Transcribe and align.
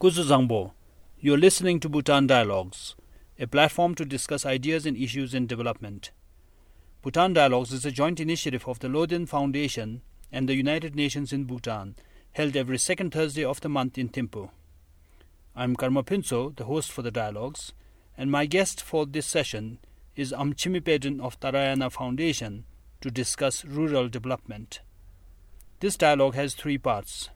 Kuzu 0.00 0.24
Zangpo. 0.24 0.72
You're 1.18 1.36
listening 1.36 1.78
to 1.80 1.88
Bhutan 1.90 2.26
Dialogues, 2.26 2.96
a 3.38 3.46
platform 3.46 3.94
to 3.96 4.06
discuss 4.06 4.46
ideas 4.46 4.86
and 4.86 4.96
issues 4.96 5.34
in 5.34 5.46
development. 5.46 6.10
Bhutan 7.02 7.34
Dialogues 7.34 7.70
is 7.70 7.84
a 7.84 7.90
joint 7.90 8.18
initiative 8.18 8.66
of 8.66 8.78
the 8.78 8.88
Loden 8.88 9.28
Foundation 9.28 10.00
and 10.32 10.48
the 10.48 10.54
United 10.54 10.96
Nations 10.96 11.34
in 11.34 11.44
Bhutan, 11.44 11.96
held 12.32 12.56
every 12.56 12.78
second 12.78 13.12
Thursday 13.12 13.44
of 13.44 13.60
the 13.60 13.68
month 13.68 13.98
in 13.98 14.08
Thimphu. 14.08 14.48
I'm 15.54 15.76
Karma 15.76 16.02
Phuntsho, 16.02 16.56
the 16.56 16.64
host 16.64 16.90
for 16.90 17.02
the 17.02 17.10
dialogues, 17.10 17.74
and 18.16 18.30
my 18.30 18.46
guest 18.46 18.80
for 18.80 19.04
this 19.04 19.26
session 19.26 19.80
is 20.16 20.32
Aum 20.32 20.54
Chime 20.54 20.80
Paden 20.80 21.20
of 21.20 21.38
Tarayana 21.40 21.92
Foundation 21.92 22.64
to 23.02 23.10
discuss 23.10 23.66
rural 23.66 24.08
development. 24.08 24.80
This 25.80 25.98
dialogue 25.98 26.36
has 26.36 26.54
three 26.54 26.78
parts. 26.78 27.28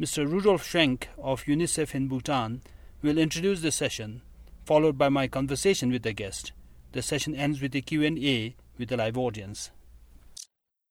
Mr. 0.00 0.26
Rudolf 0.26 0.66
Schwenk 0.66 1.08
of 1.22 1.44
UNICEF 1.44 1.94
in 1.94 2.08
Bhutan 2.08 2.62
will 3.02 3.18
introduce 3.18 3.60
the 3.60 3.70
session, 3.70 4.22
followed 4.64 4.96
by 4.96 5.10
my 5.10 5.28
conversation 5.28 5.92
with 5.92 6.04
the 6.04 6.14
guest. 6.14 6.52
The 6.92 7.02
session 7.02 7.34
ends 7.34 7.60
with 7.60 7.74
a 7.74 7.82
Q&A 7.82 8.56
with 8.78 8.88
the 8.88 8.96
live 8.96 9.18
audience. 9.18 9.70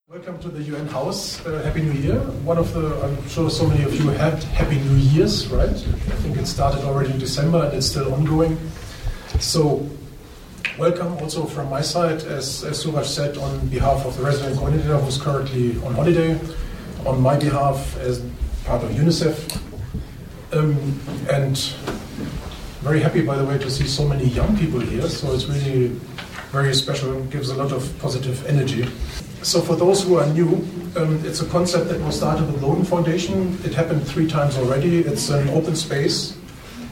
Welcome 0.06 0.38
to 0.42 0.48
the 0.48 0.62
UN 0.62 0.86
House. 0.86 1.44
Uh, 1.44 1.60
Happy 1.64 1.82
New 1.82 2.00
Year. 2.00 2.20
One 2.44 2.56
of 2.56 2.72
the, 2.72 3.02
I'm 3.02 3.28
sure 3.28 3.50
so 3.50 3.66
many 3.66 3.82
of 3.82 3.92
you 3.92 4.10
had 4.10 4.44
Happy 4.44 4.76
New 4.76 4.94
Year's, 4.94 5.48
right? 5.48 5.68
I 5.70 6.16
think 6.22 6.36
it 6.36 6.46
started 6.46 6.84
already 6.84 7.10
in 7.10 7.18
December 7.18 7.64
and 7.64 7.74
it's 7.78 7.86
still 7.86 8.14
ongoing. 8.14 8.56
So, 9.40 9.88
welcome 10.78 11.14
also 11.14 11.46
from 11.46 11.68
my 11.68 11.80
side, 11.80 12.22
as, 12.22 12.62
as 12.62 12.82
Suraj 12.82 13.08
said, 13.08 13.36
on 13.38 13.66
behalf 13.70 14.06
of 14.06 14.16
the 14.16 14.22
resident 14.22 14.56
coordinator 14.56 14.98
who's 14.98 15.20
currently 15.20 15.82
on 15.82 15.94
holiday, 15.94 16.38
on 17.04 17.20
my 17.20 17.36
behalf 17.36 17.96
as 17.96 18.22
part 18.70 18.84
of 18.84 18.90
UNICEF. 18.90 19.34
Um, 20.52 20.76
and 21.28 21.58
very 22.86 23.00
happy, 23.00 23.20
by 23.20 23.34
the 23.36 23.44
way, 23.44 23.58
to 23.58 23.68
see 23.68 23.84
so 23.84 24.06
many 24.06 24.26
young 24.26 24.56
people 24.56 24.78
here. 24.78 25.08
So 25.08 25.34
it's 25.34 25.46
really 25.46 25.88
very 26.52 26.72
special 26.72 27.16
and 27.16 27.28
gives 27.32 27.50
a 27.50 27.56
lot 27.56 27.72
of 27.72 27.82
positive 27.98 28.46
energy. 28.46 28.84
So 29.42 29.60
for 29.60 29.74
those 29.74 30.04
who 30.04 30.18
are 30.18 30.26
new, 30.28 30.50
um, 30.94 31.20
it's 31.24 31.40
a 31.40 31.46
concept 31.46 31.88
that 31.88 32.00
was 32.02 32.16
started 32.16 32.46
with 32.46 32.62
Loden 32.62 32.86
Foundation. 32.86 33.58
It 33.64 33.74
happened 33.74 34.06
three 34.06 34.28
times 34.28 34.56
already. 34.56 34.98
It's 34.98 35.30
an 35.30 35.48
open 35.48 35.74
space 35.74 36.38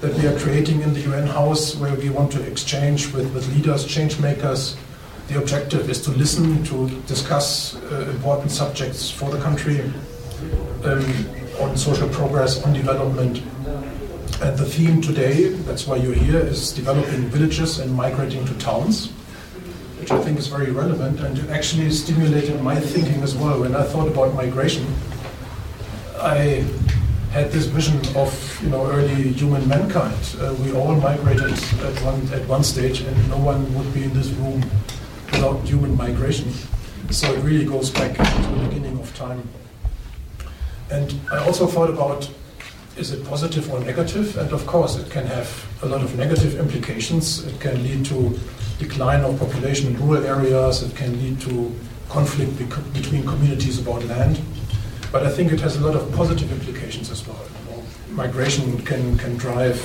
that 0.00 0.12
we 0.14 0.26
are 0.26 0.36
creating 0.40 0.82
in 0.82 0.94
the 0.94 1.00
UN 1.02 1.28
House 1.28 1.76
where 1.76 1.94
we 1.94 2.10
want 2.10 2.32
to 2.32 2.42
exchange 2.42 3.12
with, 3.12 3.32
with 3.32 3.46
leaders, 3.54 3.86
change 3.86 4.18
makers. 4.18 4.76
The 5.28 5.38
objective 5.38 5.88
is 5.88 6.02
to 6.02 6.10
listen, 6.10 6.64
to 6.64 6.88
discuss 7.06 7.76
uh, 7.76 8.10
important 8.10 8.50
subjects 8.50 9.12
for 9.12 9.30
the 9.30 9.40
country 9.40 9.80
um, 10.84 11.37
on 11.60 11.76
social 11.76 12.08
progress, 12.08 12.62
on 12.64 12.72
development. 12.72 13.42
And 14.40 14.56
the 14.56 14.64
theme 14.64 15.00
today, 15.00 15.48
that's 15.48 15.86
why 15.86 15.96
you're 15.96 16.14
here, 16.14 16.38
is 16.38 16.72
developing 16.72 17.22
villages 17.28 17.78
and 17.80 17.92
migrating 17.92 18.44
to 18.46 18.54
towns 18.58 19.12
which 19.98 20.18
I 20.18 20.22
think 20.22 20.38
is 20.38 20.46
very 20.46 20.70
relevant 20.70 21.20
and 21.20 21.50
actually 21.50 21.90
stimulated 21.90 22.62
my 22.62 22.80
thinking 22.80 23.22
as 23.22 23.34
well. 23.34 23.60
When 23.60 23.74
I 23.74 23.82
thought 23.82 24.08
about 24.08 24.32
migration, 24.34 24.86
I 26.16 26.64
had 27.30 27.50
this 27.50 27.66
vision 27.66 27.98
of 28.16 28.32
you 28.62 28.70
know 28.70 28.86
early 28.90 29.32
human 29.32 29.68
mankind. 29.68 30.16
Uh, 30.40 30.54
we 30.62 30.72
all 30.72 30.94
migrated 30.94 31.52
at 31.52 32.02
one 32.02 32.26
at 32.32 32.46
one 32.48 32.64
stage, 32.64 33.00
and 33.00 33.28
no 33.28 33.38
one 33.38 33.74
would 33.74 33.92
be 33.92 34.04
in 34.04 34.14
this 34.14 34.28
room 34.28 34.64
without 35.32 35.60
human 35.64 35.96
migration. 35.96 36.52
So 37.10 37.32
it 37.32 37.42
really 37.42 37.64
goes 37.64 37.90
back 37.90 38.16
to 38.16 38.22
the 38.22 38.66
beginning 38.66 38.98
of 38.98 39.14
time. 39.14 39.42
And 40.90 41.14
I 41.30 41.38
also 41.38 41.66
thought 41.66 41.90
about 41.90 42.30
is 42.96 43.12
it 43.12 43.24
positive 43.24 43.70
or 43.72 43.78
negative? 43.80 44.36
And 44.36 44.52
of 44.52 44.66
course, 44.66 44.96
it 44.96 45.08
can 45.10 45.24
have 45.26 45.48
a 45.82 45.86
lot 45.86 46.02
of 46.02 46.16
negative 46.16 46.58
implications. 46.58 47.44
It 47.46 47.60
can 47.60 47.80
lead 47.84 48.04
to 48.06 48.38
decline 48.78 49.20
of 49.20 49.38
population 49.38 49.94
in 49.94 50.00
rural 50.00 50.26
areas. 50.26 50.82
It 50.82 50.96
can 50.96 51.16
lead 51.22 51.40
to 51.42 51.72
conflict 52.08 52.58
bec- 52.58 52.92
between 52.92 53.24
communities 53.24 53.78
about 53.78 54.04
land. 54.04 54.40
But 55.12 55.24
I 55.24 55.30
think 55.30 55.52
it 55.52 55.60
has 55.60 55.76
a 55.76 55.80
lot 55.80 55.94
of 55.94 56.12
positive 56.12 56.50
implications 56.50 57.10
as 57.10 57.26
well. 57.26 57.38
You 57.38 57.70
know, 57.70 57.82
migration 58.10 58.78
can, 58.82 59.16
can 59.16 59.36
drive 59.36 59.76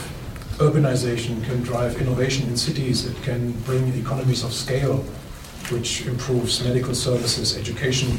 urbanization, 0.57 1.43
can 1.43 1.61
drive 1.61 2.01
innovation 2.01 2.47
in 2.49 2.57
cities. 2.57 3.05
It 3.05 3.21
can 3.23 3.51
bring 3.61 3.93
economies 3.93 4.43
of 4.43 4.53
scale, 4.53 4.97
which 5.69 6.05
improves 6.07 6.63
medical 6.63 6.95
services, 6.95 7.57
education. 7.57 8.17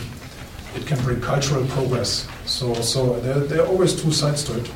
It 0.74 0.86
can 0.86 1.00
bring 1.02 1.20
cultural 1.20 1.64
progress. 1.66 2.28
So, 2.46 2.74
so 2.74 3.20
there, 3.20 3.40
there 3.40 3.62
are 3.62 3.66
always 3.66 4.00
two 4.00 4.12
sides 4.12 4.44
to 4.44 4.58
it. 4.58 4.70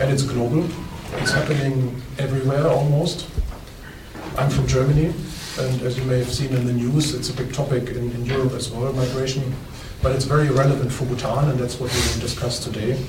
And 0.00 0.10
it's 0.10 0.22
global. 0.22 0.68
It's 1.18 1.30
happening 1.30 2.02
everywhere 2.18 2.66
almost. 2.66 3.28
I'm 4.36 4.50
from 4.50 4.66
Germany, 4.66 5.14
and 5.60 5.82
as 5.82 5.96
you 5.96 6.04
may 6.04 6.18
have 6.18 6.32
seen 6.32 6.52
in 6.52 6.66
the 6.66 6.72
news, 6.72 7.14
it's 7.14 7.30
a 7.30 7.32
big 7.32 7.52
topic 7.52 7.90
in, 7.90 8.10
in 8.10 8.26
Europe 8.26 8.52
as 8.52 8.70
well, 8.70 8.92
migration. 8.92 9.54
But 10.02 10.16
it's 10.16 10.24
very 10.24 10.48
relevant 10.48 10.92
for 10.92 11.04
Bhutan, 11.04 11.50
and 11.50 11.58
that's 11.58 11.78
what 11.78 11.92
we 11.92 11.98
will 12.00 12.20
discuss 12.20 12.62
today. 12.62 13.00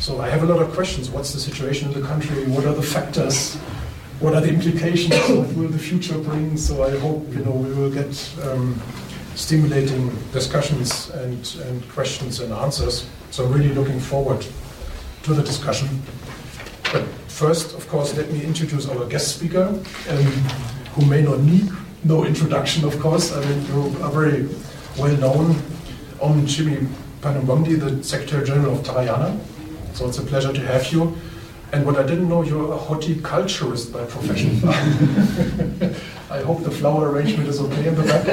So 0.00 0.20
I 0.20 0.28
have 0.28 0.42
a 0.42 0.46
lot 0.46 0.60
of 0.60 0.72
questions. 0.72 1.10
What's 1.10 1.32
the 1.32 1.38
situation 1.38 1.92
in 1.92 2.00
the 2.00 2.06
country? 2.06 2.44
What 2.46 2.64
are 2.66 2.74
the 2.74 2.82
factors? 2.82 3.54
What 4.18 4.34
are 4.34 4.40
the 4.40 4.48
implications? 4.48 5.14
What 5.30 5.54
will 5.54 5.68
the 5.68 5.78
future 5.78 6.18
bring? 6.18 6.56
So 6.56 6.82
I 6.82 6.98
hope 6.98 7.26
you 7.30 7.44
know 7.44 7.52
we 7.52 7.72
will 7.72 7.90
get 7.90 8.12
um, 8.42 8.80
stimulating 9.34 10.10
discussions 10.32 11.10
and, 11.10 11.56
and 11.66 11.88
questions 11.90 12.40
and 12.40 12.52
answers. 12.52 13.06
So 13.30 13.46
really 13.46 13.72
looking 13.74 14.00
forward 14.00 14.46
to 15.22 15.34
the 15.34 15.42
discussion. 15.42 15.88
But 16.92 17.04
first, 17.28 17.74
of 17.74 17.88
course, 17.88 18.14
let 18.14 18.30
me 18.30 18.44
introduce 18.44 18.88
our 18.88 19.06
guest 19.06 19.36
speaker, 19.36 19.68
um, 20.08 20.24
who 20.94 21.06
may 21.06 21.22
not 21.22 21.40
need 21.40 21.70
no 22.04 22.24
introduction, 22.24 22.84
of 22.84 22.98
course. 23.00 23.32
I 23.32 23.40
mean, 23.44 23.66
you 23.66 24.02
are 24.02 24.10
very 24.10 24.48
well 24.98 25.16
known. 25.16 25.56
Om 26.20 26.46
Chimi 26.46 26.86
Panumbondi, 27.20 27.78
the 27.80 28.02
Secretary 28.04 28.44
General 28.44 28.74
of 28.74 28.84
Tarayana. 28.84 29.38
So 29.94 30.08
it's 30.08 30.18
a 30.18 30.22
pleasure 30.22 30.52
to 30.52 30.60
have 30.60 30.92
you. 30.92 31.16
And 31.72 31.86
what 31.86 31.96
I 31.96 32.02
didn't 32.02 32.28
know, 32.28 32.42
you're 32.42 32.72
a 32.72 32.76
horticulturist 32.76 33.92
by 33.92 34.04
profession. 34.04 34.60
I 36.32 36.40
hope 36.40 36.62
the 36.62 36.70
flower 36.70 37.10
arrangement 37.10 37.46
is 37.46 37.60
okay 37.60 37.88
in 37.88 37.94
the 37.94 38.04
back. 38.04 38.26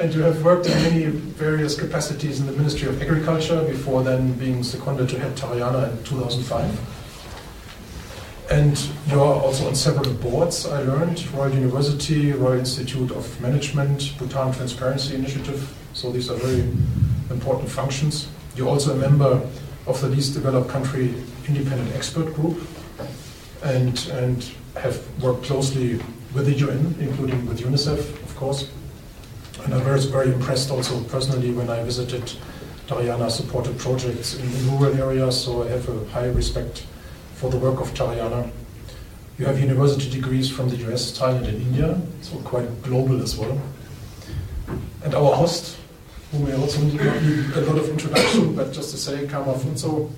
and 0.00 0.12
you 0.12 0.22
have 0.22 0.44
worked 0.44 0.66
in 0.66 0.72
many 0.82 1.04
various 1.06 1.78
capacities 1.78 2.40
in 2.40 2.46
the 2.46 2.52
Ministry 2.52 2.88
of 2.88 3.00
Agriculture 3.00 3.62
before 3.62 4.02
then 4.02 4.32
being 4.32 4.64
seconded 4.64 5.08
to 5.10 5.20
head 5.20 5.36
Tarayana 5.36 5.92
in 5.92 6.02
2005. 6.02 6.80
And 8.50 8.76
you're 9.06 9.20
also 9.20 9.68
on 9.68 9.76
several 9.76 10.12
boards, 10.14 10.66
I 10.66 10.82
learned 10.82 11.32
Royal 11.32 11.54
University, 11.54 12.32
Royal 12.32 12.58
Institute 12.58 13.12
of 13.12 13.40
Management, 13.40 14.18
Bhutan 14.18 14.52
Transparency 14.52 15.14
Initiative. 15.14 15.72
So 15.92 16.10
these 16.10 16.28
are 16.28 16.38
very 16.38 16.62
important 17.30 17.70
functions. 17.70 18.26
You're 18.56 18.68
also 18.68 18.94
a 18.94 18.96
member 18.96 19.40
of 19.86 20.00
the 20.00 20.08
least 20.08 20.34
developed 20.34 20.70
country 20.70 21.14
independent 21.46 21.94
expert 21.94 22.34
group 22.34 22.60
and, 23.62 24.08
and 24.12 24.50
have 24.76 25.22
worked 25.22 25.44
closely 25.44 26.00
with 26.34 26.46
the 26.46 26.52
UN, 26.52 26.94
including 27.00 27.46
with 27.46 27.60
UNICEF, 27.60 27.98
of 27.98 28.36
course. 28.36 28.70
And 29.64 29.74
I 29.74 29.92
was 29.92 30.06
very 30.06 30.32
impressed 30.32 30.70
also 30.70 31.02
personally 31.04 31.52
when 31.52 31.68
I 31.68 31.82
visited 31.82 32.32
Tarayana 32.86 33.30
supported 33.30 33.78
projects 33.78 34.34
in, 34.34 34.70
rural 34.70 34.96
areas, 34.96 35.44
so 35.44 35.62
I 35.64 35.68
have 35.68 35.88
a 35.88 36.04
high 36.10 36.26
respect 36.26 36.86
for 37.34 37.50
the 37.50 37.58
work 37.58 37.80
of 37.80 37.92
Tarayana. 37.94 38.50
You 39.38 39.46
have 39.46 39.60
university 39.60 40.10
degrees 40.10 40.50
from 40.50 40.68
the 40.68 40.76
US, 40.88 41.16
Thailand, 41.18 41.48
and 41.48 41.62
India, 41.62 42.00
so 42.20 42.36
quite 42.38 42.82
global 42.82 43.22
as 43.22 43.36
well. 43.36 43.60
And 45.04 45.14
our 45.14 45.34
host, 45.34 45.78
who 46.32 46.40
may 46.40 46.54
also 46.54 46.80
need 46.82 47.00
a 47.00 47.60
lot 47.62 47.78
of 47.78 47.88
introduction, 47.88 48.54
but 48.54 48.72
just 48.72 48.90
to 48.90 48.96
say, 48.96 49.26
Karma 49.26 49.54
Phuntsho, 49.54 50.10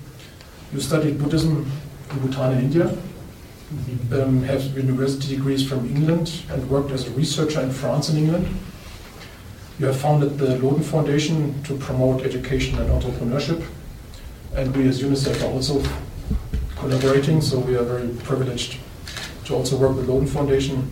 you 0.73 0.81
studied 0.81 1.19
Buddhism 1.19 1.71
in 2.11 2.19
Bhutan 2.19 2.53
and 2.53 2.63
India, 2.65 2.97
um, 4.13 4.43
have 4.43 4.63
university 4.77 5.37
degrees 5.37 5.67
from 5.67 5.87
England, 5.87 6.43
and 6.51 6.69
worked 6.69 6.91
as 6.91 7.09
a 7.09 7.11
researcher 7.13 7.61
in 7.61 7.71
France 7.71 8.09
and 8.09 8.19
England. 8.19 8.47
You 9.79 9.87
have 9.87 9.97
founded 9.97 10.39
the 10.39 10.59
Loden 10.59 10.85
Foundation 10.85 11.63
to 11.65 11.77
promote 11.77 12.25
education 12.25 12.79
and 12.79 12.89
entrepreneurship, 12.91 13.65
and 14.55 14.77
we 14.77 14.87
as 14.89 15.03
UNICEF 15.03 15.43
are 15.43 15.53
also 15.53 15.83
collaborating, 16.77 17.41
so 17.41 17.59
we 17.59 17.77
are 17.77 17.85
very 17.85 18.09
privileged 18.25 18.79
to 19.45 19.55
also 19.55 19.77
work 19.77 19.97
with 19.97 20.09
Loden 20.09 20.29
Foundation. 20.29 20.91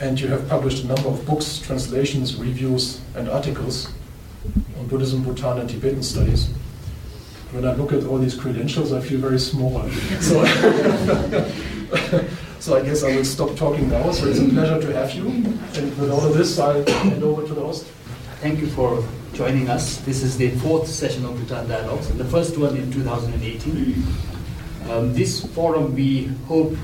And 0.00 0.20
you 0.20 0.28
have 0.28 0.48
published 0.48 0.84
a 0.84 0.86
number 0.86 1.08
of 1.08 1.24
books, 1.24 1.58
translations, 1.58 2.36
reviews, 2.36 3.00
and 3.14 3.28
articles 3.28 3.92
on 4.78 4.86
Buddhism, 4.86 5.22
Bhutan, 5.22 5.58
and 5.58 5.70
Tibetan 5.70 6.02
studies. 6.02 6.48
When 7.52 7.64
I 7.64 7.74
look 7.74 7.92
at 7.92 8.04
all 8.04 8.18
these 8.18 8.34
credentials, 8.34 8.92
I 8.92 9.00
feel 9.00 9.20
very 9.20 9.38
small. 9.38 9.82
So, 10.20 10.44
so 12.60 12.76
I 12.76 12.84
guess 12.84 13.02
I 13.02 13.16
will 13.16 13.24
stop 13.24 13.56
talking 13.56 13.88
now. 13.88 14.10
So 14.12 14.26
it's 14.28 14.38
a 14.38 14.48
pleasure 14.48 14.80
to 14.80 14.92
have 14.94 15.14
you. 15.14 15.26
And 15.26 15.98
with 15.98 16.10
all 16.10 16.24
of 16.24 16.36
this, 16.36 16.58
I'll 16.58 16.84
hand 16.84 17.22
over 17.22 17.46
to 17.46 17.54
the 17.54 17.60
host. 17.60 17.86
Thank 18.40 18.60
you 18.60 18.66
for 18.68 19.02
joining 19.32 19.68
us. 19.68 19.98
This 19.98 20.22
is 20.22 20.36
the 20.36 20.50
fourth 20.58 20.86
session 20.88 21.24
of 21.24 21.36
Bhutan 21.36 21.68
Dialogues, 21.68 22.10
and 22.10 22.18
the 22.18 22.24
first 22.24 22.56
one 22.56 22.76
in 22.76 22.90
2018. 22.92 24.02
Um, 24.90 25.14
this 25.14 25.44
forum, 25.54 25.94
we 25.94 26.26
hope 26.46 26.76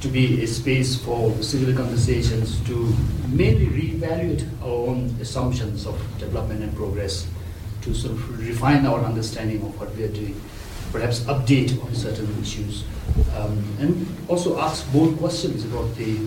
to 0.00 0.08
be 0.08 0.42
a 0.42 0.46
space 0.46 0.96
for 0.96 1.32
civil 1.42 1.74
conversations 1.74 2.60
to 2.66 2.94
mainly 3.28 3.66
reevaluate 3.66 4.46
our 4.62 4.88
own 4.88 5.16
assumptions 5.20 5.86
of 5.86 5.98
development 6.18 6.62
and 6.62 6.74
progress, 6.76 7.26
to 7.82 7.94
sort 7.94 8.12
of 8.12 8.40
refine 8.40 8.86
our 8.86 9.00
understanding 9.00 9.62
of 9.62 9.78
what 9.80 9.94
we 9.96 10.04
are 10.04 10.08
doing, 10.08 10.40
perhaps 10.92 11.20
update 11.20 11.82
on 11.84 11.94
certain 11.94 12.28
issues, 12.40 12.84
um, 13.36 13.64
and 13.80 14.06
also 14.28 14.58
ask 14.58 14.90
bold 14.92 15.18
questions 15.18 15.64
about 15.64 15.94
the 15.96 16.18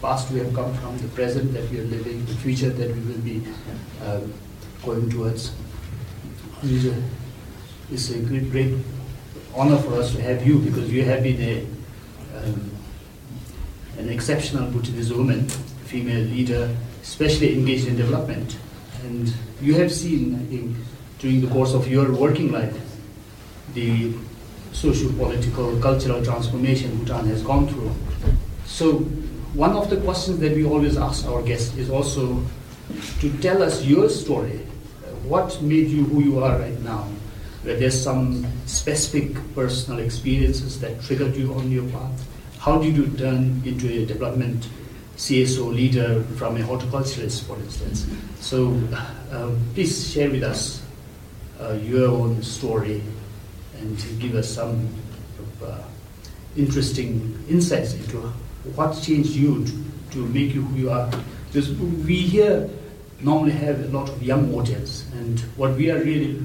past 0.00 0.30
we 0.30 0.38
have 0.40 0.52
come 0.52 0.74
from, 0.74 0.98
the 0.98 1.08
present 1.08 1.52
that 1.52 1.68
we 1.70 1.78
are 1.78 1.84
living, 1.84 2.24
the 2.26 2.34
future 2.34 2.70
that 2.70 2.88
we 2.94 3.00
will 3.00 3.20
be 3.20 3.42
uh, 4.02 4.20
going 4.84 5.08
towards. 5.08 5.52
It's 6.64 8.10
a 8.10 8.18
great, 8.20 8.50
great 8.50 8.74
honor 9.54 9.78
for 9.78 9.94
us 9.94 10.12
to 10.14 10.22
have 10.22 10.46
you 10.46 10.58
because 10.58 10.90
you 10.90 11.04
have 11.04 11.22
been 11.22 11.40
a, 11.40 11.66
um, 12.38 12.70
an 13.98 14.08
exceptional 14.08 14.70
Bhutanese 14.70 15.12
woman, 15.12 15.48
female 15.84 16.24
leader, 16.24 16.74
especially 17.02 17.54
engaged 17.54 17.86
in 17.86 17.96
development. 17.96 18.56
And 19.04 19.32
you 19.60 19.74
have 19.74 19.92
seen, 19.92 20.34
I 20.36 20.44
think, 20.46 20.76
during 21.18 21.40
the 21.40 21.48
course 21.48 21.74
of 21.74 21.86
your 21.86 22.12
working 22.12 22.50
life, 22.50 22.76
the 23.74 24.12
socio-political, 24.72 25.78
cultural 25.80 26.24
transformation 26.24 26.96
Bhutan 26.96 27.26
has 27.26 27.42
gone 27.42 27.68
through. 27.68 27.92
So 28.64 29.00
one 29.54 29.72
of 29.72 29.90
the 29.90 29.98
questions 29.98 30.38
that 30.40 30.52
we 30.52 30.64
always 30.64 30.96
ask 30.96 31.26
our 31.26 31.42
guests 31.42 31.76
is 31.76 31.90
also 31.90 32.42
to 33.20 33.38
tell 33.38 33.62
us 33.62 33.84
your 33.84 34.08
story. 34.08 34.60
What 35.24 35.60
made 35.62 35.88
you 35.88 36.04
who 36.04 36.22
you 36.22 36.42
are 36.42 36.58
right 36.58 36.78
now? 36.80 37.08
Were 37.64 37.76
there 37.76 37.90
some 37.90 38.46
specific 38.66 39.36
personal 39.54 40.00
experiences 40.00 40.80
that 40.80 41.00
triggered 41.02 41.36
you 41.36 41.54
on 41.54 41.70
your 41.70 41.88
path? 41.90 42.26
How 42.58 42.78
did 42.78 42.96
you 42.96 43.06
turn 43.16 43.62
into 43.64 43.88
a 43.88 44.06
development 44.06 44.68
CSO 45.16 45.72
leader 45.72 46.24
from 46.36 46.56
a 46.56 46.62
horticulturist, 46.62 47.44
for 47.46 47.56
instance? 47.56 48.06
So 48.40 48.80
uh, 49.30 49.50
please 49.74 50.12
share 50.12 50.30
with 50.30 50.42
us 50.42 50.82
uh, 51.60 51.74
your 51.74 52.08
own 52.08 52.42
story 52.42 53.02
and 53.82 54.20
give 54.20 54.34
us 54.34 54.48
some 54.48 54.88
uh, 55.62 55.82
interesting 56.56 57.36
insights 57.48 57.94
into 57.94 58.18
what 58.74 58.92
changed 59.02 59.30
you 59.30 59.64
to, 59.64 59.72
to 60.12 60.26
make 60.28 60.54
you 60.54 60.62
who 60.62 60.78
you 60.78 60.90
are. 60.90 61.10
Because 61.48 61.70
we 61.72 62.16
here 62.16 62.70
normally 63.20 63.52
have 63.52 63.80
a 63.80 63.88
lot 63.88 64.08
of 64.08 64.22
young 64.22 64.54
audience, 64.54 65.04
and 65.14 65.40
what 65.56 65.76
we 65.76 65.90
are 65.90 65.98
really 65.98 66.40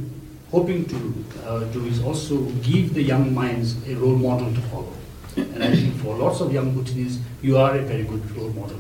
hoping 0.52 0.86
to 0.86 1.26
uh, 1.46 1.64
do 1.66 1.86
is 1.86 2.02
also 2.02 2.42
give 2.62 2.94
the 2.94 3.02
young 3.02 3.34
minds 3.34 3.76
a 3.88 3.96
role 3.96 4.16
model 4.16 4.54
to 4.54 4.62
follow. 4.62 4.94
And 5.36 5.64
I 5.64 5.76
think 5.76 5.96
for 5.98 6.16
lots 6.16 6.42
of 6.42 6.52
young 6.52 6.74
Bhutanese, 6.74 7.20
you 7.42 7.58
are 7.58 7.76
a 7.78 7.82
very 7.84 8.04
good 8.04 8.36
role 8.36 8.50
model. 8.50 8.80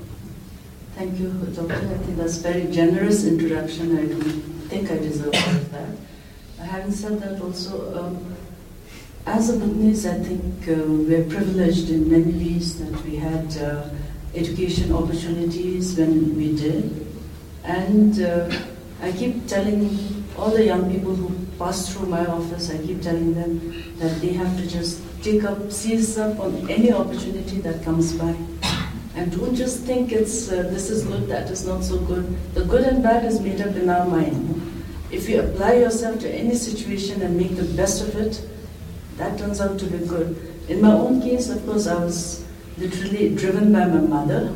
Thank 0.96 1.20
you, 1.20 1.30
Doctor. 1.54 1.76
I 1.76 1.98
think 2.04 2.18
that's 2.18 2.40
a 2.40 2.42
very 2.42 2.72
generous 2.72 3.26
introduction. 3.26 3.98
I 3.98 4.06
don't 4.06 4.24
think 4.70 4.90
I 4.90 4.98
deserve 4.98 5.32
that. 5.72 5.90
Having 6.66 6.92
said 6.92 7.20
that, 7.22 7.42
also, 7.42 7.96
um, 7.98 8.37
as 9.28 9.50
a 9.50 9.60
Bhutanese, 9.60 10.06
I 10.08 10.20
think 10.20 10.70
uh, 10.70 10.84
we're 10.88 11.26
privileged 11.26 11.90
in 11.90 12.10
many 12.10 12.32
ways 12.32 12.80
that 12.80 13.04
we 13.04 13.18
had 13.18 13.58
uh, 13.58 13.90
education 14.34 14.94
opportunities 14.94 15.98
when 15.98 16.36
we 16.38 16.56
did. 16.56 17.06
And 17.66 18.22
uh, 18.22 18.50
I 19.02 19.12
keep 19.12 19.46
telling 19.46 20.24
all 20.38 20.52
the 20.52 20.64
young 20.64 20.90
people 20.90 21.14
who 21.14 21.30
pass 21.60 21.92
through 21.94 22.08
my 22.08 22.26
office, 22.26 22.72
I 22.72 22.78
keep 22.78 23.02
telling 23.02 23.34
them 23.34 23.98
that 23.98 24.22
they 24.22 24.32
have 24.32 24.56
to 24.58 24.66
just 24.66 25.02
take 25.22 25.44
up, 25.44 25.72
seize 25.74 26.18
up 26.18 26.40
on 26.40 26.70
any 26.70 26.94
opportunity 26.94 27.60
that 27.62 27.84
comes 27.84 28.14
by. 28.14 28.34
And 29.16 29.32
don't 29.36 29.56
just 29.56 29.84
think 29.84 30.14
it's 30.14 30.50
uh, 30.50 30.64
this 30.72 30.90
is 30.90 31.04
good, 31.04 31.28
that 31.28 31.50
is 31.50 31.66
not 31.66 31.84
so 31.84 32.00
good. 32.00 32.26
The 32.54 32.64
good 32.64 32.84
and 32.84 33.04
bad 33.04 33.26
is 33.26 33.42
made 33.42 33.60
up 33.60 33.76
in 33.76 33.90
our 33.90 34.06
mind. 34.06 34.86
If 35.12 35.28
you 35.28 35.42
apply 35.42 35.74
yourself 35.74 36.20
to 36.22 36.30
any 36.30 36.56
situation 36.56 37.22
and 37.22 37.36
make 37.36 37.58
the 37.58 37.66
best 37.76 38.02
of 38.08 38.16
it, 38.16 38.42
that 39.18 39.38
turns 39.38 39.60
out 39.60 39.80
to 39.80 39.86
be 39.86 40.06
good. 40.06 40.38
In 40.70 40.82
my 40.82 40.92
own 40.92 41.22
case, 41.22 41.50
of 41.50 41.66
course, 41.66 41.88
I 41.88 42.04
was 42.04 42.46
literally 42.78 43.36
driven 43.36 43.74
by 43.74 43.86
my 43.86 44.02
mother, 44.02 44.56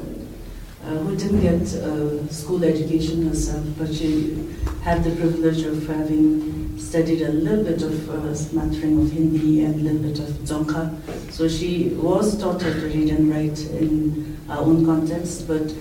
uh, 0.84 0.90
who 0.90 1.16
didn't 1.16 1.42
get 1.42 1.62
uh, 1.82 2.28
school 2.28 2.64
education 2.64 3.28
herself, 3.28 3.66
but 3.78 3.94
she 3.94 4.56
had 4.84 5.04
the 5.04 5.16
privilege 5.16 5.64
of 5.64 5.88
having 5.88 6.78
studied 6.80 7.22
a 7.22 7.32
little 7.32 7.64
bit 7.64 7.82
of 7.82 8.10
uh, 8.10 8.36
smattering 8.36 9.00
of 9.00 9.12
Hindi 9.12 9.64
and 9.64 9.76
a 9.76 9.92
little 9.92 10.10
bit 10.10 10.20
of 10.20 10.30
Dzongkha. 10.46 11.32
So 11.32 11.48
she 11.48 11.90
was 11.90 12.40
taught 12.40 12.62
how 12.62 12.70
to 12.70 12.86
read 12.88 13.10
and 13.10 13.30
write 13.30 13.60
in 13.72 14.38
our 14.50 14.60
own 14.60 14.86
context, 14.86 15.48
but 15.48 15.74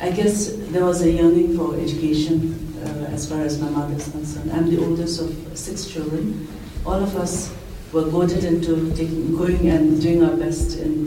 I 0.00 0.10
guess 0.10 0.52
there 0.70 0.84
was 0.84 1.02
a 1.02 1.10
yearning 1.10 1.56
for 1.56 1.74
education 1.76 2.54
uh, 2.84 3.12
as 3.12 3.28
far 3.28 3.40
as 3.40 3.60
my 3.60 3.70
mother 3.70 3.94
is 3.96 4.08
concerned. 4.08 4.52
I'm 4.52 4.70
the 4.70 4.84
oldest 4.84 5.20
of 5.20 5.58
six 5.58 5.86
children. 5.86 6.46
All 6.84 7.02
of 7.02 7.16
us 7.16 7.52
were 7.92 8.10
goaded 8.10 8.44
into 8.44 8.90
taking, 8.94 9.36
going 9.36 9.68
and 9.68 10.00
doing 10.00 10.22
our 10.22 10.36
best 10.36 10.78
in 10.78 11.06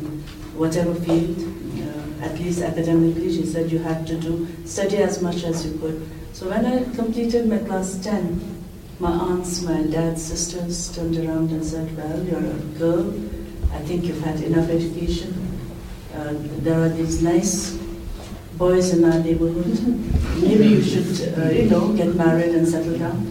whatever 0.55 0.93
field, 0.95 1.37
uh, 1.79 2.25
at 2.25 2.39
least 2.39 2.61
academically. 2.61 3.35
She 3.35 3.45
said 3.45 3.71
you 3.71 3.79
had 3.79 4.07
to 4.07 4.17
do 4.17 4.47
study 4.65 4.97
as 4.97 5.21
much 5.21 5.43
as 5.43 5.65
you 5.65 5.77
could. 5.79 6.09
So 6.33 6.49
when 6.49 6.65
I 6.65 6.83
completed 6.95 7.47
my 7.47 7.59
class 7.59 7.99
10, 8.03 8.63
my 8.99 9.11
aunts, 9.11 9.61
my 9.61 9.83
dad's 9.83 10.23
sisters 10.23 10.95
turned 10.95 11.17
around 11.17 11.51
and 11.51 11.65
said, 11.65 11.95
Well, 11.97 12.23
you're 12.23 12.39
a 12.39 12.57
girl. 12.77 13.09
I 13.73 13.79
think 13.79 14.05
you've 14.05 14.21
had 14.21 14.41
enough 14.41 14.69
education. 14.69 15.33
Uh, 16.13 16.33
there 16.59 16.79
are 16.79 16.89
these 16.89 17.21
nice 17.23 17.77
boys 18.57 18.93
in 18.93 19.03
our 19.03 19.19
neighborhood. 19.19 19.79
Maybe 20.41 20.67
you 20.67 20.83
should, 20.83 21.37
uh, 21.37 21.49
you 21.49 21.69
know, 21.69 21.93
get 21.93 22.15
married 22.15 22.53
and 22.53 22.67
settle 22.67 22.97
down. 22.97 23.30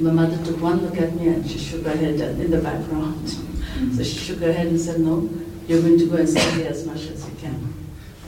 My 0.00 0.10
mother 0.10 0.42
took 0.42 0.62
one 0.62 0.80
look 0.82 0.96
at 0.96 1.14
me 1.14 1.28
and 1.28 1.48
she 1.48 1.58
shook 1.58 1.84
her 1.84 1.94
head 1.94 2.18
in 2.20 2.50
the 2.50 2.62
background. 2.62 3.28
so 3.94 4.02
she 4.02 4.18
shook 4.18 4.38
her 4.38 4.50
head 4.50 4.68
and 4.68 4.80
said, 4.80 5.00
No, 5.00 5.28
you're 5.68 5.82
going 5.82 5.98
to 5.98 6.06
go 6.06 6.16
and 6.16 6.28
study 6.28 6.66
as 6.66 6.86
much 6.86 7.02
as 7.08 7.28
you 7.28 7.36
can. 7.38 7.74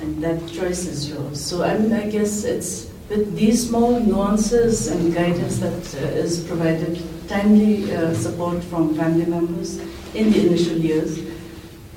And 0.03 0.23
that 0.23 0.47
choice 0.49 0.85
is 0.85 1.09
yours. 1.09 1.43
So 1.43 1.65
I 1.65 1.79
mean, 1.79 1.95
I 1.95 2.11
guess 2.11 2.45
it's 2.45 2.91
with 3.09 3.35
these 3.35 3.69
small 3.69 3.99
nuances 4.01 4.89
and 4.89 5.15
guidance 5.15 5.61
that 5.61 5.95
uh, 5.95 6.07
is 6.09 6.45
provided, 6.45 7.03
timely 7.27 7.95
uh, 7.95 8.13
support 8.13 8.63
from 8.65 8.95
family 8.95 9.25
members 9.25 9.79
in 10.15 10.31
the 10.31 10.47
initial 10.47 10.77
years. 10.77 11.21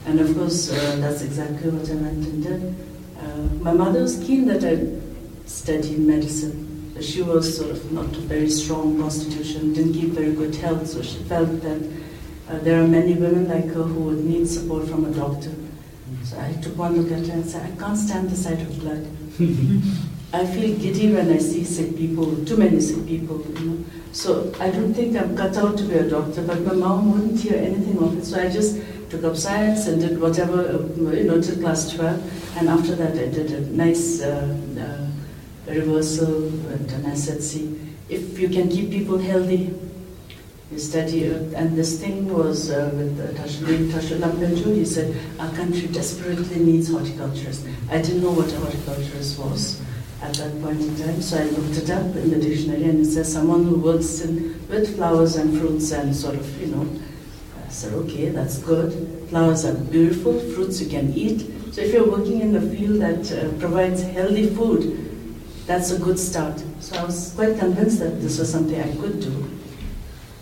And 0.05 0.21
of 0.21 0.33
course, 0.37 0.71
uh, 0.71 0.97
that's 1.01 1.21
exactly 1.21 1.69
what 1.69 1.89
I 1.89 1.95
went 1.95 2.25
and 2.25 2.43
did. 2.43 2.75
Uh, 3.19 3.61
my 3.61 3.73
mother 3.73 4.03
was 4.03 4.23
keen 4.25 4.45
that 4.45 4.63
I 4.63 5.01
study 5.45 5.97
medicine 5.97 6.64
she 7.01 7.21
was 7.21 7.57
sort 7.57 7.71
of 7.71 7.91
not 7.91 8.05
a 8.05 8.19
very 8.21 8.49
strong 8.49 8.99
constitution, 8.99 9.73
didn't 9.73 9.93
keep 9.93 10.09
very 10.11 10.33
good 10.33 10.55
health, 10.55 10.87
so 10.87 11.01
she 11.01 11.17
felt 11.23 11.61
that 11.61 11.81
uh, 12.49 12.59
there 12.59 12.81
are 12.81 12.87
many 12.87 13.13
women 13.13 13.47
like 13.49 13.65
her 13.65 13.83
who 13.83 14.01
would 14.01 14.23
need 14.23 14.47
support 14.47 14.87
from 14.87 15.05
a 15.05 15.11
doctor. 15.11 15.51
So 16.23 16.39
I 16.39 16.53
took 16.61 16.77
one 16.77 16.95
look 17.01 17.11
at 17.11 17.27
her 17.27 17.33
and 17.33 17.45
said, 17.45 17.71
I 17.71 17.75
can't 17.75 17.97
stand 17.97 18.29
the 18.29 18.35
sight 18.35 18.61
of 18.61 18.79
blood. 18.79 19.05
I 20.33 20.45
feel 20.45 20.77
giddy 20.77 21.13
when 21.13 21.31
I 21.31 21.37
see 21.37 21.63
sick 21.63 21.95
people, 21.95 22.43
too 22.45 22.57
many 22.57 22.79
sick 22.81 23.05
people, 23.05 23.41
you 23.59 23.65
know. 23.65 23.85
So 24.11 24.53
I 24.59 24.69
don't 24.69 24.93
think 24.93 25.17
I'm 25.17 25.35
cut 25.35 25.55
out 25.57 25.77
to 25.77 25.83
be 25.83 25.95
a 25.95 26.09
doctor, 26.09 26.41
but 26.41 26.61
my 26.61 26.73
mom 26.73 27.11
wouldn't 27.11 27.39
hear 27.39 27.57
anything 27.57 27.97
of 27.99 28.17
it. 28.17 28.25
So 28.25 28.41
I 28.41 28.49
just 28.49 28.81
took 29.09 29.23
up 29.23 29.35
science 29.35 29.87
and 29.87 30.01
did 30.01 30.19
whatever, 30.19 30.61
uh, 30.61 31.11
you 31.11 31.23
know, 31.25 31.41
till 31.41 31.57
class 31.57 31.93
12. 31.93 32.57
And 32.57 32.69
after 32.69 32.95
that, 32.95 33.13
I 33.13 33.27
did 33.27 33.51
a 33.51 33.61
nice 33.61 34.21
uh, 34.21 34.57
uh, 34.79 35.04
reversal, 35.67 36.51
see, 37.39 37.79
if 38.09 38.39
you 38.39 38.49
can 38.49 38.69
keep 38.69 38.91
people 38.91 39.17
healthy, 39.17 39.73
you 40.71 40.79
study, 40.79 41.25
and 41.25 41.77
this 41.77 41.99
thing 41.99 42.33
was 42.33 42.71
uh, 42.71 42.91
with 42.95 43.19
uh, 43.19 43.39
Tashulam 43.39 44.75
he 44.75 44.85
said, 44.85 45.15
our 45.39 45.51
country 45.51 45.87
desperately 45.87 46.59
needs 46.59 46.89
horticulturists. 46.89 47.67
I 47.89 48.01
didn't 48.01 48.23
know 48.23 48.31
what 48.31 48.51
a 48.51 48.57
horticulturist 48.57 49.39
was 49.39 49.81
at 50.21 50.33
that 50.33 50.61
point 50.61 50.81
in 50.81 50.95
time, 50.97 51.21
so 51.21 51.37
I 51.37 51.43
looked 51.43 51.77
it 51.77 51.89
up 51.91 52.15
in 52.15 52.31
the 52.31 52.39
dictionary, 52.39 52.83
and 52.85 53.01
it 53.01 53.05
says 53.05 53.31
someone 53.31 53.63
who 53.65 53.75
works 53.75 54.21
in, 54.21 54.59
with 54.67 54.95
flowers 54.95 55.35
and 55.35 55.57
fruits 55.59 55.91
and 55.91 56.15
sort 56.15 56.35
of, 56.35 56.61
you 56.61 56.67
know, 56.67 56.87
I 57.63 57.69
said, 57.69 57.93
okay, 57.93 58.29
that's 58.29 58.57
good. 58.59 59.27
Flowers 59.29 59.65
are 59.65 59.75
beautiful, 59.75 60.39
fruits 60.39 60.81
you 60.81 60.89
can 60.89 61.13
eat. 61.13 61.51
So 61.73 61.81
if 61.81 61.93
you're 61.93 62.09
working 62.09 62.41
in 62.41 62.55
a 62.55 62.61
field 62.61 63.01
that 63.01 63.31
uh, 63.31 63.49
provides 63.59 64.01
healthy 64.01 64.49
food, 64.49 65.04
that's 65.65 65.91
a 65.91 65.99
good 65.99 66.19
start. 66.19 66.63
So 66.79 66.97
I 66.97 67.05
was 67.05 67.33
quite 67.35 67.57
convinced 67.57 67.99
that 67.99 68.21
this 68.21 68.39
was 68.39 68.51
something 68.51 68.79
I 68.79 68.95
could 68.97 69.19
do. 69.19 69.49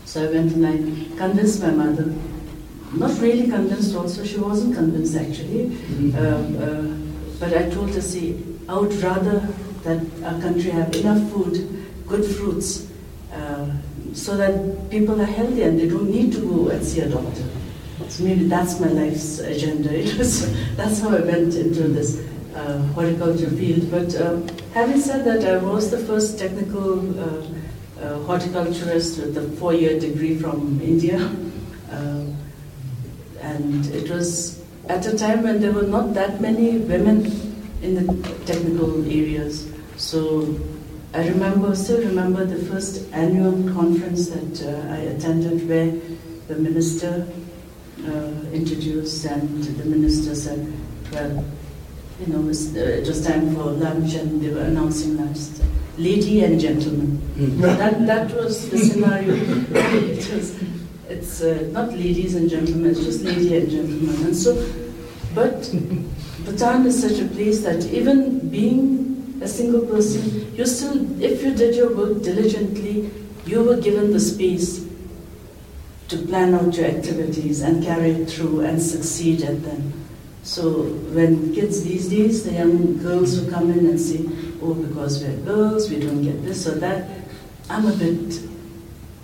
So 0.06 0.28
I 0.28 0.32
went 0.32 0.54
and 0.54 0.66
I 0.66 1.18
convinced 1.18 1.62
my 1.62 1.72
mother. 1.72 2.14
Not 2.94 3.20
really 3.20 3.48
convinced 3.48 3.96
also, 3.96 4.24
she 4.24 4.38
wasn't 4.38 4.76
convinced 4.76 5.16
actually. 5.16 5.70
Mm-hmm. 5.70 6.16
Uh, 6.16 6.66
uh, 6.66 7.40
but 7.40 7.58
I 7.58 7.70
told 7.70 7.92
her, 7.96 8.02
see, 8.02 8.44
I 8.68 8.78
would 8.78 8.94
rather 8.96 9.40
that 9.84 10.00
our 10.24 10.40
country 10.42 10.72
have 10.72 10.94
enough 10.96 11.32
food, 11.32 11.86
good 12.08 12.26
fruits, 12.26 12.88
uh, 13.34 13.68
so 14.14 14.38
that 14.38 14.90
people 14.92 15.20
are 15.20 15.26
healthy 15.26 15.64
and 15.64 15.80
they 15.80 15.90
don't 15.90 16.10
need 16.10 16.32
to 16.34 16.40
go 16.42 16.68
and 16.70 16.86
see 16.86 17.00
a 17.00 17.10
doctor. 17.10 17.44
So 18.10 18.26
maybe 18.26 18.48
that's 18.48 18.80
my 18.80 18.88
life's 18.88 19.40
agenda. 19.40 19.90
It 19.98 20.18
was, 20.18 20.76
that's 20.76 21.00
how 21.00 21.10
I 21.10 21.22
went 21.22 21.56
into 21.56 21.88
this 21.88 22.22
uh, 22.56 22.78
horticulture 22.94 23.50
field. 23.50 23.90
But 23.92 24.16
um, 24.22 24.48
having 24.74 25.00
said 25.00 25.26
that, 25.26 25.44
I 25.46 25.58
was 25.64 25.92
the 25.92 26.00
first 26.00 26.40
technical 26.40 27.20
uh, 27.20 27.44
uh, 28.02 28.20
horticulturist 28.24 29.20
with 29.20 29.38
a 29.38 29.50
four-year 29.58 30.00
degree 30.00 30.38
from 30.38 30.80
India. 30.82 31.20
Uh, 31.92 32.26
and 33.42 33.86
it 33.88 34.10
was 34.10 34.64
at 34.90 35.06
a 35.06 35.18
time 35.18 35.44
when 35.44 35.62
there 35.62 35.72
were 35.72 35.84
not 35.88 36.14
that 36.14 36.42
many 36.42 36.78
women 36.78 37.26
in 37.82 37.96
the 37.96 38.30
technical 38.46 39.04
areas. 39.06 39.72
So 39.98 40.60
I 41.14 41.28
remember, 41.28 41.76
still 41.76 42.00
remember 42.00 42.46
the 42.46 42.66
first 42.66 43.12
annual 43.14 43.52
conference 43.74 44.30
that 44.30 44.66
uh, 44.66 44.94
I 44.94 44.98
attended 44.98 45.68
where 45.70 45.92
the 46.48 46.56
minister 46.56 47.28
uh, 48.06 48.32
introduced 48.52 49.24
and 49.26 49.64
the 49.64 49.86
minister 49.86 50.36
said, 50.36 50.74
well, 51.12 51.46
you 52.26 52.34
know, 52.34 52.40
it 52.40 52.46
was, 52.46 52.76
uh, 52.76 52.80
it 52.80 53.08
was 53.08 53.26
time 53.26 53.54
for 53.54 53.72
lunch 53.72 54.14
and 54.16 54.42
they 54.42 54.50
were 54.50 54.62
announcing 54.62 55.18
lunch. 55.18 55.40
Lady 55.98 56.44
and 56.44 56.60
gentleman. 56.60 57.18
Mm. 57.36 57.62
that, 57.78 58.08
that 58.08 58.36
was 58.36 58.70
the 58.70 58.78
scenario. 58.78 59.34
it 59.36 60.34
was, 60.34 60.64
it's 61.10 61.42
uh, 61.42 61.70
not 61.72 61.90
ladies 61.90 62.36
and 62.36 62.50
gentlemen, 62.50 62.92
it's 62.92 63.04
just 63.04 63.22
lady 63.24 63.58
and 63.58 63.70
gentleman. 63.70 64.26
And 64.26 64.36
so, 64.36 64.56
but 65.36 65.70
Bhutan 66.46 66.86
is 66.86 67.02
such 67.02 67.20
a 67.20 67.28
place 67.28 67.62
that 67.64 67.86
even 67.86 68.50
being 68.50 69.40
a 69.42 69.48
single 69.48 69.82
person, 69.82 70.56
you 70.56 70.66
still, 70.66 71.22
if 71.22 71.44
you 71.44 71.54
did 71.54 71.76
your 71.76 71.96
work 71.96 72.24
diligently, 72.24 73.12
you 73.46 73.64
were 73.64 73.78
given 73.78 74.12
the 74.14 74.20
space 74.20 74.86
to 76.08 76.18
plan 76.18 76.54
out 76.54 76.76
your 76.76 76.86
activities 76.86 77.62
and 77.62 77.84
carry 77.84 78.12
it 78.12 78.30
through 78.30 78.62
and 78.62 78.82
succeed 78.82 79.42
at 79.42 79.64
them. 79.64 80.03
So 80.44 80.84
when 81.16 81.54
kids 81.54 81.84
these 81.84 82.10
days, 82.10 82.44
the 82.44 82.52
young 82.52 82.98
girls 82.98 83.38
who 83.38 83.50
come 83.50 83.72
in 83.72 83.86
and 83.86 84.00
say, 84.00 84.26
oh, 84.62 84.74
because 84.74 85.24
we're 85.24 85.38
girls, 85.38 85.90
we 85.90 86.00
don't 86.00 86.22
get 86.22 86.44
this 86.44 86.68
or 86.68 86.76
that, 86.76 87.10
I'm 87.70 87.88
a 87.88 87.96
bit 87.96 88.42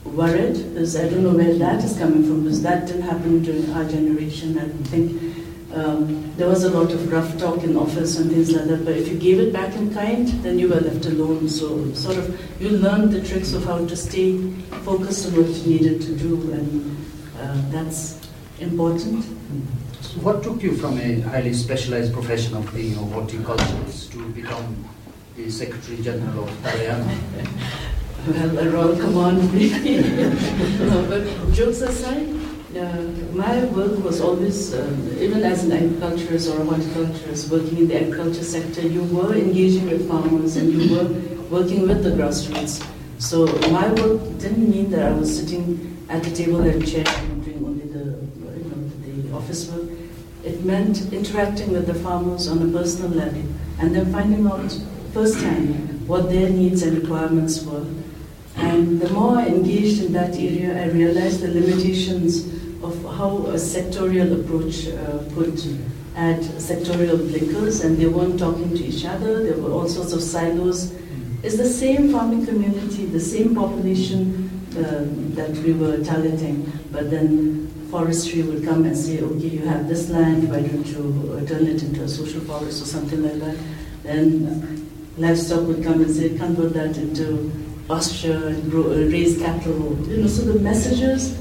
worried 0.05 0.55
because 0.69 0.95
I 0.95 1.09
don't 1.09 1.23
know 1.23 1.33
where 1.33 1.53
that 1.55 1.83
is 1.83 1.97
coming 1.97 2.23
from 2.23 2.43
because 2.43 2.61
that 2.61 2.87
didn't 2.87 3.01
happen 3.01 3.43
during 3.43 3.69
our 3.71 3.83
generation. 3.83 4.57
I 4.57 4.69
think 4.87 5.21
um, 5.73 6.33
there 6.37 6.47
was 6.47 6.63
a 6.63 6.69
lot 6.69 6.91
of 6.91 7.11
rough 7.11 7.37
talk 7.37 7.63
in 7.63 7.75
office 7.75 8.17
and 8.17 8.31
things 8.31 8.51
like 8.51 8.65
that, 8.67 8.85
but 8.85 8.95
if 8.95 9.09
you 9.09 9.19
gave 9.19 9.39
it 9.39 9.51
back 9.51 9.75
in 9.75 9.93
kind, 9.93 10.27
then 10.41 10.57
you 10.57 10.69
were 10.69 10.79
left 10.79 11.05
alone. 11.05 11.49
So, 11.49 11.93
sort 11.93 12.17
of, 12.17 12.61
you 12.61 12.69
learned 12.69 13.11
the 13.11 13.21
tricks 13.21 13.53
of 13.53 13.65
how 13.65 13.85
to 13.85 13.95
stay 13.95 14.51
focused 14.83 15.27
on 15.27 15.35
what 15.35 15.49
you 15.49 15.77
needed 15.77 16.01
to 16.01 16.15
do, 16.15 16.51
and 16.53 16.97
uh, 17.39 17.61
that's 17.71 18.19
important. 18.59 19.25
What 20.17 20.41
took 20.41 20.63
you 20.63 20.75
from 20.75 20.99
a 20.99 21.21
highly 21.21 21.53
specialized 21.53 22.13
profession 22.13 22.57
of 22.57 22.73
being 22.73 22.95
a 22.95 22.99
horticulturist 23.13 24.11
to 24.13 24.27
become 24.29 24.83
the 25.35 25.51
Secretary 25.51 26.01
General 26.01 26.45
of 26.45 26.49
Tarayana? 26.63 27.15
well, 28.27 28.57
a 28.57 28.69
royal 28.71 28.95
command, 28.97 29.53
maybe. 29.53 30.01
no, 30.79 31.05
but 31.07 31.53
jokes 31.53 31.81
aside, 31.81 32.27
uh, 32.75 33.03
my 33.33 33.63
work 33.65 34.03
was 34.03 34.19
always, 34.19 34.73
uh, 34.73 34.91
even 35.19 35.43
as 35.43 35.65
an 35.65 35.73
agriculturist 35.73 36.49
or 36.49 36.61
a 36.61 36.65
horticulturist, 36.65 37.51
working 37.51 37.77
in 37.77 37.87
the 37.87 38.01
agriculture 38.01 38.43
sector, 38.43 38.81
you 38.81 39.03
were 39.03 39.35
engaging 39.35 39.85
with 39.91 40.07
farmers 40.09 40.55
and 40.57 40.73
you 40.73 40.95
were 40.95 41.07
working 41.51 41.87
with 41.87 42.03
the 42.03 42.09
grassroots. 42.09 42.83
So 43.19 43.45
my 43.69 43.87
work 43.93 44.21
didn't 44.39 44.69
mean 44.71 44.89
that 44.89 45.03
I 45.03 45.11
was 45.11 45.39
sitting 45.39 46.03
at 46.09 46.25
a 46.25 46.31
table 46.35 46.61
and 46.61 46.85
chair 46.87 47.05
and 47.07 47.45
doing 47.45 47.63
only 47.63 47.85
the, 47.85 48.05
you 48.57 48.63
know, 48.65 49.29
the 49.29 49.35
office 49.35 49.69
work. 49.69 49.89
It 50.59 50.65
meant 50.65 51.13
interacting 51.13 51.71
with 51.71 51.87
the 51.87 51.93
farmers 51.93 52.49
on 52.49 52.61
a 52.61 52.77
personal 52.77 53.11
level 53.11 53.43
and 53.79 53.95
then 53.95 54.11
finding 54.11 54.45
out 54.45 54.77
firsthand 55.13 56.05
what 56.05 56.29
their 56.29 56.49
needs 56.49 56.83
and 56.83 57.01
requirements 57.01 57.63
were. 57.63 57.85
And 58.57 58.99
the 58.99 59.07
more 59.13 59.37
I 59.37 59.47
engaged 59.47 60.03
in 60.03 60.11
that 60.11 60.35
area, 60.35 60.83
I 60.83 60.89
realized 60.89 61.39
the 61.39 61.47
limitations 61.47 62.45
of 62.83 63.01
how 63.15 63.37
a 63.47 63.53
sectorial 63.53 64.41
approach 64.41 64.89
uh, 64.89 65.23
could 65.33 65.57
add 66.17 66.41
sectorial 66.41 67.17
blinkers, 67.29 67.85
and 67.85 67.97
they 67.97 68.07
weren't 68.07 68.37
talking 68.37 68.71
to 68.71 68.83
each 68.83 69.05
other. 69.05 69.41
There 69.41 69.57
were 69.57 69.71
all 69.71 69.87
sorts 69.87 70.11
of 70.11 70.21
silos. 70.21 70.93
It's 71.41 71.55
the 71.55 71.69
same 71.69 72.11
farming 72.11 72.45
community, 72.45 73.05
the 73.05 73.21
same 73.21 73.55
population 73.55 74.49
uh, 74.75 75.05
that 75.35 75.51
we 75.63 75.71
were 75.71 76.03
targeting, 76.03 76.69
but 76.91 77.09
then 77.09 77.68
forestry 77.89 78.43
would 78.43 78.63
come 78.63 78.85
and 78.85 78.95
say, 78.95 79.21
okay, 79.21 79.47
you 79.47 79.61
have 79.61 79.87
this 79.87 80.09
land, 80.09 80.49
why 80.49 80.61
don't 80.61 80.85
you 80.85 81.37
uh, 81.37 81.45
turn 81.45 81.65
it 81.67 81.81
into 81.81 82.03
a 82.03 82.07
social 82.07 82.41
forest 82.41 82.81
or 82.81 82.85
something 82.85 83.23
like 83.23 83.39
that? 83.39 83.57
Then 84.03 84.87
livestock 85.17 85.67
would 85.67 85.83
come 85.83 86.01
and 86.01 86.11
say, 86.11 86.37
convert 86.37 86.73
that 86.73 86.97
into 86.97 87.51
pasture 87.87 88.47
and 88.49 88.71
grow, 88.71 88.83
uh, 88.83 89.09
raise 89.09 89.39
cattle. 89.39 89.97
You 90.07 90.17
know, 90.17 90.27
so 90.27 90.43
the 90.43 90.59
messages 90.59 91.37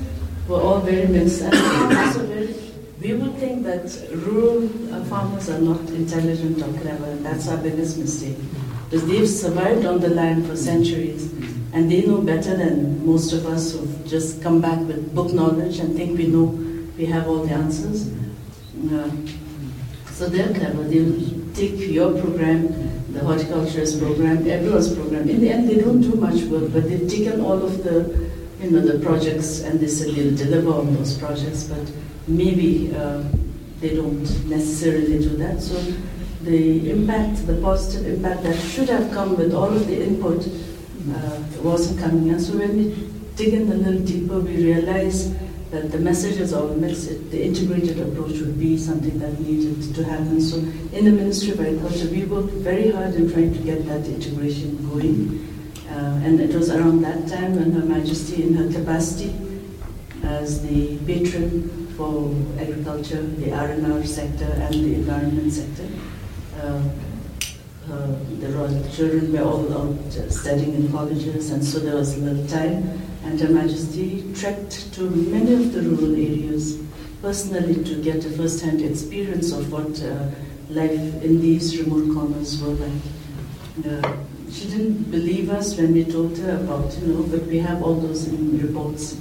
were 0.49 0.61
all 0.61 0.81
very 0.81 1.07
mixed. 1.07 1.43
And 1.43 1.55
also 1.55 2.27
very, 2.27 2.55
we 3.01 3.13
would 3.13 3.35
think 3.37 3.65
that 3.65 3.85
rural 4.27 4.65
uh, 4.93 5.05
farmers 5.05 5.49
are 5.51 5.61
not 5.61 5.81
intelligent 5.91 6.63
or 6.63 6.81
clever, 6.81 7.05
and 7.05 7.25
that's 7.25 7.47
our 7.49 7.59
biggest 7.59 7.99
mistake. 7.99 8.37
Because 8.91 9.07
they've 9.07 9.29
survived 9.29 9.85
on 9.85 10.01
the 10.01 10.09
land 10.09 10.47
for 10.47 10.57
centuries, 10.57 11.31
and 11.73 11.91
they 11.91 12.07
know 12.07 12.21
better 12.21 12.57
than 12.57 13.05
most 13.05 13.33
of 13.33 13.47
us 13.47 13.73
who've 13.73 14.07
just 14.07 14.43
come 14.43 14.61
back 14.61 14.79
with 14.81 15.15
book 15.15 15.33
knowledge 15.33 15.79
and 15.79 15.97
think 15.97 16.19
we 16.19 16.27
know 16.27 16.47
we 16.97 17.07
have 17.07 17.29
all 17.29 17.45
the 17.45 17.53
answers. 17.53 18.11
Uh, 18.93 19.11
so 20.13 20.29
they're 20.29 20.53
clever. 20.53 20.83
They'll 20.85 21.53
take 21.55 21.79
your 21.79 22.19
program, 22.21 23.13
the 23.13 23.21
horticulturist 23.21 24.01
program, 24.01 24.47
everyone's 24.49 24.95
program. 24.95 25.29
In 25.29 25.41
the 25.41 25.51
end, 25.51 25.69
they 25.69 25.77
don't 25.77 26.01
do 26.01 26.15
much 26.15 26.43
work, 26.45 26.73
but 26.73 26.89
they've 26.89 27.09
taken 27.09 27.41
all 27.41 27.63
of 27.63 27.85
the 27.85 28.29
you 28.61 28.71
know, 28.71 28.81
the 28.81 28.99
projects 29.05 29.61
and 29.61 29.79
they 29.79 29.87
said 29.87 30.15
they'll 30.15 30.37
deliver 30.37 30.73
on 30.73 30.95
those 30.95 31.17
projects, 31.17 31.65
but 31.65 31.91
maybe 32.27 32.93
uh, 32.97 33.23
they 33.81 33.95
don't 33.95 34.47
necessarily 34.47 35.19
do 35.19 35.37
that. 35.37 35.61
So 35.61 35.81
the 36.43 36.91
impact, 36.91 37.47
the 37.47 37.61
positive 37.61 38.07
impact 38.07 38.43
that 38.43 38.59
should 38.59 38.89
have 38.89 39.13
come 39.13 39.37
with 39.37 39.55
all 39.55 39.73
of 39.73 39.87
the 39.87 40.03
input 40.03 40.45
uh, 41.15 41.43
wasn't 41.63 42.01
coming. 42.01 42.31
And 42.31 42.41
so 42.41 42.59
when 42.59 42.77
we 42.77 43.11
dig 43.37 43.55
in 43.55 43.71
a 43.71 43.75
little 43.75 44.01
deeper, 44.05 44.41
we 44.41 44.57
realize 44.57 45.35
that 45.71 45.93
the 45.93 45.99
messages 45.99 46.53
all 46.53 46.69
mixed. 46.69 47.31
The 47.31 47.45
integrated 47.45 48.01
approach 48.01 48.39
would 48.41 48.59
be 48.59 48.79
something 48.79 49.19
that 49.19 49.39
needed 49.41 49.95
to 49.95 50.05
happen. 50.05 50.41
So 50.41 50.59
in 50.59 51.05
the 51.05 51.13
Ministry 51.13 51.51
of 51.51 51.61
Agriculture, 51.61 52.09
we 52.09 52.25
worked 52.25 52.53
very 52.53 52.91
hard 52.91 53.15
in 53.15 53.31
trying 53.31 53.53
to 53.53 53.61
get 53.61 53.87
that 53.87 54.07
integration 54.07 54.89
going. 54.89 55.45
Uh, 55.91 56.21
and 56.25 56.41
it 56.41 56.55
was 56.55 56.71
around 56.71 57.03
that 57.03 57.29
time 57.29 57.57
when 57.57 57.73
Her 57.73 57.85
Majesty, 57.85 58.43
in 58.43 58.55
her 58.55 58.71
capacity 58.71 59.35
as 60.23 60.63
the 60.63 60.99
patron 61.07 61.89
for 61.97 62.35
agriculture, 62.61 63.23
the 63.23 63.53
R&R 63.53 64.05
sector, 64.05 64.45
and 64.45 64.75
the 64.75 64.95
environment 64.95 65.53
sector, 65.53 65.89
uh, 66.61 66.83
uh, 67.91 68.07
the 68.41 68.49
royal 68.49 68.91
children 68.91 69.33
were 69.33 69.43
all 69.43 69.73
out 69.73 70.13
studying 70.31 70.75
in 70.75 70.93
colleges, 70.93 71.51
and 71.51 71.65
so 71.65 71.79
there 71.79 71.97
was 71.97 72.17
little 72.19 72.47
time. 72.47 73.01
And 73.25 73.41
Her 73.41 73.49
Majesty 73.49 74.33
trekked 74.35 74.93
to 74.95 75.11
many 75.11 75.55
of 75.55 75.73
the 75.73 75.83
rural 75.83 76.15
areas 76.15 76.79
personally 77.21 77.85
to 77.85 78.03
get 78.03 78.25
a 78.25 78.31
first-hand 78.31 78.81
experience 78.81 79.53
of 79.53 79.73
what 79.73 80.03
uh, 80.03 80.31
life 80.71 81.23
in 81.23 81.41
these 81.41 81.79
remote 81.81 82.15
corners 82.15 82.63
were 82.63 82.71
like. 82.71 83.03
Uh, 83.85 84.17
she 84.51 84.69
didn't 84.69 85.11
believe 85.11 85.51
us 85.51 85.77
when 85.77 85.93
we 85.93 86.05
told 86.05 86.37
her 86.39 86.57
about, 86.57 86.97
you 86.99 87.09
know, 87.09 87.23
but 87.25 87.43
we 87.47 87.59
have 87.59 87.83
all 87.83 87.95
those 87.95 88.29
reports. 88.31 89.21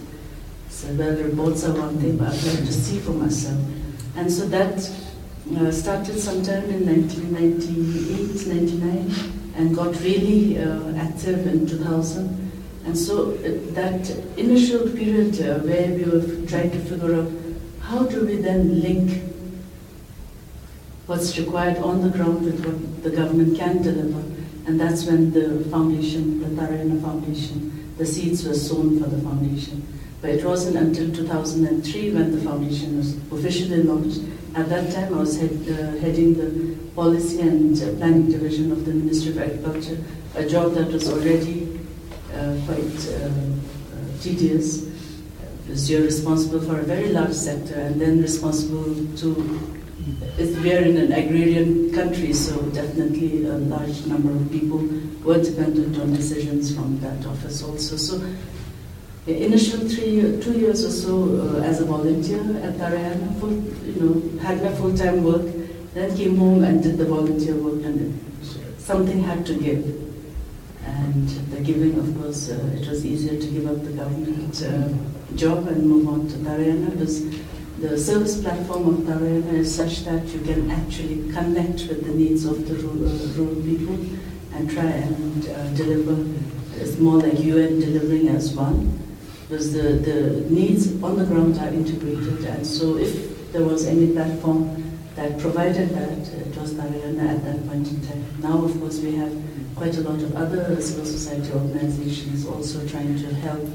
So 0.70 0.94
the 0.94 1.24
reports 1.24 1.66
are 1.66 1.74
one 1.74 1.98
thing, 1.98 2.18
but 2.18 2.30
I'd 2.30 2.44
like 2.44 2.66
to 2.66 2.74
see 2.74 3.00
for 3.00 3.12
myself. 3.12 3.60
And 4.16 4.32
so 4.32 4.48
that 4.48 4.90
uh, 5.56 5.72
started 5.72 6.20
sometime 6.20 6.66
in 6.70 6.86
1998, 6.86 8.48
99, 8.48 9.54
and 9.56 9.76
got 9.76 10.00
really 10.02 10.58
uh, 10.58 10.96
active 10.96 11.48
in 11.48 11.68
2000. 11.68 12.52
And 12.86 12.98
so 12.98 13.32
uh, 13.32 13.74
that 13.74 14.10
initial 14.38 14.90
period 14.90 15.40
uh, 15.42 15.60
where 15.60 15.88
we 15.94 16.04
were 16.04 16.48
trying 16.48 16.72
to 16.72 16.80
figure 16.80 17.16
out 17.16 17.32
how 17.82 18.06
do 18.06 18.26
we 18.26 18.38
then 18.38 18.82
link 18.82 19.24
what's 21.06 21.38
required 21.38 21.78
on 21.78 22.02
the 22.02 22.10
ground 22.10 22.44
with 22.44 22.66
what 22.66 23.04
the 23.04 23.10
government 23.10 23.58
can 23.58 23.82
deliver 23.82 24.24
and 24.68 24.78
that's 24.78 25.06
when 25.06 25.32
the 25.32 25.64
foundation, 25.72 26.42
the 26.42 26.62
Tarayana 26.62 27.02
Foundation, 27.02 27.96
the 27.98 28.06
seeds 28.06 28.46
were 28.46 28.54
sown 28.54 29.02
for 29.02 29.10
the 29.10 29.18
foundation. 29.22 29.82
But 30.22 30.32
it 30.32 30.44
wasn't 30.44 30.78
until 30.78 31.14
2003 31.14 32.12
when 32.12 32.32
the 32.32 32.42
foundation 32.42 32.98
was 32.98 33.16
officially 33.32 33.84
launched. 33.84 34.22
At 34.56 34.70
that 34.70 34.92
time, 34.92 35.14
I 35.14 35.20
was 35.20 35.40
head, 35.40 35.52
uh, 35.70 36.00
heading 36.00 36.34
the 36.34 36.76
policy 36.96 37.42
and 37.42 37.80
uh, 37.80 37.94
planning 37.98 38.32
division 38.32 38.72
of 38.72 38.86
the 38.86 38.94
Ministry 38.94 39.32
of 39.32 39.38
Agriculture, 39.38 39.98
a 40.36 40.48
job 40.48 40.74
that 40.74 40.88
was 40.92 41.08
already 41.10 41.80
uh, 42.34 42.56
quite 42.66 43.08
uh, 43.10 43.28
uh, 43.28 44.22
tedious. 44.22 44.88
because 45.68 45.90
you're 45.90 46.04
responsible 46.04 46.62
for 46.62 46.80
a 46.80 46.84
very 46.84 47.10
large 47.10 47.34
sector 47.34 47.76
and 47.76 48.00
then 48.00 48.22
responsible 48.22 48.96
to 49.18 49.78
we 50.38 50.74
are 50.74 50.82
in 50.82 50.98
an 50.98 51.12
agrarian 51.12 51.92
country, 51.92 52.32
so 52.32 52.62
definitely 52.70 53.46
a 53.46 53.58
large 53.58 54.06
number 54.06 54.32
of 54.32 54.52
people 54.52 54.80
were 55.24 55.42
dependent 55.44 56.00
on 56.00 56.14
decisions 56.14 56.74
from 56.74 57.00
that 57.00 57.26
office 57.26 57.64
also. 57.64 57.98
So, 57.98 58.22
initial 59.28 59.80
three, 59.88 60.40
two 60.42 60.58
years 60.58 60.86
or 60.86 60.92
so 60.92 61.58
uh, 61.60 61.64
as 61.64 61.82
a 61.82 61.86
volunteer 61.86 62.40
at 62.64 62.76
Tarayana, 62.76 63.40
full, 63.40 63.52
you 63.52 64.00
know, 64.00 64.40
had 64.40 64.64
my 64.64 64.72
full-time 64.74 65.24
work, 65.24 65.46
then 65.94 66.16
came 66.16 66.38
home 66.38 66.64
and 66.64 66.82
did 66.82 66.98
the 66.98 67.06
volunteer 67.06 67.56
work, 67.56 67.84
and 67.84 68.18
something 68.78 69.22
had 69.24 69.46
to 69.46 69.56
give. 69.56 69.84
And 70.86 71.28
the 71.52 71.60
giving, 71.60 72.00
of 72.00 72.22
course, 72.22 72.50
uh, 72.50 72.78
it 72.80 72.88
was 72.88 73.06
easier 73.06 73.40
to 73.40 73.48
give 73.48 73.68
up 73.68 73.84
the 73.84 73.92
government 73.92 74.64
uh, 74.64 75.36
job 75.36 75.68
and 75.68 75.84
move 75.86 76.08
on 76.08 76.28
to 76.30 76.36
Tarayana 76.38 76.92
because 76.92 77.26
the 77.80 77.98
service 77.98 78.42
platform 78.42 78.88
of 78.88 78.96
Tarayana 79.02 79.54
is 79.54 79.76
such 79.76 80.06
that 80.06 80.26
you 80.28 80.40
can 80.40 80.72
actually 80.72 81.32
connect 81.34 81.88
with 81.90 82.06
the 82.06 82.14
needs 82.14 82.46
of 82.46 82.68
the 82.68 82.76
rural, 82.76 83.10
uh, 83.10 83.28
rural 83.34 83.62
people 83.62 83.96
and 84.54 84.70
try 84.70 84.86
and 84.86 85.50
uh, 85.50 85.68
deliver. 85.74 86.16
It's 86.80 86.98
more 86.98 87.20
like 87.20 87.40
UN 87.40 87.80
delivering 87.80 88.30
as 88.30 88.56
one, 88.56 89.07
because 89.48 89.72
the, 89.72 89.82
the 89.82 90.50
needs 90.50 91.02
on 91.02 91.18
the 91.18 91.26
ground 91.26 91.58
are 91.58 91.70
integrated. 91.70 92.44
And 92.46 92.68
so 92.68 92.98
if 92.98 93.52
there 93.54 93.64
was 93.64 93.86
any 93.86 94.12
platform 94.12 95.00
that 95.16 95.40
provided 95.40 95.90
that, 95.90 96.28
it 96.28 96.58
was 96.58 96.74
Tarayana 96.74 97.36
at 97.36 97.44
that 97.46 97.68
point 97.68 97.88
in 97.88 98.06
time. 98.06 98.26
Now, 98.42 98.64
of 98.64 98.78
course, 98.80 99.00
we 99.00 99.16
have 99.16 99.32
quite 99.76 99.96
a 99.98 100.02
lot 100.02 100.22
of 100.22 100.36
other 100.36 100.80
civil 100.82 101.06
society 101.06 101.52
organizations 101.54 102.46
also 102.46 102.86
trying 102.88 103.18
to 103.18 103.34
help, 103.36 103.66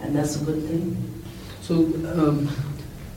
and 0.00 0.16
that's 0.16 0.40
a 0.40 0.44
good 0.44 0.64
thing. 0.64 1.22
So, 1.60 1.74
um, 2.16 2.48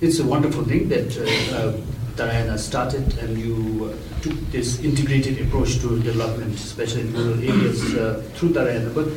it's 0.01 0.19
a 0.19 0.25
wonderful 0.25 0.63
thing 0.63 0.89
that 0.89 1.15
uh, 1.17 2.21
uh, 2.21 2.57
started 2.57 3.17
and 3.19 3.37
you 3.37 3.85
uh, 3.93 4.21
took 4.21 4.33
this 4.51 4.79
integrated 4.83 5.39
approach 5.47 5.79
to 5.79 5.99
development, 6.01 6.55
especially 6.55 7.01
in 7.01 7.13
rural 7.13 7.39
areas 7.39 7.95
uh, 7.95 8.21
through 8.33 8.49
Tarayana. 8.49 8.93
But 8.93 9.07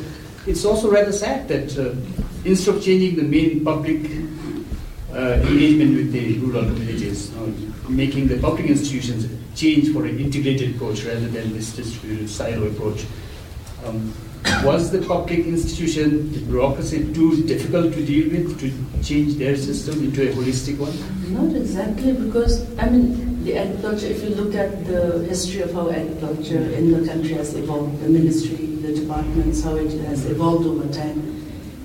it's 0.47 0.65
also 0.65 0.89
rather 0.91 1.11
sad 1.11 1.47
that 1.47 1.77
uh, 1.77 1.95
instead 2.43 2.75
of 2.75 2.83
changing 2.83 3.15
the 3.15 3.23
main 3.23 3.63
public 3.63 4.05
uh, 5.11 5.39
engagement 5.47 5.95
with 5.95 6.11
the 6.11 6.37
rural 6.39 6.65
communities, 6.65 7.31
you 7.31 7.37
know, 7.37 7.89
making 7.89 8.27
the 8.27 8.37
public 8.39 8.67
institutions 8.67 9.27
change 9.55 9.91
for 9.93 10.05
an 10.05 10.19
integrated 10.19 10.75
approach 10.75 11.03
rather 11.05 11.27
than 11.27 11.53
this 11.53 11.75
distributed 11.75 12.29
silo 12.29 12.67
approach. 12.67 13.05
Um, 13.85 14.13
was 14.63 14.91
the 14.91 15.01
public 15.01 15.39
institution, 15.39 16.31
the 16.31 16.39
bureaucracy 16.39 17.13
too 17.13 17.43
difficult 17.43 17.93
to 17.93 18.05
deal 18.05 18.29
with 18.31 18.59
to 18.59 19.03
change 19.03 19.35
their 19.35 19.55
system 19.55 20.03
into 20.03 20.29
a 20.29 20.33
holistic 20.33 20.77
one? 20.77 20.93
Not 21.33 21.55
exactly, 21.55 22.13
because 22.13 22.65
I 22.77 22.89
mean, 22.89 23.43
the 23.43 23.57
agriculture, 23.57 24.07
if 24.07 24.23
you 24.23 24.29
look 24.29 24.55
at 24.55 24.85
the 24.85 25.23
history 25.25 25.61
of 25.61 25.73
how 25.73 25.89
agriculture 25.89 26.63
in 26.73 26.91
the 26.91 27.07
country 27.07 27.33
has 27.33 27.53
evolved, 27.55 28.01
the 28.01 28.09
ministry, 28.09 28.65
the 28.85 28.93
departments, 28.95 29.63
how 29.63 29.75
it 29.75 29.91
has 30.05 30.25
evolved 30.25 30.65
over 30.65 30.91
time, 30.93 31.35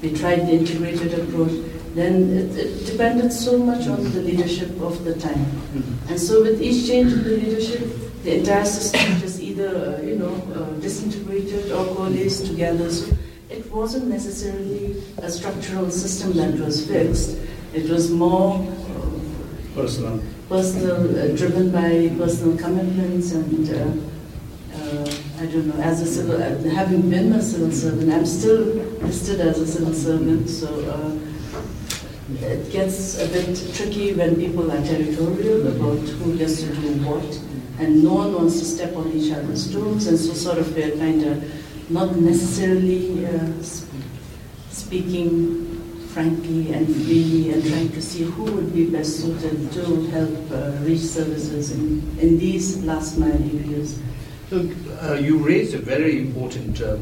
we 0.02 0.14
tried 0.14 0.40
the 0.40 0.52
integrated 0.52 1.19
approach. 1.19 1.52
Then 1.95 2.31
it, 2.31 2.57
it 2.57 2.87
depended 2.87 3.33
so 3.33 3.59
much 3.59 3.88
on 3.88 4.05
the 4.12 4.23
leadership 4.23 4.71
of 4.81 5.05
the 5.05 5.14
time. 5.14 5.45
Mm-hmm. 5.45 6.09
And 6.09 6.21
so, 6.21 6.43
with 6.43 6.62
each 6.62 6.87
change 6.87 7.12
in 7.12 7.25
the 7.25 7.31
leadership, 7.31 7.81
the 8.23 8.38
entire 8.38 8.64
system 8.64 9.19
just 9.19 9.40
uh, 9.61 10.02
you 10.02 10.17
know, 10.17 10.35
uh, 10.55 10.71
disintegrated 10.81 11.73
or 11.73 11.85
coalesced 11.95 12.47
together. 12.47 12.90
So 12.90 13.17
it 13.49 13.71
wasn't 13.73 14.09
necessarily 14.09 15.02
a 15.19 15.31
structural 15.31 15.90
system 15.90 16.33
that 16.35 16.59
was 16.59 16.87
fixed. 16.87 17.38
It 17.73 17.88
was 17.88 18.11
more 18.11 18.59
uh, 18.59 19.75
personal, 19.75 20.21
personal, 20.49 21.19
uh, 21.19 21.37
driven 21.37 21.71
by 21.71 22.15
personal 22.19 22.56
commitments 22.56 23.32
and. 23.32 23.71
Uh, 23.71 24.06
I 25.39 25.47
don't 25.47 25.67
know, 25.69 25.82
as 25.82 26.00
a 26.02 26.06
civil, 26.06 26.39
having 26.71 27.08
been 27.08 27.32
a 27.32 27.43
civil 27.43 27.71
servant, 27.71 28.13
I'm 28.13 28.26
still 28.26 28.61
listed 29.00 29.41
as 29.41 29.58
a 29.58 29.67
civil 29.67 29.95
servant, 29.95 30.49
so 30.49 30.69
it 32.39 32.71
gets 32.71 33.21
a 33.21 33.26
bit 33.28 33.56
tricky 33.75 34.15
when 34.15 34.37
people 34.37 34.71
are 34.71 34.82
territorial 34.85 35.67
about 35.69 36.06
who 36.08 36.37
gets 36.39 36.63
to 36.63 36.75
do 36.75 36.95
what 37.04 37.25
and 37.80 38.04
no 38.04 38.14
one 38.14 38.34
wants 38.34 38.58
to 38.60 38.64
step 38.64 38.95
on 38.97 39.10
each 39.12 39.32
other's 39.32 39.73
toes, 39.73 40.06
and 40.06 40.19
so 40.19 40.32
sort 40.34 40.58
of 40.58 40.75
we're 40.76 40.97
kind 40.97 41.25
of 41.25 41.90
not 41.90 42.14
necessarily 42.16 43.26
uh, 43.26 43.62
speaking 44.71 45.66
frankly 46.12 46.73
and 46.73 46.86
freely 46.86 47.52
and 47.52 47.64
trying 47.64 47.90
to 47.93 48.02
see 48.02 48.25
who 48.25 48.45
would 48.45 48.75
be 48.75 48.90
best 48.90 49.21
suited 49.21 49.71
to 49.73 50.06
help 50.06 50.50
uh, 50.50 50.73
reach 50.82 51.00
services 51.00 51.71
in, 51.71 52.02
in 52.19 52.38
these 52.38 52.82
last 52.84 53.16
mile 53.16 53.32
areas. 53.32 54.00
Look, 54.50 54.71
uh, 55.02 55.14
you 55.14 55.38
raised 55.38 55.75
a 55.75 55.78
very 55.78 56.19
important 56.19 56.82
uh, 56.82 56.99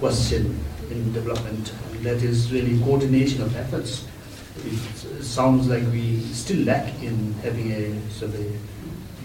question 0.00 0.58
in 0.90 1.12
development, 1.12 1.72
and 1.92 2.04
that 2.04 2.22
is 2.22 2.52
really 2.52 2.78
coordination 2.80 3.42
of 3.42 3.56
efforts. 3.56 4.04
It 4.64 5.22
sounds 5.22 5.68
like 5.68 5.84
we 5.92 6.20
still 6.32 6.64
lack 6.64 6.92
in 7.02 7.34
having 7.44 7.70
a 7.72 7.92
a 8.22 8.75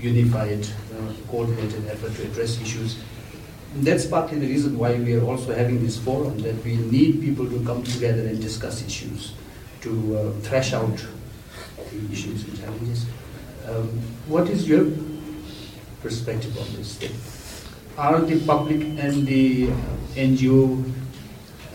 unified, 0.02 0.66
uh, 0.66 1.14
coordinated 1.30 1.88
effort 1.88 2.14
to 2.16 2.24
address 2.24 2.60
issues. 2.62 2.98
And 3.74 3.84
that's 3.84 4.06
partly 4.06 4.40
the 4.40 4.48
reason 4.48 4.78
why 4.78 4.96
we 4.96 5.16
are 5.16 5.24
also 5.24 5.56
having 5.56 5.82
this 5.84 5.98
forum, 5.98 6.40
that 6.40 6.64
we 6.64 6.76
need 6.76 7.22
people 7.22 7.48
to 7.48 7.64
come 7.64 7.84
together 7.84 8.22
and 8.28 8.42
discuss 8.42 8.86
issues, 8.86 9.34
to 9.82 10.18
uh, 10.18 10.32
thrash 10.42 10.74
out 10.74 10.98
the 11.92 12.12
issues 12.12 12.44
and 12.44 12.60
challenges. 12.60 13.06
Um, 13.68 13.88
what 14.28 14.50
is 14.50 14.68
your 14.68 14.92
perspective 16.02 16.58
on 16.58 16.76
this? 16.76 17.00
Are 17.98 18.20
the 18.20 18.40
public 18.46 18.82
and 18.82 19.28
the 19.28 19.68
NGO 20.16 20.84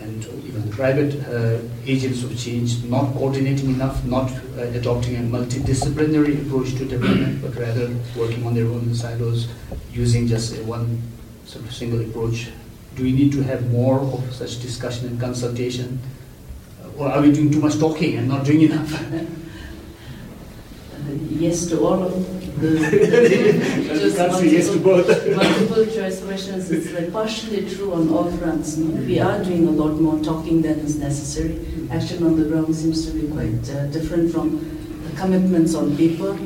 and 0.07 0.25
even 0.45 0.69
private 0.71 1.13
uh, 1.27 1.59
agents 1.85 2.23
of 2.23 2.37
change 2.37 2.83
not 2.85 3.13
coordinating 3.13 3.69
enough, 3.69 4.03
not 4.05 4.31
uh, 4.31 4.61
adopting 4.79 5.15
a 5.15 5.19
multidisciplinary 5.19 6.41
approach 6.45 6.75
to 6.75 6.85
development, 6.85 7.41
but 7.41 7.55
rather 7.55 7.93
working 8.15 8.45
on 8.45 8.53
their 8.53 8.67
own 8.67 8.95
silos, 8.95 9.47
using 9.91 10.27
just 10.27 10.57
one 10.63 11.01
sort 11.45 11.65
of 11.65 11.73
single 11.73 11.99
approach. 12.01 12.49
Do 12.95 13.03
we 13.03 13.11
need 13.11 13.31
to 13.33 13.43
have 13.43 13.69
more 13.71 13.99
of 13.99 14.33
such 14.33 14.61
discussion 14.61 15.07
and 15.07 15.19
consultation? 15.19 15.99
Or 16.97 17.09
are 17.09 17.21
we 17.21 17.31
doing 17.31 17.51
too 17.51 17.59
much 17.59 17.77
talking 17.77 18.17
and 18.17 18.27
not 18.27 18.45
doing 18.45 18.61
enough? 18.61 19.03
yes 21.29 21.67
to 21.67 21.79
all 21.85 22.03
of 22.03 22.11
the, 22.11 22.46
just 22.59 24.17
multiple, 24.17 24.45
yes 24.45 24.69
to 24.69 24.79
both. 24.79 25.07
multiple 25.35 25.85
choice 25.85 26.23
questions. 26.23 26.71
It's 26.71 26.91
like 26.91 27.11
partially 27.11 27.69
true 27.69 27.93
on 27.93 28.09
all 28.09 28.31
fronts. 28.31 28.77
No? 28.77 28.99
We 29.03 29.19
are 29.19 29.43
doing 29.43 29.67
a 29.67 29.71
lot 29.71 29.99
more 29.99 30.19
talking 30.23 30.61
than 30.61 30.79
is 30.79 30.97
necessary. 30.97 31.65
Action 31.91 32.25
on 32.25 32.39
the 32.39 32.45
ground 32.49 32.75
seems 32.75 33.05
to 33.05 33.11
be 33.11 33.27
quite 33.27 33.69
uh, 33.69 33.85
different 33.87 34.31
from 34.31 34.59
the 35.03 35.15
commitments 35.17 35.75
on 35.75 35.95
paper. 35.95 36.37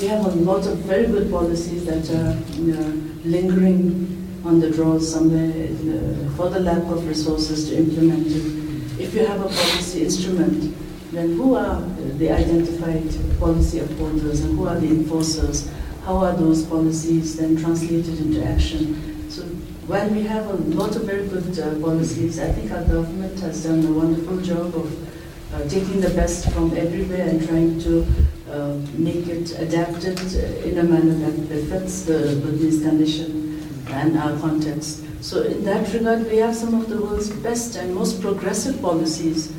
We 0.00 0.08
have 0.08 0.26
a 0.26 0.30
lot 0.30 0.66
of 0.66 0.78
very 0.78 1.06
good 1.06 1.30
policies 1.30 1.84
that 1.86 2.08
are 2.10 2.36
you 2.54 2.74
know, 2.74 3.12
lingering 3.24 4.42
on 4.44 4.60
the 4.60 4.70
drawers 4.70 5.12
somewhere 5.12 5.52
the, 5.52 6.30
for 6.36 6.48
the 6.48 6.60
lack 6.60 6.82
of 6.84 7.06
resources 7.06 7.68
to 7.68 7.76
implement 7.76 8.26
it. 8.26 9.00
If 9.00 9.14
you 9.14 9.24
have 9.26 9.40
a 9.40 9.44
policy 9.44 10.04
instrument 10.04 10.74
then 11.12 11.36
who 11.36 11.54
are 11.54 11.80
the 12.18 12.30
identified 12.30 13.08
policy 13.38 13.80
upholders 13.80 14.40
and 14.40 14.56
who 14.56 14.66
are 14.66 14.78
the 14.78 14.88
enforcers? 14.88 15.70
How 16.04 16.18
are 16.18 16.36
those 16.36 16.64
policies 16.64 17.36
then 17.36 17.56
translated 17.56 18.18
into 18.20 18.44
action? 18.44 19.28
So 19.30 19.42
while 19.86 20.08
we 20.08 20.22
have 20.22 20.46
a 20.46 20.54
lot 20.54 20.94
of 20.94 21.02
very 21.02 21.26
good 21.26 21.58
uh, 21.58 21.78
policies, 21.80 22.38
I 22.38 22.52
think 22.52 22.70
our 22.70 22.84
government 22.84 23.38
has 23.40 23.64
done 23.64 23.84
a 23.84 23.92
wonderful 23.92 24.40
job 24.40 24.74
of 24.74 25.54
uh, 25.54 25.68
taking 25.68 26.00
the 26.00 26.10
best 26.10 26.48
from 26.52 26.76
everywhere 26.76 27.28
and 27.28 27.46
trying 27.46 27.80
to 27.80 28.06
uh, 28.48 28.78
make 28.94 29.26
it 29.26 29.58
adapted 29.58 30.20
in 30.64 30.78
a 30.78 30.82
manner 30.84 31.14
that 31.14 31.48
befits 31.48 32.02
the 32.02 32.40
Bhutanese 32.42 32.82
condition 32.82 33.60
and 33.88 34.16
our 34.16 34.38
context. 34.38 35.04
So 35.20 35.42
in 35.42 35.64
that 35.64 35.92
regard, 35.92 36.30
we 36.30 36.36
have 36.36 36.54
some 36.54 36.74
of 36.74 36.88
the 36.88 37.02
world's 37.02 37.30
best 37.30 37.76
and 37.76 37.94
most 37.94 38.20
progressive 38.20 38.80
policies 38.80 39.52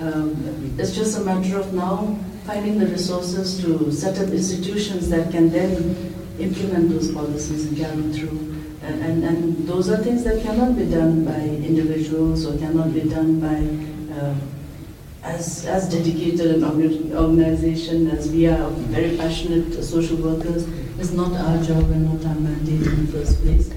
um, 0.00 0.74
it's 0.78 0.94
just 0.94 1.18
a 1.18 1.20
matter 1.20 1.58
of 1.58 1.72
now 1.74 2.18
finding 2.44 2.78
the 2.78 2.86
resources 2.86 3.60
to 3.62 3.92
set 3.92 4.18
up 4.18 4.28
institutions 4.28 5.08
that 5.10 5.30
can 5.30 5.50
then 5.50 6.14
implement 6.38 6.90
those 6.90 7.12
policies 7.12 7.66
and 7.66 7.76
carry 7.76 8.02
through. 8.12 8.38
And, 8.82 9.02
and, 9.02 9.24
and, 9.24 9.68
those 9.68 9.90
are 9.90 9.98
things 9.98 10.24
that 10.24 10.42
cannot 10.42 10.74
be 10.74 10.90
done 10.90 11.24
by 11.24 11.38
individuals 11.38 12.46
or 12.46 12.56
cannot 12.56 12.94
be 12.94 13.02
done 13.02 13.38
by 13.38 14.16
uh, 14.16 14.34
as, 15.22 15.66
as 15.66 15.88
dedicated 15.90 16.62
an 16.62 16.64
organization 17.14 18.08
as 18.10 18.32
we 18.32 18.46
are, 18.46 18.70
very 18.70 19.18
passionate 19.18 19.84
social 19.84 20.16
workers. 20.16 20.66
It's 20.98 21.12
not 21.12 21.32
our 21.32 21.62
job 21.62 21.90
and 21.90 22.10
not 22.10 22.26
our 22.26 22.40
mandate 22.40 22.86
in 22.86 23.06
the 23.06 23.12
first 23.12 23.42
place. 23.42 23.70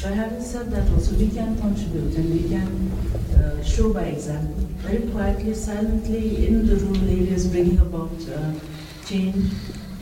But 0.00 0.12
having 0.12 0.42
said 0.42 0.70
that, 0.70 0.88
also 0.92 1.16
we 1.16 1.28
can 1.28 1.58
contribute 1.60 2.14
and 2.14 2.30
we 2.32 2.48
can 2.48 2.92
uh, 3.36 3.64
show 3.64 3.92
by 3.92 4.04
example, 4.04 4.54
very 4.78 5.10
quietly, 5.10 5.54
silently 5.54 6.46
in 6.46 6.66
the 6.66 6.76
rural 6.76 7.10
areas, 7.10 7.48
bringing 7.48 7.80
about 7.80 8.12
uh, 8.30 8.52
change. 9.04 9.52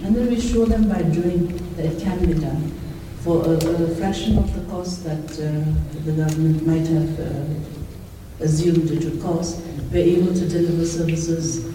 And 0.02 0.14
then 0.14 0.28
we 0.28 0.38
show 0.38 0.66
them 0.66 0.90
by 0.90 1.02
doing 1.02 1.46
that 1.76 1.86
it 1.86 2.02
can 2.02 2.26
be 2.26 2.34
done 2.34 2.72
for 3.20 3.42
a, 3.46 3.56
a 3.56 3.94
fraction 3.94 4.36
of 4.36 4.52
the 4.54 4.70
cost 4.70 5.02
that 5.04 5.30
uh, 5.40 5.64
the 6.04 6.12
government 6.12 6.66
might 6.66 6.86
have 6.88 7.18
uh, 7.18 8.44
assumed 8.44 8.90
it 8.90 9.02
would 9.02 9.22
cost. 9.22 9.62
We're 9.90 10.18
able 10.18 10.34
to 10.34 10.46
deliver 10.46 10.84
services 10.84 11.74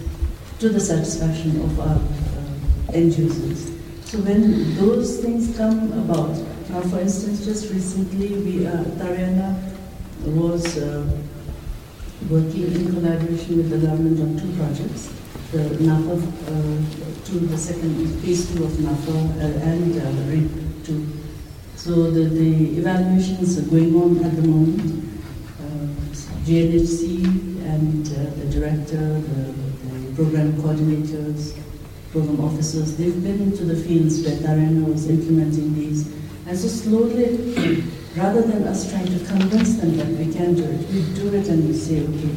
to 0.60 0.68
the 0.68 0.78
satisfaction 0.78 1.60
of 1.60 1.80
our 1.80 1.96
uh, 1.96 2.92
end 2.92 3.18
users. 3.18 3.72
So 4.04 4.18
when 4.18 4.76
those 4.76 5.18
things 5.18 5.56
come 5.56 5.90
about, 6.04 6.36
now 6.72 6.80
for 6.80 7.00
instance, 7.00 7.44
just 7.44 7.70
recently, 7.70 8.28
we 8.38 8.66
uh, 8.66 8.82
Tarayana 8.96 9.60
was 10.24 10.78
uh, 10.78 11.04
working 12.30 12.64
in 12.64 12.88
collaboration 12.94 13.58
with 13.58 13.68
the 13.68 13.86
government 13.86 14.18
on 14.20 14.38
two 14.40 14.56
projects, 14.56 15.12
the 15.52 15.68
NAPA 15.84 16.14
uh, 16.14 17.24
to 17.26 17.32
the 17.40 17.58
second 17.58 17.92
phase 18.22 18.50
two 18.54 18.64
of 18.64 18.80
NAPA 18.80 19.12
uh, 19.12 19.68
and 19.68 20.00
uh, 20.00 20.32
REAP 20.32 20.86
2. 20.86 21.06
So 21.76 22.10
the, 22.10 22.24
the 22.30 22.78
evaluations 22.78 23.58
are 23.58 23.68
going 23.68 23.94
on 23.94 24.24
at 24.24 24.34
the 24.34 24.48
moment. 24.48 25.12
Uh, 25.60 25.88
GNHC 26.46 27.24
and 27.68 28.06
uh, 28.06 28.34
the 28.40 28.46
director, 28.50 29.20
the, 29.20 29.52
the 29.92 30.14
program 30.14 30.54
coordinators, 30.54 31.54
program 32.12 32.40
officers, 32.40 32.96
they've 32.96 33.22
been 33.22 33.42
into 33.42 33.66
the 33.66 33.76
fields 33.76 34.22
where 34.22 34.36
Tarayana 34.36 34.90
was 34.90 35.10
implementing 35.10 35.74
these. 35.74 36.22
And 36.46 36.58
so 36.58 36.68
slowly, 36.68 37.84
rather 38.16 38.42
than 38.42 38.64
us 38.64 38.90
trying 38.90 39.06
to 39.06 39.24
convince 39.24 39.76
them 39.76 39.96
that 39.96 40.08
we 40.08 40.32
can 40.32 40.54
do 40.54 40.64
it, 40.64 40.88
we 40.90 41.02
do 41.14 41.34
it 41.34 41.48
and 41.48 41.68
we 41.68 41.74
say, 41.74 42.02
okay, 42.02 42.34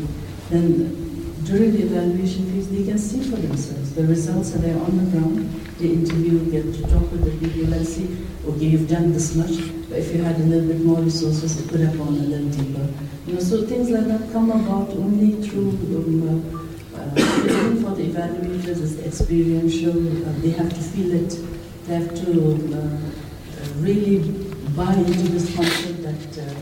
then 0.50 1.06
during 1.44 1.74
the 1.74 1.84
evaluation 1.84 2.52
phase, 2.52 2.70
they 2.70 2.84
can 2.84 2.98
see 2.98 3.22
for 3.22 3.38
themselves. 3.38 3.94
The 3.94 4.06
results 4.06 4.56
are 4.56 4.60
there 4.60 4.78
on 4.80 4.98
the 4.98 5.12
ground. 5.12 5.50
They 5.78 5.90
interview, 5.90 6.40
get 6.52 6.74
to 6.74 6.82
talk 6.84 7.12
with 7.12 7.26
the 7.26 7.48
people 7.48 7.74
and 7.74 7.86
see, 7.86 8.18
okay, 8.48 8.66
you've 8.66 8.90
done 8.90 9.12
this 9.12 9.36
much, 9.36 9.58
but 9.90 10.00
if 10.00 10.14
you 10.14 10.24
had 10.24 10.36
a 10.38 10.44
little 10.44 10.68
bit 10.68 10.82
more 10.82 11.02
resources, 11.02 11.60
it 11.60 11.70
could 11.70 11.82
have 11.82 11.98
gone 11.98 12.16
a 12.16 12.26
little 12.26 12.50
deeper. 12.50 12.88
You 13.28 13.34
know, 13.34 13.40
so 13.40 13.66
things 13.66 13.90
like 13.90 14.06
that 14.06 14.32
come 14.32 14.52
about 14.52 14.90
only 14.92 15.42
through 15.42 15.70
um, 15.70 16.66
uh, 16.96 17.10
for 17.10 17.96
the 17.96 18.10
evaluators, 18.10 18.82
it's 18.82 19.00
experiential. 19.00 19.92
Uh, 20.28 20.32
they 20.40 20.52
have 20.52 20.70
to 20.70 20.82
feel 20.82 21.12
it. 21.12 21.38
They 21.86 21.96
have 21.96 22.16
to 22.16 22.32
uh, 22.74 23.25
really 23.78 24.20
buy 24.76 24.94
into 24.94 25.30
this 25.30 25.56
concept 25.56 26.04
that 26.04 26.48
uh, 26.48 26.56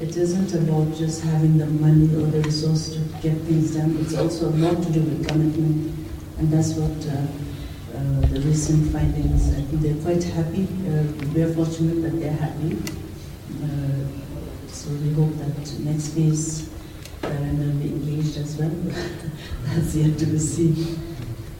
it 0.00 0.16
isn't 0.16 0.54
about 0.54 0.94
just 0.96 1.22
having 1.22 1.58
the 1.58 1.66
money 1.66 2.06
or 2.16 2.26
the 2.26 2.40
resource 2.42 2.90
to 2.90 2.98
get 3.20 3.36
things 3.42 3.74
done. 3.76 3.96
It's 4.00 4.16
also 4.16 4.48
a 4.48 4.56
lot 4.56 4.82
to 4.82 4.90
do 4.90 5.00
with 5.00 5.28
commitment, 5.28 5.94
and 6.38 6.50
that's 6.50 6.72
what 6.74 6.90
uh, 7.06 7.26
uh, 7.96 8.20
the 8.32 8.40
recent 8.40 8.92
findings. 8.92 9.50
I 9.50 9.62
think 9.62 9.82
they're 9.82 10.02
quite 10.02 10.22
happy. 10.22 10.64
Uh, 10.88 11.04
we're 11.34 11.52
fortunate 11.52 12.02
that 12.02 12.18
they're 12.20 12.32
happy. 12.32 12.78
Uh, 13.62 14.68
so 14.68 14.90
we 14.90 15.12
hope 15.12 15.36
that 15.38 15.80
next 15.80 16.08
phase 16.08 16.70
Karen 17.20 17.58
will 17.58 17.82
be 17.82 17.88
engaged 17.88 18.38
as 18.38 18.56
well. 18.56 18.70
that's 19.64 19.94
yet 19.94 20.18
to 20.18 20.26
be 20.26 20.38
seen. 20.38 20.98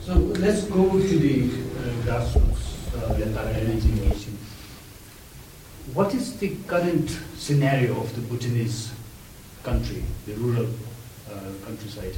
So 0.01 0.15
let's 0.15 0.63
go 0.63 0.89
to 0.89 1.19
the 1.19 1.43
uh, 1.43 1.91
grassroots 2.03 2.71
uh, 2.97 3.13
is 3.13 3.85
engaged 3.85 4.15
in. 4.15 4.20
What 5.93 6.13
is 6.13 6.37
the 6.37 6.55
current 6.67 7.09
scenario 7.37 7.99
of 7.99 8.15
the 8.15 8.21
Bhutanese 8.21 8.91
country, 9.63 10.03
the 10.27 10.33
rural 10.35 10.67
uh, 11.29 11.39
countryside? 11.65 12.13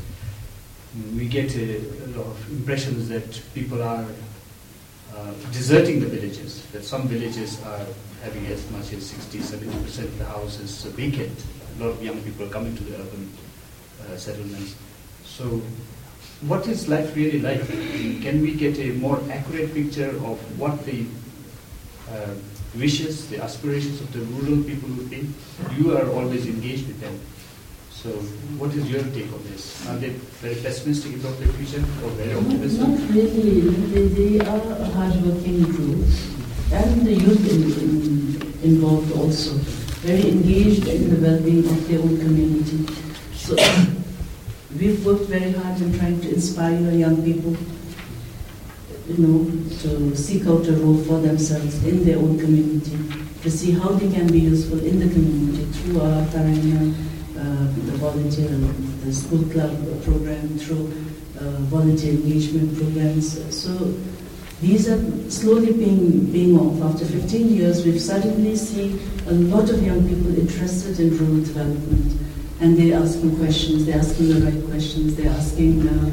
We 1.16 1.28
get 1.28 1.56
a, 1.56 1.78
a 1.78 2.08
lot 2.08 2.28
of 2.28 2.52
impressions 2.52 3.08
that 3.10 3.42
people 3.56 3.82
are 3.82 4.06
uh, 5.16 5.34
deserting 5.52 6.02
the 6.02 6.08
villages, 6.08 6.66
that 6.74 6.84
some 6.84 7.08
villages 7.08 7.64
are 7.64 7.86
having 8.22 8.46
as 8.48 8.70
much 8.72 8.94
as 8.94 9.06
60 9.08 9.40
70% 9.40 10.04
of 10.04 10.18
the 10.20 10.26
houses 10.26 10.84
vacant. 10.84 11.32
A 11.80 11.84
lot 11.84 11.92
of 11.92 12.04
young 12.04 12.22
people 12.22 12.46
are 12.46 12.50
coming 12.50 12.76
to 12.76 12.84
the 12.84 12.96
urban 12.96 13.32
uh, 14.02 14.18
settlements. 14.18 14.76
So, 15.24 15.62
what 16.42 16.68
is 16.68 16.90
life 16.90 17.16
really 17.16 17.40
like? 17.40 17.66
Can 17.68 18.42
we 18.42 18.56
get 18.56 18.78
a 18.78 18.92
more 18.92 19.20
accurate 19.32 19.74
picture 19.74 20.10
of 20.10 20.60
what 20.60 20.86
the 20.86 21.06
uh, 22.12 22.34
wishes, 22.76 23.30
the 23.30 23.42
aspirations 23.44 24.02
of 24.02 24.12
the 24.14 24.20
rural 24.20 24.64
people 24.64 24.90
would 24.90 25.10
be? 25.10 25.30
You 25.78 25.98
are 25.98 26.10
always 26.12 26.46
engaged 26.48 26.88
with 26.88 27.00
them. 27.00 27.20
So, 27.92 28.10
what 28.60 28.74
is 28.76 28.90
your 28.92 29.04
take 29.16 29.32
on 29.32 29.42
this? 29.48 29.88
Are 29.88 29.96
they 29.96 30.10
very 30.44 30.56
pessimistic 30.56 31.16
about 31.16 31.40
the 31.40 31.48
future 31.54 31.80
or 32.04 32.10
very 32.20 32.36
optimistic? 32.36 32.88
Not 32.88 33.00
really. 33.16 33.62
They, 33.94 34.08
they 34.08 34.40
are 34.46 34.60
a 34.60 34.86
hardworking 34.92 35.64
group, 35.64 36.04
and 36.74 37.08
the 37.08 37.14
youth 37.14 37.48
in, 37.48 37.64
in, 37.80 38.74
involved 38.76 39.12
also, 39.14 39.54
very 40.04 40.32
engaged 40.32 40.88
in 40.88 41.16
the 41.16 41.22
well-being 41.26 41.66
of 41.66 41.88
their 41.88 42.00
own 42.00 42.20
community. 42.20 42.94
So 43.36 43.56
we've 44.78 45.06
worked 45.06 45.30
very 45.30 45.54
hard 45.54 45.80
in 45.80 45.98
trying 45.98 46.20
to 46.22 46.34
inspire 46.34 46.92
young 46.92 47.24
people, 47.24 47.56
you 49.08 49.18
know, 49.18 49.44
to 49.82 50.16
seek 50.16 50.46
out 50.48 50.66
a 50.68 50.72
role 50.74 50.98
for 51.04 51.20
themselves 51.20 51.84
in 51.86 52.06
their 52.06 52.18
own 52.18 52.40
community, 52.40 52.98
to 53.42 53.52
see 53.52 53.72
how 53.72 53.90
they 53.90 54.10
can 54.10 54.28
be 54.28 54.40
useful 54.40 54.80
in 54.80 55.00
the 55.00 55.08
community 55.14 55.66
through 55.66 56.00
our 56.00 56.26
Tarayana, 56.28 56.94
uh, 57.38 57.66
the 57.86 57.98
volunteer, 57.98 58.48
the 58.48 59.14
school 59.14 59.44
club 59.52 59.76
program, 60.04 60.58
through 60.58 60.88
uh, 61.40 61.60
volunteer 61.68 62.12
engagement 62.12 62.78
programs. 62.78 63.34
So 63.54 63.94
these 64.62 64.88
are 64.88 65.30
slowly 65.30 65.74
being, 65.74 66.32
being 66.32 66.58
off. 66.58 66.94
After 66.94 67.06
15 67.06 67.50
years, 67.50 67.84
we've 67.86 68.02
suddenly 68.02 68.56
seen 68.56 68.98
a 69.28 69.34
lot 69.34 69.70
of 69.70 69.84
young 69.84 70.08
people 70.08 70.38
interested 70.40 71.00
in 71.02 71.18
rural 71.18 71.44
development. 71.44 72.22
And 72.62 72.78
they're 72.78 72.98
asking 72.98 73.36
questions, 73.36 73.86
they're 73.86 74.00
asking 74.00 74.30
the 74.30 74.46
right 74.46 74.66
questions, 74.70 75.18
they're 75.18 75.32
asking 75.32 75.86
uh, 75.86 76.12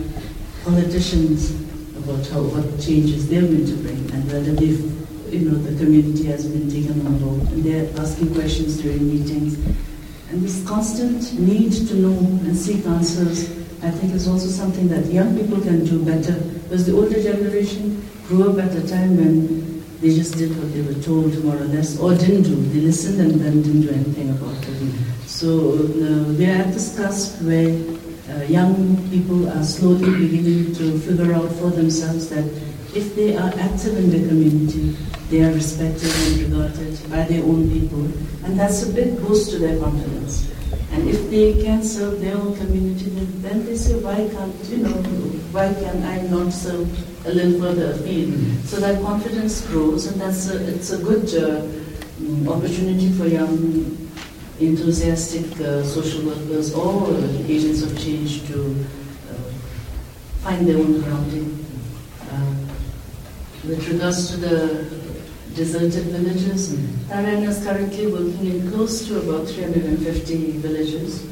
politicians 0.65 1.70
about 2.11 2.27
how, 2.29 2.43
what 2.43 2.81
changes 2.81 3.29
they're 3.29 3.43
going 3.43 3.67
to 3.67 3.75
bring 3.75 4.11
and 4.13 4.25
whether 4.33 4.53
they've, 4.53 4.83
you 5.33 5.51
know, 5.51 5.57
the 5.59 5.77
community 5.83 6.25
has 6.27 6.47
been 6.47 6.69
taken 6.69 7.07
on 7.07 7.19
board. 7.19 7.43
And 7.53 7.63
they're 7.63 7.89
asking 8.01 8.35
questions 8.35 8.83
during 8.83 9.09
meetings. 9.09 9.55
And 10.31 10.43
this 10.43 10.67
constant 10.67 11.39
need 11.39 11.73
to 11.89 11.95
know 11.95 12.19
and 12.19 12.57
seek 12.57 12.85
answers, 12.87 13.51
I 13.83 13.91
think, 13.91 14.15
is 14.15 14.27
also 14.29 14.49
something 14.49 14.89
that 14.89 15.07
young 15.07 15.37
people 15.37 15.61
can 15.61 15.85
do 15.85 16.05
better. 16.05 16.35
Because 16.65 16.87
the 16.87 16.93
older 16.93 17.23
generation 17.23 18.05
grew 18.27 18.51
up 18.51 18.59
at 18.59 18.75
a 18.75 18.87
time 18.87 19.17
when 19.17 19.83
they 20.01 20.15
just 20.15 20.35
did 20.37 20.57
what 20.57 20.73
they 20.73 20.83
were 20.83 21.01
told, 21.03 21.45
more 21.45 21.57
or 21.57 21.71
less, 21.71 21.99
or 21.99 22.15
didn't 22.15 22.43
do. 22.43 22.57
They 22.57 22.81
listened 22.81 23.21
and 23.21 23.41
then 23.41 23.63
didn't 23.63 23.83
do 23.83 23.91
anything 23.91 24.31
about 24.31 24.57
it. 24.67 25.29
So 25.29 25.49
uh, 25.49 26.33
we 26.33 26.47
are 26.47 26.63
at 26.63 26.73
this 26.73 26.97
cusp 26.97 27.43
where 27.43 27.71
uh, 28.31 28.43
young 28.45 28.97
people 29.11 29.49
are 29.49 29.65
slowly 29.65 30.27
beginning 30.27 30.75
to 30.75 30.99
figure 31.01 31.35
out 31.35 31.51
for 31.53 31.71
themselves 31.71 32.29
that 32.31 32.45
if 32.95 33.15
they 33.15 33.37
are 33.37 33.53
active 33.59 33.97
in 33.97 34.11
the 34.11 34.29
community, 34.29 34.97
they 35.31 35.43
are 35.43 35.53
respected 35.53 36.11
and 36.11 36.43
regarded 36.43 37.11
by 37.11 37.23
their 37.25 37.43
own 37.45 37.71
people, 37.71 38.05
and 38.45 38.59
that's 38.59 38.83
a 38.83 38.93
big 38.93 39.17
boost 39.19 39.51
to 39.51 39.59
their 39.59 39.79
confidence. 39.79 40.51
And 40.93 41.09
if 41.09 41.31
they 41.31 41.63
can 41.63 41.85
serve 41.85 42.21
their 42.21 42.37
own 42.37 42.57
community, 42.57 43.11
then, 43.11 43.43
then 43.43 43.67
they 43.67 43.77
say, 43.77 43.95
why 43.95 44.29
can't, 44.35 44.55
you 44.67 44.79
know, 44.79 44.91
why 45.55 45.73
can 45.75 46.03
I 46.03 46.23
not 46.27 46.53
serve 46.53 46.87
a 47.27 47.31
little 47.31 47.61
further 47.61 47.93
afield? 47.93 48.35
So 48.65 48.81
that 48.81 49.01
confidence 49.03 49.65
grows, 49.69 50.07
and 50.07 50.21
that's 50.21 50.51
a, 50.51 50.75
it's 50.75 50.91
a 50.91 50.99
good 50.99 51.31
uh, 51.35 51.63
opportunity 52.51 53.11
for 53.13 53.27
young, 53.27 54.10
enthusiastic 54.61 55.61
uh, 55.61 55.83
social 55.83 56.27
workers 56.27 56.75
or 56.75 57.15
agents 57.49 57.83
of 57.83 57.99
change 57.99 58.47
to 58.49 58.85
uh, 59.31 59.35
find 60.43 60.67
their 60.67 60.77
own 60.77 61.01
grounding. 61.01 61.67
Uh, 62.31 62.55
with 63.65 63.87
regards 63.89 64.31
to 64.31 64.37
the 64.37 65.01
deserted 65.55 66.05
villages. 66.05 66.75
Tarayana 67.09 67.49
is 67.49 67.65
currently 67.65 68.07
working 68.07 68.47
in 68.47 68.71
close 68.71 69.07
to 69.09 69.19
about 69.19 69.49
350 69.49 70.53
villages, 70.59 71.27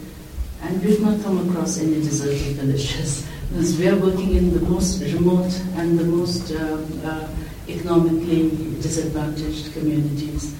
and 0.62 0.82
we've 0.82 1.00
not 1.00 1.22
come 1.22 1.48
across 1.48 1.78
any 1.78 1.94
deserted 1.94 2.56
villages. 2.56 3.26
Because 3.48 3.78
we 3.78 3.88
are 3.88 3.96
working 3.96 4.36
in 4.36 4.52
the 4.52 4.60
most 4.60 5.00
remote 5.00 5.50
and 5.76 5.98
the 5.98 6.04
most 6.04 6.52
uh, 6.52 7.28
economically 7.66 8.50
disadvantaged 8.82 9.72
communities. 9.72 10.54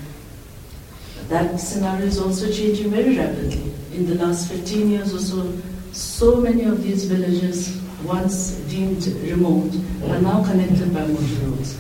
That 1.29 1.61
scenario 1.61 2.07
is 2.07 2.19
also 2.19 2.51
changing 2.51 2.91
very 2.91 3.19
rapidly. 3.19 3.73
In 3.93 4.07
the 4.07 4.15
last 4.15 4.51
15 4.51 4.91
years 4.91 5.13
or 5.13 5.19
so, 5.19 5.53
so 5.93 6.41
many 6.41 6.65
of 6.65 6.83
these 6.83 7.05
villages, 7.05 7.83
once 8.03 8.53
deemed 8.71 9.05
remote, 9.29 9.75
are 10.09 10.23
now 10.23 10.43
connected 10.45 10.95
by 10.95 11.07
motor 11.07 11.47
roads. 11.47 11.79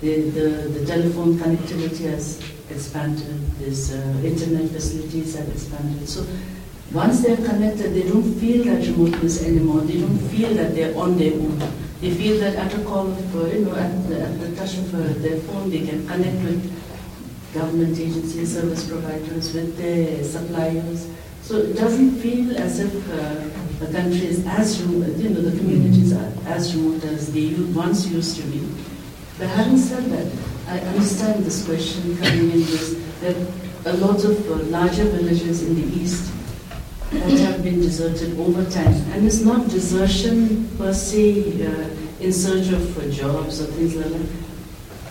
The, 0.00 0.30
the, 0.30 0.48
the 0.72 0.86
telephone 0.86 1.34
connectivity 1.34 2.08
has 2.08 2.40
expanded, 2.70 3.40
this 3.58 3.92
uh, 3.92 4.20
internet 4.24 4.70
facilities 4.70 5.36
have 5.36 5.48
expanded. 5.50 6.08
So 6.08 6.26
once 6.92 7.22
they're 7.22 7.36
connected, 7.36 7.92
they 7.92 8.08
don't 8.08 8.34
feel 8.40 8.64
that 8.64 8.86
remoteness 8.86 9.44
anymore. 9.44 9.82
They 9.82 10.00
don't 10.00 10.18
feel 10.30 10.54
that 10.54 10.74
they're 10.74 10.96
on 10.96 11.18
their 11.18 11.34
own. 11.34 11.58
They 12.00 12.14
feel 12.14 12.40
that 12.40 12.56
at 12.56 12.72
a 12.72 12.82
call 12.84 13.08
of, 13.08 13.34
you 13.52 13.66
know, 13.66 13.74
at 13.74 14.08
the, 14.08 14.22
at 14.22 14.40
the 14.40 14.56
touch 14.56 14.78
of 14.78 15.20
their 15.20 15.36
phone, 15.40 15.68
they 15.68 15.84
can 15.84 16.06
connect 16.06 16.36
with 16.44 16.87
government 17.52 17.98
agencies, 17.98 18.54
service 18.54 18.88
providers, 18.88 19.54
with 19.54 19.76
their 19.76 20.22
suppliers. 20.24 21.08
So 21.42 21.56
it 21.56 21.74
doesn't 21.74 22.20
feel 22.20 22.56
as 22.58 22.80
if 22.80 22.94
uh, 23.12 23.84
the 23.84 23.90
country 23.92 24.26
is 24.26 24.44
as 24.46 24.82
remote, 24.82 25.16
you 25.16 25.30
know, 25.30 25.40
the 25.40 25.56
communities 25.56 26.12
are 26.12 26.32
as 26.46 26.74
remote 26.76 27.04
as 27.04 27.32
they 27.32 27.54
once 27.72 28.06
used 28.08 28.36
to 28.36 28.42
be. 28.48 28.68
But 29.38 29.48
having 29.48 29.78
said 29.78 30.04
that, 30.10 30.30
I 30.66 30.80
understand 30.80 31.44
this 31.44 31.64
question 31.64 32.16
coming 32.18 32.50
in 32.50 32.60
is 32.60 33.20
that 33.20 33.36
a 33.86 33.92
lot 33.98 34.22
of 34.24 34.50
uh, 34.50 34.56
larger 34.64 35.04
villages 35.04 35.62
in 35.62 35.74
the 35.74 35.96
east 35.96 36.30
that 37.10 37.30
have 37.40 37.62
been 37.62 37.80
deserted 37.80 38.38
over 38.38 38.68
time. 38.68 38.92
And 39.12 39.26
it's 39.26 39.40
not 39.40 39.68
desertion 39.70 40.68
per 40.76 40.92
se 40.92 41.64
uh, 41.64 41.88
in 42.20 42.32
search 42.32 42.68
of 42.68 42.98
uh, 42.98 43.10
jobs 43.10 43.62
or 43.62 43.66
things 43.66 43.94
like 43.94 44.10
that. 44.10 44.47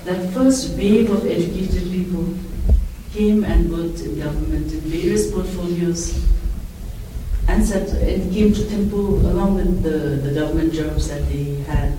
That 0.07 0.31
first 0.31 0.77
wave 0.77 1.11
of 1.11 1.25
educated 1.25 1.91
people 1.91 2.33
came 3.11 3.43
and 3.43 3.69
worked 3.69 3.99
in 3.99 4.17
government 4.17 4.71
in 4.71 4.79
various 4.79 5.29
portfolios 5.29 6.25
and, 7.49 7.65
set, 7.65 7.89
and 7.89 8.31
came 8.31 8.53
to 8.53 8.61
Thimphu 8.61 9.19
along 9.25 9.55
with 9.55 9.83
the, 9.83 10.15
the 10.25 10.33
government 10.33 10.71
jobs 10.71 11.09
that 11.09 11.27
they 11.27 11.55
had 11.67 11.97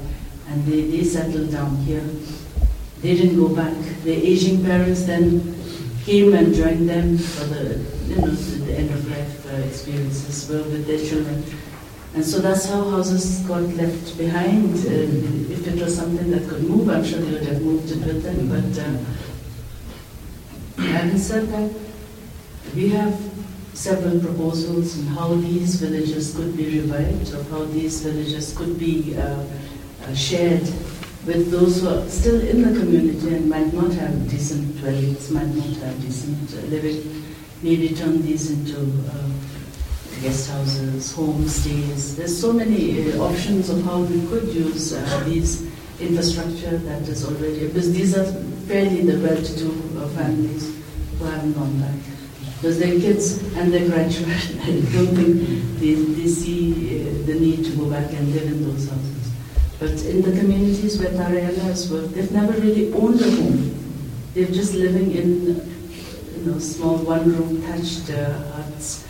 and 0.48 0.64
they, 0.64 0.88
they 0.88 1.04
settled 1.04 1.52
down 1.52 1.76
here. 1.84 2.02
They 3.02 3.14
didn't 3.14 3.36
go 3.36 3.54
back. 3.54 3.76
Their 4.04 4.16
aging 4.16 4.64
parents 4.64 5.04
then 5.04 5.54
came 6.06 6.32
and 6.32 6.54
joined 6.54 6.88
them 6.88 7.18
for 7.18 7.44
the, 7.44 7.76
you 8.06 8.16
know, 8.16 8.30
the 8.30 8.72
end 8.72 8.88
of 8.88 9.06
life 9.10 9.52
uh, 9.52 9.56
experiences 9.68 10.48
were 10.48 10.62
with 10.62 10.86
their 10.86 11.06
children. 11.06 11.44
And 12.18 12.26
so 12.26 12.40
that's 12.40 12.66
how 12.68 12.82
houses 12.90 13.46
got 13.46 13.62
left 13.78 14.18
behind. 14.18 14.74
Uh, 14.74 15.54
if 15.54 15.68
it 15.68 15.80
was 15.80 15.94
something 15.94 16.32
that 16.32 16.48
could 16.48 16.64
move, 16.64 16.88
I'm 16.88 17.04
sure 17.04 17.20
they 17.20 17.30
would 17.30 17.46
have 17.46 17.62
moved 17.62 17.92
it 17.92 18.04
with 18.04 18.24
them. 18.24 18.48
But 18.48 18.76
uh, 20.82 20.82
having 20.82 21.16
said 21.16 21.46
that, 21.50 21.70
we 22.74 22.88
have 22.88 23.16
several 23.72 24.18
proposals 24.18 24.98
on 24.98 25.06
how 25.14 25.34
these 25.34 25.76
villages 25.76 26.34
could 26.34 26.56
be 26.56 26.80
revived, 26.80 27.32
or 27.34 27.44
how 27.52 27.66
these 27.66 28.00
villages 28.00 28.52
could 28.58 28.80
be 28.80 29.16
uh, 29.16 29.44
uh, 30.02 30.14
shared 30.16 30.66
with 31.24 31.52
those 31.52 31.82
who 31.82 31.88
are 31.88 32.08
still 32.08 32.40
in 32.40 32.62
the 32.62 32.80
community 32.80 33.32
and 33.36 33.48
might 33.48 33.72
not 33.72 33.92
have 33.92 34.28
decent 34.28 34.76
dwellings, 34.78 35.30
might 35.30 35.54
not 35.54 35.76
have 35.86 36.00
decent 36.00 36.52
uh, 36.52 36.66
living, 36.66 37.24
maybe 37.62 37.90
turn 37.94 38.20
these 38.22 38.50
into 38.50 38.80
uh, 39.08 39.30
guest 40.20 40.50
houses, 40.50 41.12
homestays. 41.14 42.16
There's 42.16 42.38
so 42.38 42.52
many 42.52 43.12
uh, 43.12 43.22
options 43.22 43.68
of 43.70 43.84
how 43.84 44.00
we 44.00 44.26
could 44.28 44.48
use 44.48 44.92
uh, 44.92 45.22
these 45.24 45.62
infrastructure 46.00 46.76
that 46.78 47.02
is 47.02 47.24
already, 47.24 47.66
because 47.66 47.92
these 47.92 48.16
are 48.16 48.24
fairly 48.66 49.02
the 49.02 49.18
well-to-do 49.26 49.70
uh, 49.98 50.08
families 50.08 50.76
who 51.18 51.24
haven't 51.24 51.52
gone 51.52 51.80
back. 51.80 51.94
Because 52.56 52.78
their 52.80 52.98
kids 52.98 53.42
and 53.54 53.72
their 53.72 53.88
grandchildren, 53.88 54.36
I 54.62 54.70
don't 54.92 55.14
think 55.14 55.78
they, 55.78 55.94
they 55.94 56.28
see 56.28 57.00
uh, 57.00 57.26
the 57.26 57.34
need 57.34 57.64
to 57.64 57.70
go 57.76 57.90
back 57.90 58.12
and 58.12 58.34
live 58.34 58.44
in 58.44 58.64
those 58.64 58.88
houses. 58.88 59.30
But 59.78 59.90
in 60.04 60.22
the 60.22 60.38
communities 60.38 60.98
where 60.98 61.10
Tarayana 61.10 61.62
has 61.62 61.90
worked, 61.92 62.14
they've 62.14 62.32
never 62.32 62.52
really 62.60 62.92
owned 62.94 63.20
a 63.20 63.30
home. 63.30 63.74
They're 64.34 64.46
just 64.46 64.74
living 64.74 65.12
in 65.12 65.44
you 65.46 66.44
know, 66.44 66.58
small 66.58 66.98
one-room 66.98 67.62
thatched 67.62 68.10
uh, 68.10 68.52
huts 68.52 69.07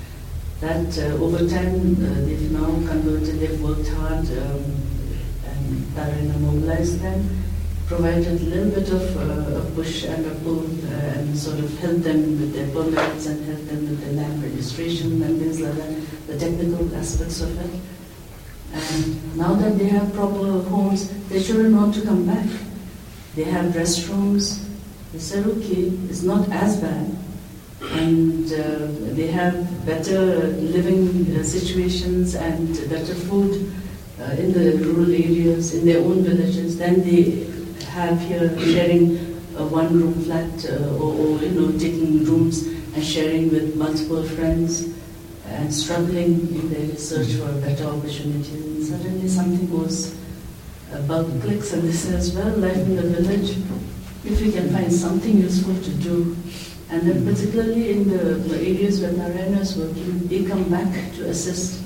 that 0.61 0.99
uh, 0.99 1.23
over 1.23 1.49
time 1.49 1.95
uh, 2.03 2.21
they've 2.27 2.51
now 2.51 2.67
converted, 2.91 3.39
they've 3.39 3.61
worked 3.63 3.89
hard 3.89 4.27
um, 4.43 4.65
and 5.47 5.85
Tarayana 5.95 6.41
mobilized 6.41 7.01
them, 7.01 7.45
provided 7.87 8.41
a 8.41 8.45
little 8.45 8.71
bit 8.71 8.91
of 8.91 9.17
uh, 9.17 9.59
a 9.61 9.71
push 9.77 10.05
and 10.05 10.27
a 10.27 10.35
pull 10.43 10.65
uh, 10.65 11.19
and 11.19 11.39
sort 11.39 11.61
of 11.61 11.79
helped 11.79 12.03
them 12.03 12.41
with 12.41 12.53
their 12.55 12.69
permits 12.71 13.27
and 13.27 13.45
helped 13.47 13.69
them 13.69 13.89
with 13.89 14.01
their 14.01 14.13
land 14.15 14.43
registration 14.43 15.23
and 15.23 15.39
things 15.39 15.61
like 15.61 15.75
that, 15.75 16.27
the 16.27 16.39
technical 16.39 16.95
aspects 16.97 17.41
of 17.41 17.57
it. 17.59 17.81
And 18.73 19.37
now 19.37 19.55
that 19.55 19.79
they 19.79 19.87
have 19.87 20.13
proper 20.13 20.61
homes, 20.69 21.09
they 21.29 21.43
children 21.43 21.77
want 21.77 21.95
to 21.95 22.03
come 22.03 22.27
back. 22.27 22.47
They 23.37 23.45
have 23.45 23.73
restrooms. 23.75 24.65
They 25.13 25.21
said, 25.21 25.47
okay, 25.47 25.93
it's 26.11 26.23
not 26.23 26.49
as 26.51 26.81
bad. 26.81 27.17
And 27.81 28.53
uh, 28.53 28.89
they 29.15 29.29
have 29.29 29.87
better 29.87 30.49
living 30.49 31.37
uh, 31.37 31.45
situations 31.45 32.35
and 32.35 32.75
better 32.91 33.15
food 33.15 33.73
uh, 34.21 34.25
in 34.33 34.53
the 34.53 34.85
rural 34.85 35.11
areas, 35.11 35.75
in 35.75 35.87
their 35.87 36.01
own 36.01 36.25
villages 36.25 36.77
than 36.77 37.03
they 37.03 37.47
have 37.91 38.21
here 38.21 38.59
sharing 38.59 39.17
a 39.57 39.65
one-room 39.65 40.15
flat 40.25 40.67
uh, 40.67 40.97
or, 40.97 41.15
or, 41.15 41.39
you 41.39 41.51
know, 41.51 41.73
taking 41.79 42.25
rooms 42.25 42.67
and 42.95 43.05
sharing 43.05 43.51
with 43.51 43.77
multiple 43.77 44.25
friends 44.25 44.95
and 45.47 45.73
struggling 45.73 46.33
in 46.55 46.71
their 46.71 46.97
search 46.97 47.33
for 47.35 47.53
better 47.61 47.85
opportunity. 47.87 48.55
And 48.55 48.85
suddenly 48.85 49.29
something 49.29 49.71
goes 49.71 50.17
about 50.93 51.27
clicks 51.43 51.73
and 51.73 51.83
they 51.83 51.93
say 51.93 52.37
well, 52.37 52.57
life 52.59 52.77
in 52.77 52.97
the 52.97 53.03
village, 53.03 53.57
if 54.25 54.41
we 54.41 54.53
can 54.53 54.71
find 54.71 54.93
something 54.93 55.39
useful 55.39 55.75
to 55.75 55.91
do. 55.91 56.37
And 56.91 57.03
then 57.03 57.25
particularly 57.25 57.93
in 57.93 58.09
the, 58.09 58.57
areas 58.57 59.01
where 59.01 59.13
Tarayana 59.13 59.61
is 59.61 59.77
working, 59.77 60.27
they 60.27 60.45
come 60.45 60.71
back 60.71 61.15
to 61.17 61.29
assist 61.29 61.85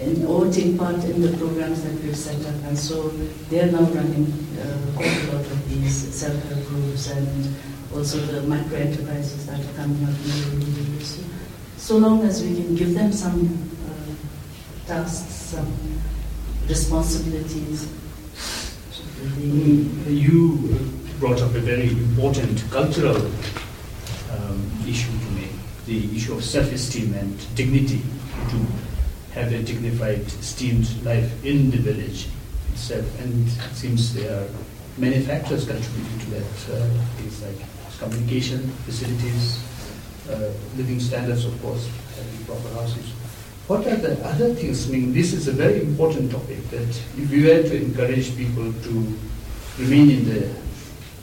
in, 0.00 0.24
or 0.24 0.50
take 0.50 0.78
part 0.78 1.04
in 1.04 1.20
the 1.20 1.36
programs 1.36 1.82
that 1.82 1.92
we've 2.02 2.16
set 2.16 2.40
up. 2.46 2.64
And 2.64 2.78
so 2.78 3.08
they 3.50 3.60
are 3.60 3.70
now 3.70 3.84
running 3.92 4.32
uh, 4.58 4.96
quite 4.96 5.22
a 5.24 5.32
lot 5.32 5.44
of 5.44 5.68
these 5.68 6.14
self-help 6.14 6.66
groups 6.66 7.10
and 7.10 7.54
also 7.94 8.18
the 8.18 8.42
micro 8.42 8.78
enterprises 8.78 9.46
that 9.46 9.60
are 9.60 9.72
coming 9.74 10.02
up 10.04 10.14
in 10.24 10.60
the 10.60 10.92
so 11.82 11.98
long 11.98 12.22
as 12.22 12.44
we 12.44 12.54
can 12.54 12.76
give 12.76 12.94
them 12.94 13.12
some 13.12 13.68
uh, 13.90 14.86
tasks, 14.86 15.34
some 15.50 15.66
responsibilities. 16.68 17.88
You 19.36 20.78
brought 21.18 21.42
up 21.42 21.54
a 21.56 21.58
very 21.58 21.90
important 21.90 22.62
cultural 22.70 23.30
um, 24.32 24.70
issue 24.86 25.10
to 25.10 25.30
me, 25.32 25.48
the 25.86 26.16
issue 26.16 26.34
of 26.34 26.44
self-esteem 26.44 27.14
and 27.14 27.54
dignity, 27.54 28.02
to 28.50 28.66
have 29.34 29.52
a 29.52 29.62
dignified, 29.62 30.20
esteemed 30.20 30.88
life 31.04 31.44
in 31.44 31.70
the 31.70 31.78
village 31.78 32.28
itself. 32.72 33.06
And 33.20 33.46
it 33.46 33.74
seems 33.74 34.14
there 34.14 34.40
are 34.40 34.46
many 34.98 35.20
factors 35.20 35.66
contributing 35.66 36.18
to 36.20 36.30
that, 36.30 36.76
uh, 36.76 36.88
things 37.16 37.42
like 37.42 37.56
communication, 37.98 38.68
facilities, 38.84 39.62
uh, 40.30 40.52
living 40.76 41.00
standards, 41.00 41.44
of 41.44 41.60
course, 41.62 41.88
having 42.16 42.44
proper 42.44 42.68
houses. 42.74 43.10
What 43.68 43.86
are 43.86 43.96
the 43.96 44.22
other 44.26 44.54
things? 44.54 44.88
I 44.88 44.92
mean, 44.92 45.12
this 45.12 45.32
is 45.32 45.48
a 45.48 45.52
very 45.52 45.80
important 45.80 46.30
topic 46.30 46.68
that 46.70 46.88
if 47.16 47.30
we 47.30 47.44
were 47.44 47.62
to 47.62 47.76
encourage 47.76 48.36
people 48.36 48.72
to 48.72 49.18
remain 49.78 50.10
in 50.10 50.24
the 50.28 50.50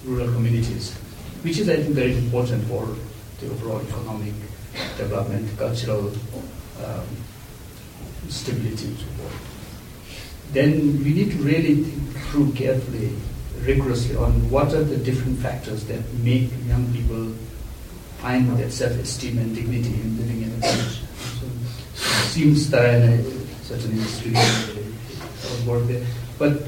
rural 0.06 0.32
communities, 0.34 0.98
which 1.44 1.60
is, 1.60 1.70
I 1.70 1.78
think, 1.78 1.96
very 1.96 2.18
important 2.18 2.64
for 2.66 2.88
the 3.40 3.52
overall 3.52 3.82
economic 3.82 4.34
development, 4.98 5.58
cultural 5.58 6.12
um, 6.84 7.08
stability, 8.30 8.88
and 8.88 8.98
so 8.98 9.06
forth, 9.18 10.52
then 10.52 11.04
we 11.04 11.14
need 11.14 11.32
to 11.32 11.38
really 11.38 11.84
think 11.84 12.18
through 12.28 12.52
carefully, 12.54 13.16
rigorously 13.62 14.16
on 14.16 14.50
what 14.50 14.74
are 14.74 14.84
the 14.84 14.98
different 14.98 15.40
factors 15.40 15.86
that 15.86 16.02
make 16.16 16.50
young 16.68 16.92
people 16.94 17.34
find 18.20 18.58
that 18.58 18.72
self-esteem 18.72 19.38
and 19.38 19.56
dignity 19.56 19.94
in 19.94 20.18
living 20.18 20.42
in 20.44 20.50
a 20.50 20.58
village. 20.58 21.02
So 21.40 21.46
it 21.46 22.30
seems 22.30 22.70
that 22.70 22.84
I 22.86 23.24
certainly 23.64 24.02
is 24.04 25.66
work 25.66 25.88
there. 25.88 26.06
But 26.38 26.64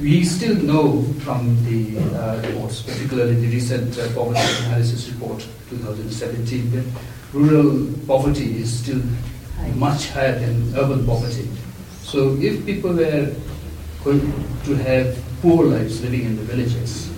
we 0.00 0.24
still 0.24 0.54
know 0.54 1.02
from 1.24 1.56
the 1.64 1.98
uh, 2.16 2.40
reports, 2.46 2.82
particularly 2.82 3.34
the 3.34 3.48
recent 3.48 3.98
uh, 3.98 4.06
poverty 4.14 4.40
analysis 4.66 5.08
report 5.10 5.40
2017, 5.70 6.70
that 6.70 6.84
rural 7.32 7.88
poverty 8.06 8.58
is 8.58 8.78
still 8.78 9.02
much 9.74 10.10
higher 10.10 10.38
than 10.38 10.72
urban 10.76 11.04
poverty. 11.04 11.48
So 12.02 12.36
if 12.36 12.64
people 12.64 12.92
were 12.92 13.34
going 14.04 14.20
to 14.64 14.74
have 14.76 15.18
poor 15.42 15.64
lives 15.66 16.00
living 16.02 16.24
in 16.26 16.36
the 16.36 16.42
villages, 16.42 17.10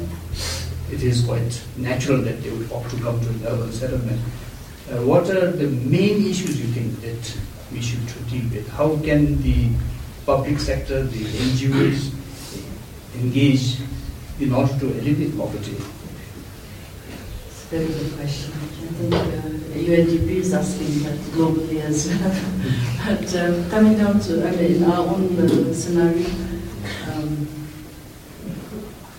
it 0.91 1.03
is 1.03 1.23
quite 1.25 1.63
natural 1.77 2.23
that 2.23 2.43
they 2.43 2.51
would 2.51 2.73
opt 2.73 2.91
to 2.91 2.97
come 2.97 3.21
to 3.21 3.29
an 3.29 3.47
urban 3.47 3.73
settlement. 3.73 4.21
Uh, 4.91 5.03
what 5.05 5.29
are 5.29 5.53
the 5.53 5.69
main 5.69 6.27
issues 6.27 6.59
you 6.59 6.67
think 6.73 6.99
that 7.03 7.37
we 7.73 7.83
should 7.83 8.05
deal 8.29 8.43
with? 8.51 8.67
How 8.71 8.97
can 9.05 9.41
the 9.43 9.69
public 10.25 10.59
sector, 10.59 11.03
the 11.03 11.25
NGOs 11.25 12.20
engage 13.21 13.79
in 14.41 14.53
order 14.53 14.73
to 14.79 14.87
eliminate 14.99 15.37
poverty? 15.37 15.77
Very 17.71 17.87
good 17.87 18.13
question. 18.17 18.53
I 18.53 18.93
think 18.99 19.15
uh, 19.15 19.61
UNDP 19.79 20.29
is 20.43 20.53
asking 20.53 21.05
that 21.05 21.19
globally 21.31 21.81
as 21.83 22.09
well. 22.09 22.35
but 23.07 23.35
uh, 23.37 23.71
coming 23.71 23.97
down 23.97 24.19
to, 24.21 24.49
I 24.49 24.51
mean, 24.51 24.77
in 24.77 24.85
our 24.85 25.07
own 25.07 25.39
uh, 25.39 25.73
scenario, 25.73 26.27
um, 27.13 27.47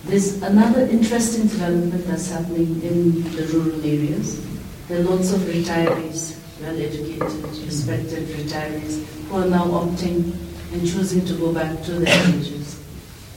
there's 0.04 0.42
another 0.42 0.82
interesting 0.82 1.46
development 1.46 2.06
that's 2.06 2.30
happening 2.30 2.82
in 2.82 3.22
the 3.32 3.46
rural 3.54 3.80
areas. 3.86 4.44
There 4.88 5.00
are 5.00 5.04
lots 5.04 5.32
of 5.32 5.40
retirees, 5.40 6.36
well 6.60 6.76
educated, 6.78 7.22
respected 7.64 8.28
retirees, 8.28 9.04
who 9.28 9.36
are 9.36 9.46
now 9.46 9.64
opting 9.64 10.36
and 10.72 10.80
choosing 10.82 11.24
to 11.24 11.34
go 11.34 11.54
back 11.54 11.82
to 11.84 11.92
their 11.92 12.18
villages. 12.24 12.81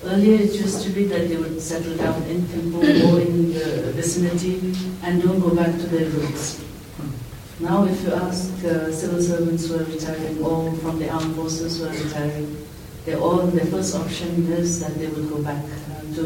Earlier, 0.06 0.42
it 0.42 0.54
used 0.54 0.84
to 0.84 0.92
be 0.92 1.06
that 1.06 1.28
they 1.30 1.36
would 1.36 1.60
settle 1.60 1.98
down 1.98 2.22
in 2.24 2.42
Thimphu 2.44 3.12
or 3.12 3.20
in 3.22 3.54
the 3.54 3.92
vicinity 3.94 4.58
and 5.02 5.20
don't 5.24 5.40
go 5.40 5.56
back 5.56 5.72
to 5.72 5.88
their 5.88 6.06
roots. 6.10 6.64
Now, 7.60 7.86
if 7.86 8.04
you 8.04 8.14
ask 8.14 8.54
uh, 8.66 8.92
civil 8.92 9.20
servants 9.20 9.68
who 9.68 9.80
are 9.80 9.84
retiring 9.84 10.44
or 10.44 10.72
from 10.76 11.00
the 11.00 11.10
armed 11.10 11.36
forces 11.36 11.80
who 11.80 11.86
are 11.88 12.04
retiring, 12.04 12.56
they 13.06 13.16
all 13.16 13.48
their 13.48 13.66
first 13.66 13.96
option 13.96 14.46
is 14.52 14.80
that 14.80 14.94
they 15.00 15.08
will 15.08 15.28
go 15.28 15.42
back 15.42 15.64
uh, 15.64 16.02
to 16.16 16.22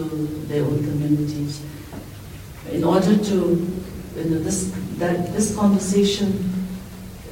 their 0.50 0.64
own 0.66 0.80
communities. 0.84 1.62
In 2.72 2.84
order 2.84 3.16
to, 3.16 3.36
you 4.18 4.24
know, 4.26 4.40
this 4.40 4.76
that 4.98 5.32
this 5.32 5.56
conversation, 5.56 6.54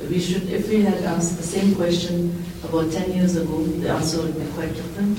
we 0.09 0.19
should, 0.21 0.47
if 0.49 0.69
we 0.69 0.81
had 0.81 1.03
asked 1.03 1.35
the 1.35 1.43
same 1.43 1.75
question 1.75 2.41
about 2.63 2.89
10 2.91 3.11
years 3.11 3.35
ago, 3.35 3.63
the 3.63 3.89
answer 3.89 4.21
would 4.21 4.39
be 4.39 4.45
quite 4.53 4.73
different. 4.73 5.17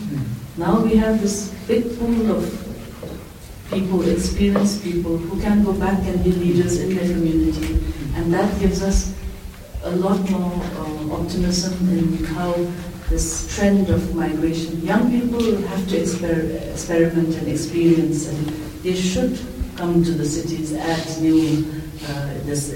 Now 0.59 0.81
we 0.81 0.97
have 0.97 1.21
this 1.21 1.55
big 1.69 1.85
pool 1.97 2.33
of 2.33 2.43
people, 3.71 4.03
experienced 4.09 4.83
people, 4.83 5.17
who 5.17 5.41
can 5.41 5.63
go 5.63 5.73
back 5.73 6.01
and 6.03 6.25
be 6.25 6.33
leaders 6.33 6.81
in 6.81 6.97
their 6.97 7.07
community. 7.07 7.75
And 8.17 8.35
that 8.35 8.59
gives 8.59 8.83
us 8.83 9.15
a 9.85 9.93
lot 9.93 10.19
more 10.29 10.51
uh, 10.51 11.15
optimism 11.15 11.75
in 11.97 12.25
how 12.35 12.55
this 13.09 13.55
trend 13.55 13.89
of 13.89 14.17
migration, 14.17 14.83
young 14.83 15.09
people 15.09 15.63
have 15.69 15.89
to 15.91 15.95
exper- 15.97 16.73
experiment 16.73 17.37
and 17.37 17.47
experience, 17.47 18.27
and 18.27 18.49
they 18.83 18.97
should 18.97 19.39
come 19.77 20.03
to 20.03 20.11
the 20.11 20.25
cities, 20.25 20.75
add 20.75 21.23
new, 21.23 21.65
uh, 22.05 22.35
this, 22.43 22.75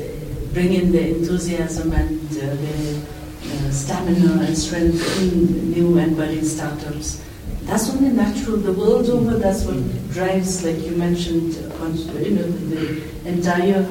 bring 0.52 0.72
in 0.72 0.92
their 0.92 1.08
enthusiasm 1.08 1.90
and 1.92 2.20
uh, 2.30 2.54
their 2.54 3.02
uh, 3.42 3.70
stamina 3.72 4.40
and 4.44 4.56
strength 4.56 5.20
in 5.20 5.72
new 5.72 5.98
and 5.98 6.16
budding 6.16 6.44
startups. 6.44 7.20
That's 7.64 7.90
only 7.90 8.10
natural. 8.10 8.56
The 8.56 8.72
world 8.72 9.08
over, 9.08 9.38
that's 9.38 9.64
what 9.64 9.76
drives, 10.12 10.64
like 10.64 10.78
you 10.84 10.92
mentioned, 10.96 11.54
you 11.54 12.30
know, 12.30 12.48
the 12.70 13.28
entire 13.28 13.86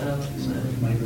uh, 0.00 0.02
uh, 0.02 0.26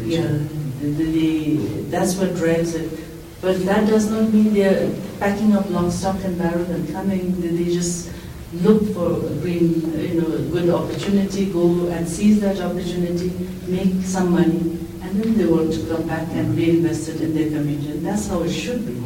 yeah, 0.05 0.39
the, 0.81 0.87
the, 0.89 1.57
that's 1.91 2.15
what 2.17 2.35
drives 2.37 2.75
it. 2.75 3.01
But 3.41 3.65
that 3.67 3.87
does 3.87 4.11
not 4.11 4.33
mean 4.33 4.55
they're 4.55 4.95
packing 5.19 5.55
up 5.55 5.69
long 5.69 5.91
stock 5.91 6.17
and 6.25 6.39
barrel 6.39 6.65
and 6.71 6.89
coming. 6.93 7.41
They 7.41 7.65
just 7.65 8.11
look 8.55 8.95
for 8.95 9.27
a 9.27 9.35
green, 9.41 9.83
you 9.99 10.21
know, 10.21 10.29
good 10.51 10.71
opportunity, 10.71 11.47
go 11.53 11.89
and 11.89 12.09
seize 12.09 12.41
that 12.41 12.61
opportunity, 12.61 13.31
make 13.67 14.05
some 14.05 14.31
money, 14.31 14.79
and 15.03 15.23
then 15.23 15.37
they 15.37 15.47
want 15.47 15.73
to 15.75 15.87
come 15.87 16.07
back 16.07 16.29
and 16.31 16.55
be 16.57 16.71
invested 16.71 17.21
in 17.21 17.35
their 17.35 17.49
community. 17.49 17.91
And 17.91 18.07
that's 18.07 18.29
how 18.29 18.43
it 18.43 18.51
should 18.51 18.87
be. 18.87 19.03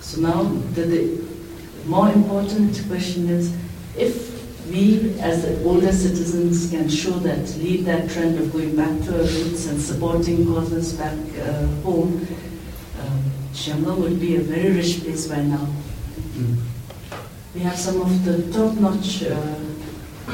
So 0.00 0.20
now 0.20 0.42
the, 0.74 0.82
the 0.82 1.31
more 1.86 2.08
important 2.10 2.80
question 2.88 3.28
is 3.28 3.54
if 3.96 4.32
we 4.70 5.18
as 5.20 5.44
older 5.64 5.92
citizens 5.92 6.70
can 6.70 6.88
show 6.88 7.18
that, 7.20 7.56
lead 7.56 7.84
that 7.84 8.08
trend 8.10 8.38
of 8.38 8.52
going 8.52 8.76
back 8.76 9.00
to 9.04 9.14
our 9.14 9.24
roots 9.24 9.66
and 9.66 9.80
supporting 9.80 10.46
causes 10.46 10.94
back 10.94 11.18
uh, 11.40 11.66
home, 11.82 12.26
um, 13.00 14.00
would 14.00 14.20
be 14.20 14.36
a 14.36 14.40
very 14.40 14.72
rich 14.72 15.02
place 15.02 15.26
by 15.26 15.42
now. 15.42 15.66
Mm. 16.34 16.56
We 17.54 17.60
have 17.60 17.76
some 17.76 18.00
of 18.00 18.24
the 18.24 18.50
top-notch, 18.52 19.24
uh, 19.24 19.58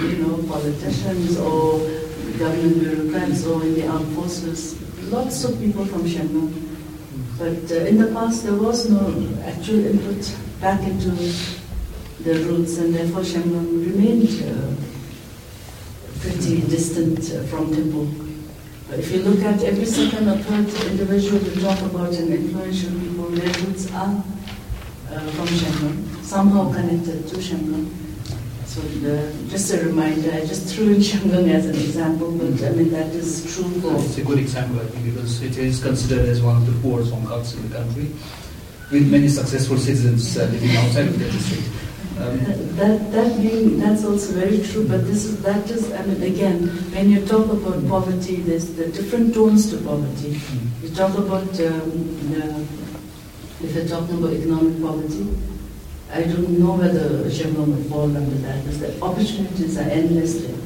you 0.00 0.16
know, 0.18 0.36
politicians 0.46 1.36
or 1.38 1.80
government 2.38 2.80
bureaucrats 2.80 3.44
or 3.44 3.62
in 3.62 3.74
the 3.74 3.88
armed 3.88 4.14
forces. 4.14 4.80
Lots 5.10 5.42
of 5.44 5.58
people 5.58 5.84
from 5.86 6.02
Shenmue. 6.02 6.66
But 7.38 7.72
uh, 7.72 7.86
in 7.86 7.98
the 7.98 8.12
past, 8.12 8.44
there 8.44 8.54
was 8.54 8.88
no 8.88 9.36
actual 9.44 9.84
input 9.86 10.36
back 10.60 10.82
into 10.82 11.10
the 12.20 12.34
roots, 12.46 12.78
and 12.78 12.94
therefore 12.94 13.22
Shenmue 13.22 13.86
remained 13.86 14.28
uh, 14.42 14.74
pretty 16.20 16.60
distant 16.62 17.18
uh, 17.32 17.42
from. 17.44 17.68
But 18.88 18.98
if 19.00 19.12
you 19.12 19.22
look 19.22 19.44
at 19.44 19.62
every 19.62 19.84
second 19.84 20.28
or 20.28 20.38
third 20.38 20.66
individual 20.90 21.38
we 21.40 21.60
talk 21.60 21.80
about 21.82 22.12
and 22.14 22.32
influential 22.32 22.90
people, 22.98 23.28
their 23.30 23.52
roots 23.64 23.92
are 23.92 24.24
uh, 25.12 25.30
from 25.30 25.46
Shenmue, 25.46 26.24
somehow 26.24 26.72
connected 26.72 27.28
to 27.28 27.36
Shenmue. 27.36 27.88
So 28.64 28.80
the, 28.80 29.32
just 29.48 29.72
a 29.72 29.84
reminder, 29.84 30.32
I 30.32 30.40
just 30.40 30.74
threw 30.74 30.94
in 30.94 31.00
as 31.50 31.66
an 31.66 31.74
example, 31.74 32.32
but 32.32 32.62
I 32.62 32.70
mean 32.70 32.90
that 32.90 33.14
is 33.14 33.54
true 33.54 33.70
for... 33.80 33.96
It's 33.96 34.18
a 34.18 34.24
good 34.24 34.38
example, 34.38 34.80
I 34.80 34.84
think, 34.86 35.14
because 35.14 35.42
it 35.42 35.56
is 35.56 35.82
considered 35.82 36.28
as 36.28 36.42
one 36.42 36.56
of 36.56 36.66
the 36.66 36.78
poorest 36.80 37.12
Dzongkhags 37.12 37.56
in 37.56 37.68
the 37.68 37.76
country, 37.76 38.10
with 38.90 39.10
many 39.10 39.28
successful 39.28 39.76
citizens 39.76 40.36
uh, 40.36 40.44
living 40.44 40.76
outside 40.76 41.08
of 41.08 41.18
the 41.18 41.24
district. 41.24 41.68
Um, 42.18 42.38
that 42.74 43.12
that 43.12 43.36
being 43.40 43.78
that's 43.78 44.04
also 44.04 44.32
very 44.32 44.58
true, 44.58 44.88
but 44.88 45.06
this 45.06 45.24
is 45.24 45.40
that 45.42 45.70
is 45.70 45.92
I 45.92 46.02
mean 46.02 46.22
again 46.22 46.66
when 46.90 47.10
you 47.10 47.24
talk 47.24 47.46
about 47.52 47.86
poverty, 47.86 48.36
there's 48.36 48.74
the 48.74 48.88
different 48.88 49.34
tones 49.34 49.70
to 49.70 49.76
poverty. 49.78 50.34
Mm. 50.34 50.82
You 50.82 50.88
talk 50.94 51.16
about 51.16 51.48
um, 51.60 52.30
the, 52.30 52.66
if 53.62 53.74
you're 53.74 53.86
talking 53.86 54.18
about 54.18 54.32
economic 54.32 54.82
poverty, 54.82 55.28
I 56.10 56.22
don't 56.22 56.58
know 56.58 56.72
whether 56.72 57.30
Chevron 57.30 57.76
would 57.76 57.86
fall 57.86 58.04
under 58.04 58.36
that 58.48 58.64
because 58.64 58.80
the 58.80 59.00
opportunities 59.00 59.78
are 59.78 59.88
endless 59.88 60.40
there. 60.40 60.58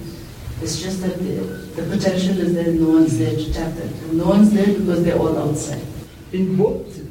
It's 0.62 0.80
just 0.80 1.02
that 1.02 1.18
the, 1.18 1.34
the 1.74 1.82
potential 1.82 2.38
is 2.38 2.54
there, 2.54 2.72
no 2.72 2.90
one's 2.90 3.18
there 3.18 3.34
to 3.34 3.52
tap 3.52 3.76
it. 3.76 4.12
No 4.12 4.26
one's 4.26 4.52
there 4.52 4.66
because 4.78 5.02
they're 5.02 5.18
all 5.18 5.36
outside. 5.36 5.84
In 6.32 6.56
both 6.56 7.01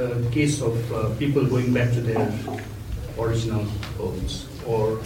uh, 0.00 0.30
case 0.30 0.60
of 0.60 0.92
uh, 0.92 1.14
people 1.18 1.44
going 1.46 1.72
back 1.72 1.92
to 1.92 2.00
their 2.00 2.32
original 3.18 3.64
homes, 3.98 4.46
or 4.66 5.00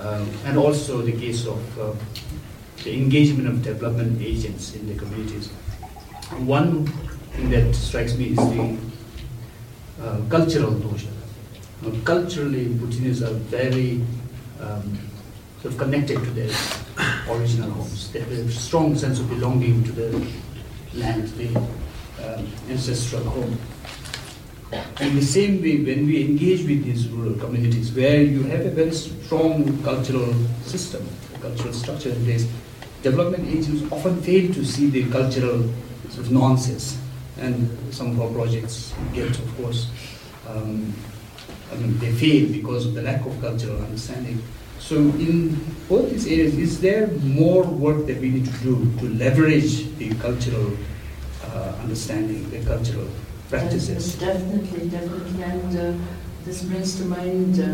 um, 0.00 0.28
and 0.44 0.58
also 0.58 1.02
the 1.02 1.12
case 1.12 1.46
of 1.46 1.78
uh, 1.78 1.92
the 2.84 2.94
engagement 2.94 3.48
of 3.48 3.62
development 3.62 4.22
agents 4.22 4.74
in 4.74 4.86
the 4.86 4.94
communities. 4.94 5.48
One 6.38 6.86
thing 7.32 7.50
that 7.50 7.74
strikes 7.74 8.16
me 8.16 8.30
is 8.30 8.36
the 8.36 8.78
uh, 10.02 10.20
cultural 10.28 10.72
notion 10.72 11.16
culturally, 12.04 12.68
Bhutanese 12.68 13.22
are 13.22 13.34
very 13.34 14.02
um, 14.60 14.98
sort 15.62 15.74
of 15.74 15.78
connected 15.78 16.18
to 16.18 16.30
their 16.30 16.50
original 17.28 17.70
homes. 17.70 18.10
They 18.12 18.20
have 18.20 18.30
a 18.30 18.50
strong 18.50 18.96
sense 18.96 19.20
of 19.20 19.28
belonging 19.28 19.84
to 19.84 19.92
the 19.92 20.26
land, 20.94 21.28
the 21.36 21.56
um, 21.56 22.46
ancestral 22.68 23.24
home. 23.24 23.58
In 24.72 25.14
the 25.14 25.22
same 25.22 25.62
way, 25.62 25.78
when 25.78 26.06
we 26.06 26.24
engage 26.24 26.66
with 26.66 26.84
these 26.84 27.08
rural 27.08 27.34
communities, 27.34 27.92
where 27.92 28.20
you 28.20 28.42
have 28.44 28.66
a 28.66 28.70
very 28.70 28.90
strong 28.90 29.80
cultural 29.84 30.34
system, 30.64 31.06
cultural 31.40 31.72
structure 31.72 32.10
in 32.10 32.24
place, 32.24 32.48
development 33.02 33.46
agents 33.48 33.84
often 33.92 34.20
fail 34.22 34.52
to 34.52 34.64
see 34.64 34.90
the 34.90 35.08
cultural 35.10 35.70
sort 36.08 36.26
of 36.26 36.32
nuances. 36.32 36.98
And 37.38 37.70
some 37.94 38.10
of 38.10 38.20
our 38.20 38.30
projects 38.30 38.92
get, 39.12 39.30
of 39.38 39.56
course, 39.56 39.88
um, 40.48 40.92
I 41.70 41.76
mean, 41.76 41.98
they 41.98 42.10
fail 42.10 42.50
because 42.50 42.86
of 42.86 42.94
the 42.94 43.02
lack 43.02 43.24
of 43.24 43.40
cultural 43.40 43.80
understanding. 43.82 44.42
So 44.80 44.96
in 44.96 45.54
both 45.88 46.10
these 46.10 46.26
areas, 46.26 46.58
is 46.58 46.80
there 46.80 47.06
more 47.22 47.62
work 47.62 48.06
that 48.06 48.20
we 48.20 48.30
need 48.30 48.46
to 48.46 48.58
do 48.64 48.92
to 48.98 49.08
leverage 49.14 49.96
the 49.96 50.12
cultural 50.16 50.76
uh, 51.44 51.74
understanding, 51.82 52.50
the 52.50 52.64
cultural 52.64 53.08
practices? 53.48 54.14
Definitely, 54.16 54.88
definitely. 54.88 55.42
And 55.42 55.78
uh, 55.78 56.04
this 56.44 56.62
brings 56.62 56.96
to 56.96 57.04
mind 57.04 57.54
uh, 57.54 57.66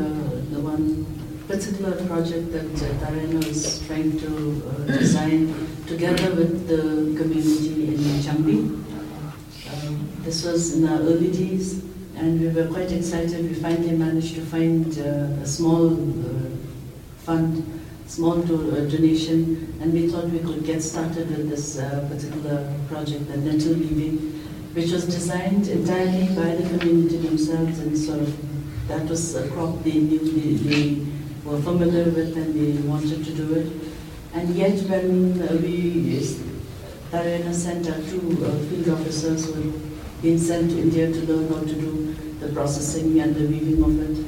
the 0.54 0.60
one 0.60 1.06
particular 1.48 1.92
project 2.06 2.52
that 2.52 2.72
uh, 2.72 3.04
Tarayana 3.04 3.44
is 3.46 3.84
trying 3.86 4.18
to 4.18 4.62
uh, 4.66 4.98
design 4.98 5.54
together 5.86 6.34
with 6.34 6.68
the 6.68 7.16
community 7.20 7.94
in 7.94 8.00
Chambi. 8.24 8.58
Um, 9.72 10.08
this 10.20 10.44
was 10.44 10.76
in 10.76 10.88
our 10.88 11.00
early 11.00 11.30
days 11.30 11.82
and 12.16 12.40
we 12.40 12.48
were 12.48 12.68
quite 12.68 12.92
excited. 12.92 13.48
We 13.48 13.54
finally 13.54 13.96
managed 13.96 14.34
to 14.36 14.42
find 14.42 14.86
uh, 14.98 15.42
a 15.42 15.46
small 15.46 15.92
uh, 15.92 16.50
fund, 17.18 17.80
small 18.06 18.38
uh, 18.40 18.88
donation, 18.88 19.76
and 19.80 19.92
we 19.92 20.08
thought 20.08 20.26
we 20.26 20.38
could 20.38 20.64
get 20.64 20.82
started 20.82 21.28
with 21.30 21.50
this 21.50 21.78
uh, 21.78 22.06
particular 22.10 22.72
project, 22.88 23.28
the 23.28 23.38
nettle 23.38 23.74
weaving, 23.74 24.31
which 24.74 24.90
was 24.90 25.04
designed 25.04 25.68
entirely 25.68 26.28
by 26.34 26.56
the 26.56 26.78
community 26.78 27.18
themselves, 27.18 27.78
and 27.80 27.96
sort 27.96 28.20
of 28.20 28.88
that 28.88 29.06
was 29.06 29.34
a 29.34 29.48
crop 29.50 29.82
they 29.84 29.92
knew 29.92 30.18
they, 30.18 30.54
they 30.54 31.06
were 31.44 31.60
familiar 31.60 32.04
with, 32.04 32.36
and 32.36 32.54
they 32.54 32.88
wanted 32.88 33.24
to 33.24 33.32
do 33.32 33.54
it. 33.54 33.72
And 34.34 34.48
yet, 34.54 34.78
when 34.88 35.42
uh, 35.42 35.58
we, 35.60 36.20
Tarayana 37.10 37.52
sent 37.54 37.88
our 37.90 38.00
two 38.08 38.38
uh, 38.44 38.52
field 38.68 38.88
officers 38.98 39.46
who 39.46 39.60
had 39.60 40.22
been 40.22 40.38
sent 40.38 40.70
to 40.70 40.78
India 40.80 41.12
to 41.12 41.20
learn 41.20 41.52
how 41.52 41.60
to 41.60 41.74
do 41.74 42.14
the 42.40 42.48
processing 42.48 43.20
and 43.20 43.34
the 43.34 43.46
weaving 43.46 43.82
of 43.82 44.00
it, 44.00 44.24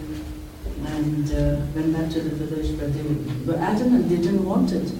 and 0.87 1.33
uh, 1.33 1.65
went 1.75 1.97
back 1.97 2.11
to 2.11 2.21
the 2.21 2.37
village, 2.37 2.79
but 2.79 2.93
they 2.93 3.51
were 3.51 3.59
adamant 3.59 4.09
they 4.11 4.17
didn't 4.17 4.45
want 4.45 4.73
it. 4.73 4.93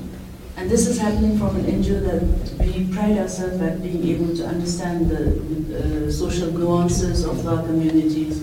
And 0.57 0.71
this 0.71 0.87
is 0.87 0.99
happening 0.99 1.37
from 1.37 1.57
an 1.57 1.65
NGO 1.65 2.01
that 2.07 2.67
we 2.67 2.93
pride 2.93 3.19
ourselves 3.19 3.61
at 3.61 3.83
being 3.83 4.07
able 4.07 4.37
to 4.37 4.47
understand 4.47 5.11
the 5.11 6.07
uh, 6.07 6.11
social 6.13 6.51
nuances 6.53 7.25
of 7.25 7.47
our 7.47 7.63
communities. 7.67 8.41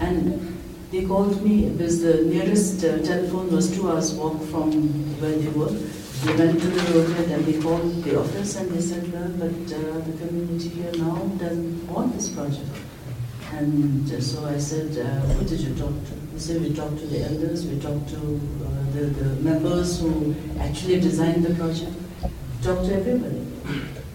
And 0.00 0.58
they 0.90 1.04
called 1.04 1.42
me 1.44 1.70
because 1.70 2.02
the 2.02 2.24
nearest 2.24 2.82
uh, 2.84 2.98
telephone 3.04 3.52
was 3.52 3.74
two 3.74 3.88
hours 3.88 4.14
walk 4.14 4.42
from 4.50 4.72
where 5.20 5.36
they 5.36 5.48
were. 5.48 5.70
They 6.24 6.34
went 6.34 6.60
to 6.60 6.66
the 6.66 6.80
roadhead 6.92 7.30
and 7.30 7.44
they 7.46 7.60
called 7.62 8.02
the 8.02 8.18
office 8.18 8.56
and 8.56 8.70
they 8.70 8.80
said, 8.80 9.12
well, 9.12 9.30
but 9.38 9.72
uh, 9.72 9.98
the 10.00 10.26
community 10.26 10.68
here 10.70 10.92
now 10.96 11.14
doesn't 11.38 11.86
want 11.86 12.14
this 12.14 12.30
project. 12.30 12.66
And 13.52 14.10
uh, 14.10 14.20
so 14.20 14.44
I 14.44 14.58
said, 14.58 14.98
uh, 14.98 15.20
who 15.34 15.44
did 15.44 15.60
you 15.60 15.74
talk 15.76 15.90
to? 15.90 16.27
Said, 16.38 16.62
we 16.62 16.72
talked 16.72 16.98
to 17.00 17.06
the 17.06 17.24
elders, 17.24 17.66
we 17.66 17.78
talked 17.80 18.08
to 18.10 18.16
uh, 18.16 18.92
the, 18.94 19.06
the 19.06 19.42
members 19.42 20.00
who 20.00 20.34
actually 20.60 21.00
designed 21.00 21.44
the 21.44 21.52
project, 21.54 21.92
talked 22.62 22.86
to 22.86 22.94
everybody. 22.94 23.44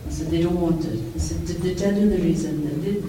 I 0.08 0.10
said, 0.10 0.32
they 0.32 0.42
don't 0.42 0.60
want 0.60 0.84
it. 0.86 1.00
He 1.14 1.20
said, 1.20 1.46
did 1.46 1.58
they 1.58 1.76
tell 1.76 1.94
you 1.94 2.10
the 2.10 2.18
reason? 2.18 2.82
They, 2.82 3.02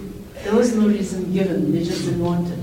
there 0.43 0.53
was 0.53 0.75
no 0.75 0.87
reason 0.89 1.33
given, 1.33 1.71
they 1.71 1.83
just 1.83 2.03
didn't 2.03 2.23
want 2.23 2.49
it. 2.49 2.59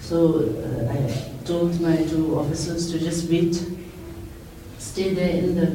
So 0.00 0.48
uh, 0.48 0.90
I 0.90 1.44
told 1.44 1.78
my 1.80 1.96
two 2.06 2.38
officers 2.38 2.90
to 2.92 2.98
just 2.98 3.30
wait, 3.30 3.62
stay 4.78 5.14
there 5.14 5.36
in 5.36 5.54
the, 5.54 5.66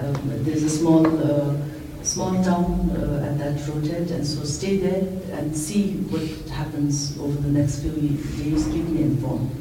um, 0.00 0.44
there's 0.44 0.64
a 0.64 0.70
small 0.70 1.06
uh, 1.06 1.56
small 2.02 2.32
town 2.42 2.90
uh, 2.90 3.28
at 3.30 3.38
that 3.38 3.54
roadhead, 3.68 4.10
and 4.10 4.26
so 4.26 4.42
stay 4.42 4.78
there 4.78 5.02
and 5.38 5.56
see 5.56 5.92
what 6.10 6.22
happens 6.50 7.18
over 7.18 7.40
the 7.40 7.50
next 7.50 7.80
few 7.80 7.92
days. 7.92 8.64
Keep 8.66 8.88
me 8.88 9.02
informed. 9.02 9.59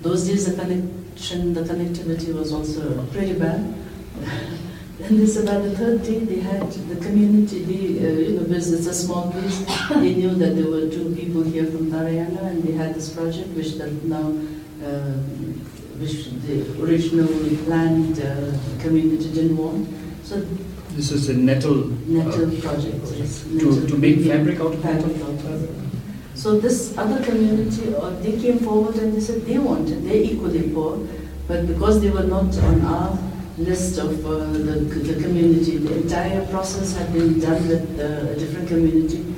Those 0.00 0.28
days, 0.28 0.46
the 0.46 0.60
connection, 0.60 1.54
the 1.54 1.62
connectivity 1.62 2.32
was 2.32 2.52
also 2.52 3.04
pretty 3.06 3.32
bad. 3.38 3.74
and 5.02 5.18
this 5.18 5.36
about 5.36 5.62
the 5.64 5.76
third 5.76 6.04
day, 6.04 6.20
they 6.20 6.40
had 6.40 6.70
the 6.70 6.96
community, 7.04 7.64
the, 7.64 8.06
uh, 8.06 8.12
you 8.12 8.38
know, 8.38 8.44
because 8.44 8.72
it's 8.72 8.86
a 8.86 8.94
small 8.94 9.30
place, 9.32 9.58
they 9.90 10.14
knew 10.14 10.34
that 10.34 10.54
there 10.54 10.70
were 10.70 10.88
two 10.88 11.14
people 11.16 11.42
here 11.42 11.66
from 11.66 11.90
Tarayana, 11.90 12.42
and 12.46 12.62
they 12.62 12.72
had 12.72 12.94
this 12.94 13.12
project 13.12 13.48
which 13.50 13.74
that 13.74 13.92
now, 14.04 14.28
uh, 14.86 15.18
which 15.98 16.30
the 16.46 16.62
originally 16.82 17.56
planned 17.64 18.20
uh, 18.20 18.52
community 18.80 19.32
didn't 19.32 19.56
want. 19.56 19.88
So 20.22 20.40
this 20.90 21.10
is 21.10 21.28
a 21.28 21.34
nettle, 21.34 21.86
nettle 22.06 22.56
uh, 22.56 22.60
project. 22.60 23.04
Yes, 23.16 23.42
to, 23.42 23.86
to 23.86 23.96
make 23.96 24.20
fabric 24.20 24.60
out 24.60 24.74
of 24.74 24.82
fabric 24.82 25.16
nettle. 25.16 25.87
So 26.38 26.56
this 26.56 26.96
other 26.96 27.20
community, 27.24 27.92
uh, 27.96 28.10
they 28.20 28.40
came 28.40 28.60
forward 28.60 28.94
and 28.94 29.12
they 29.12 29.18
said 29.20 29.44
they 29.44 29.58
wanted, 29.58 30.04
they're 30.04 30.22
equally 30.22 30.70
poor, 30.70 31.04
but 31.48 31.66
because 31.66 32.00
they 32.00 32.10
were 32.10 32.22
not 32.22 32.56
on 32.58 32.80
our 32.82 33.18
list 33.58 33.98
of 33.98 34.24
uh, 34.24 34.46
the, 34.52 34.78
the 35.08 35.20
community, 35.20 35.78
the 35.78 35.96
entire 35.96 36.46
process 36.46 36.96
had 36.96 37.12
been 37.12 37.40
done 37.40 37.66
with 37.66 37.98
uh, 37.98 38.30
a 38.30 38.36
different 38.36 38.68
community. 38.68 39.34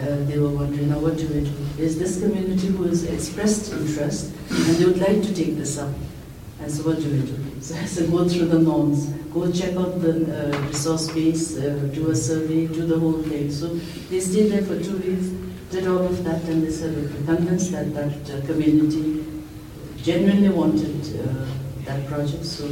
Uh, 0.00 0.16
they 0.26 0.36
were 0.36 0.48
wondering, 0.48 0.88
now 0.88 0.98
what 0.98 1.16
do 1.16 1.28
we 1.28 1.44
do? 1.44 1.54
Is 1.78 1.96
this 1.96 2.18
community 2.20 2.66
who 2.66 2.82
has 2.88 3.04
expressed 3.04 3.72
interest 3.72 4.34
and 4.50 4.76
they 4.78 4.84
would 4.84 4.98
like 4.98 5.22
to 5.22 5.32
take 5.32 5.56
this 5.56 5.78
up? 5.78 5.94
And 6.60 6.68
so 6.68 6.82
what 6.82 6.96
do 6.96 7.08
we 7.08 7.20
do? 7.24 7.38
So 7.62 7.76
I 7.76 7.84
said, 7.84 8.10
go 8.10 8.28
through 8.28 8.46
the 8.46 8.58
norms, 8.58 9.06
go 9.32 9.48
check 9.52 9.76
out 9.76 10.00
the 10.02 10.50
uh, 10.50 10.60
resource 10.62 11.08
base, 11.12 11.56
uh, 11.56 11.88
do 11.94 12.10
a 12.10 12.16
survey, 12.16 12.66
do 12.66 12.84
the 12.84 12.98
whole 12.98 13.22
thing. 13.22 13.52
So 13.52 13.68
they 14.10 14.18
stayed 14.18 14.50
there 14.50 14.62
for 14.62 14.82
two 14.82 14.96
weeks, 14.98 15.28
did 15.72 15.86
all 15.86 16.04
of 16.04 16.22
that, 16.24 16.42
and 16.44 16.62
they 16.62 16.70
said, 16.70 16.94
we're 16.94 17.24
convinced 17.24 17.72
that 17.72 17.94
that 17.94 18.30
uh, 18.30 18.46
community 18.46 19.24
genuinely 19.96 20.50
wanted 20.50 21.00
uh, 21.18 21.46
that 21.86 22.06
project. 22.06 22.44
So 22.44 22.66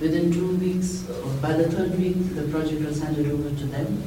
within 0.00 0.30
two 0.30 0.54
weeks, 0.56 1.08
or 1.08 1.30
by 1.40 1.52
the 1.54 1.70
third 1.70 1.98
week, 1.98 2.34
the 2.34 2.42
project 2.48 2.84
was 2.84 3.00
handed 3.02 3.30
over 3.30 3.48
to 3.48 3.66
them. 3.66 4.02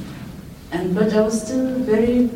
And 0.71 0.93
but 0.93 1.11
I 1.11 1.21
was 1.21 1.41
still 1.41 1.79
very 1.79 2.29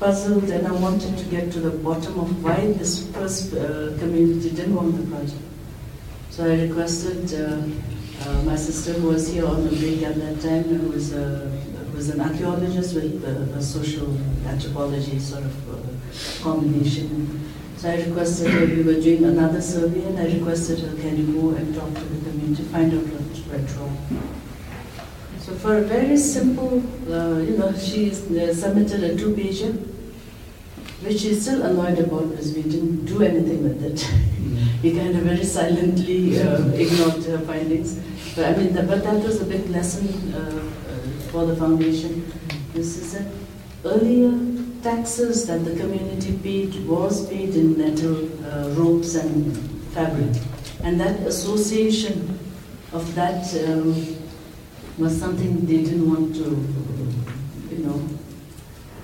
puzzled, 0.00 0.50
and 0.50 0.66
I 0.66 0.72
wanted 0.72 1.16
to 1.16 1.24
get 1.26 1.52
to 1.52 1.60
the 1.60 1.70
bottom 1.70 2.18
of 2.18 2.42
why 2.42 2.72
this 2.72 3.08
first 3.12 3.54
uh, 3.54 3.96
community 4.00 4.50
didn't 4.50 4.74
want 4.74 4.96
the 4.96 5.06
project. 5.14 5.42
So 6.30 6.50
I 6.50 6.62
requested 6.62 7.32
uh, 7.34 7.62
uh, 8.26 8.42
my 8.42 8.56
sister, 8.56 8.94
who 8.94 9.08
was 9.08 9.28
here 9.28 9.46
on 9.46 9.62
the 9.62 9.76
break 9.76 10.02
at 10.02 10.16
that 10.16 10.40
time, 10.40 10.64
who 10.64 10.90
was, 10.90 11.12
a, 11.12 11.52
was 11.94 12.08
an 12.10 12.20
archaeologist 12.20 12.94
with 12.94 13.24
a, 13.24 13.56
a 13.56 13.62
social 13.62 14.16
anthropology 14.46 15.18
sort 15.18 15.44
of 15.44 15.54
uh, 15.70 16.42
combination. 16.42 17.52
So 17.76 17.90
I 17.90 17.96
requested 17.96 18.50
her, 18.50 18.66
we 18.66 18.82
were 18.82 19.00
doing 19.00 19.24
another 19.24 19.60
survey, 19.60 20.04
and 20.04 20.18
I 20.18 20.26
requested 20.38 20.80
her, 20.80 20.96
can 20.96 21.16
you 21.16 21.40
go 21.40 21.50
and 21.50 21.74
talk 21.74 21.92
to 21.94 22.00
the 22.04 22.30
community, 22.30 22.62
find 22.64 22.92
out 22.92 23.04
what 23.04 23.52
went 23.52 23.76
wrong. 23.76 23.96
So 25.38 25.52
for 25.54 25.76
a 25.76 25.82
very 25.82 26.16
simple, 26.16 26.82
uh, 27.12 27.38
you 27.38 27.58
know, 27.58 27.72
she 27.76 28.10
uh, 28.10 28.52
submitted 28.54 29.04
a 29.04 29.16
two-pager, 29.16 29.74
which 31.02 31.18
she's 31.18 31.42
still 31.42 31.62
annoyed 31.62 31.98
about 31.98 32.30
because 32.30 32.54
we 32.54 32.62
didn't 32.62 33.04
do 33.04 33.22
anything 33.22 33.62
with 33.62 33.84
it. 33.84 34.00
we 34.82 34.92
kind 34.92 35.16
of 35.16 35.22
very 35.22 35.44
silently 35.44 36.40
uh, 36.40 36.66
ignored 36.68 37.22
her 37.24 37.38
findings. 37.40 38.00
But 38.34 38.46
I 38.46 38.56
mean, 38.56 38.72
the, 38.72 38.82
but 38.84 39.04
that 39.04 39.22
was 39.22 39.42
a 39.42 39.44
big 39.44 39.68
lesson 39.68 40.32
uh, 40.34 40.38
uh, 40.38 40.83
for 41.34 41.46
the 41.46 41.56
foundation. 41.56 42.32
This 42.74 42.96
is 42.96 43.12
that 43.14 43.26
earlier 43.84 44.32
taxes 44.84 45.46
that 45.48 45.64
the 45.64 45.74
community 45.74 46.38
paid 46.44 46.86
was 46.86 47.28
paid 47.28 47.56
in 47.56 47.76
nettle, 47.76 48.18
uh, 48.46 48.68
ropes, 48.78 49.16
and 49.16 49.34
fabric, 49.94 50.30
and 50.84 51.00
that 51.00 51.18
association 51.26 52.38
of 52.92 53.12
that 53.16 53.42
um, 53.66 54.16
was 54.96 55.18
something 55.18 55.66
they 55.66 55.82
didn't 55.82 56.08
want 56.08 56.36
to, 56.36 56.46
you 57.74 57.82
know, 57.84 57.98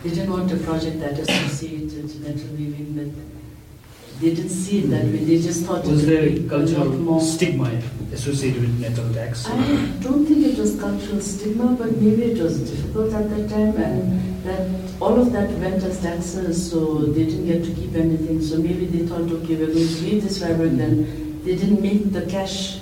they 0.05 0.11
didn't 0.11 0.31
want 0.31 0.53
a 0.53 0.57
project 0.59 1.01
that 1.01 1.19
associated 1.19 2.21
nettle 2.23 2.55
weaving 2.57 2.95
with 2.95 3.40
they 4.21 4.35
didn't 4.35 4.51
see 4.51 4.81
it 4.81 4.91
that 4.91 5.05
way. 5.05 5.25
They 5.25 5.41
just 5.41 5.65
thought 5.65 5.85
it 5.85 5.91
was 5.91 6.07
there 6.07 6.29
a 6.29 6.49
cultural 6.49 7.21
stigma 7.21 7.71
associated 8.13 8.61
with 8.63 8.81
nettle 8.81 9.13
tax? 9.15 9.47
I 9.49 9.55
don't 10.01 10.27
think 10.27 10.47
it 10.47 10.59
was 10.59 10.79
cultural 10.79 11.21
stigma, 11.21 11.77
but 11.79 11.97
maybe 11.97 12.23
it 12.33 12.43
was 12.43 12.71
difficult 12.71 13.13
at 13.13 13.31
that 13.31 13.49
time, 13.49 13.77
and 13.77 14.45
that 14.45 14.69
all 15.01 15.19
of 15.21 15.33
that 15.33 15.51
went 15.59 15.83
as 15.83 16.01
taxes, 16.03 16.71
so 16.71 16.97
they 16.97 17.25
didn't 17.25 17.47
get 17.47 17.65
to 17.65 17.73
keep 17.75 17.95
anything. 17.95 18.43
So 18.43 18.59
maybe 18.59 18.87
they 18.87 19.07
thought, 19.07 19.31
okay, 19.31 19.57
we're 19.57 19.73
going 19.73 19.89
to 19.89 20.03
leave 20.03 20.23
this 20.23 20.41
fabric. 20.41 20.73
Then 20.73 21.41
they 21.45 21.57
didn't 21.57 21.81
make 21.81 22.13
the 22.13 22.23
cash 22.27 22.81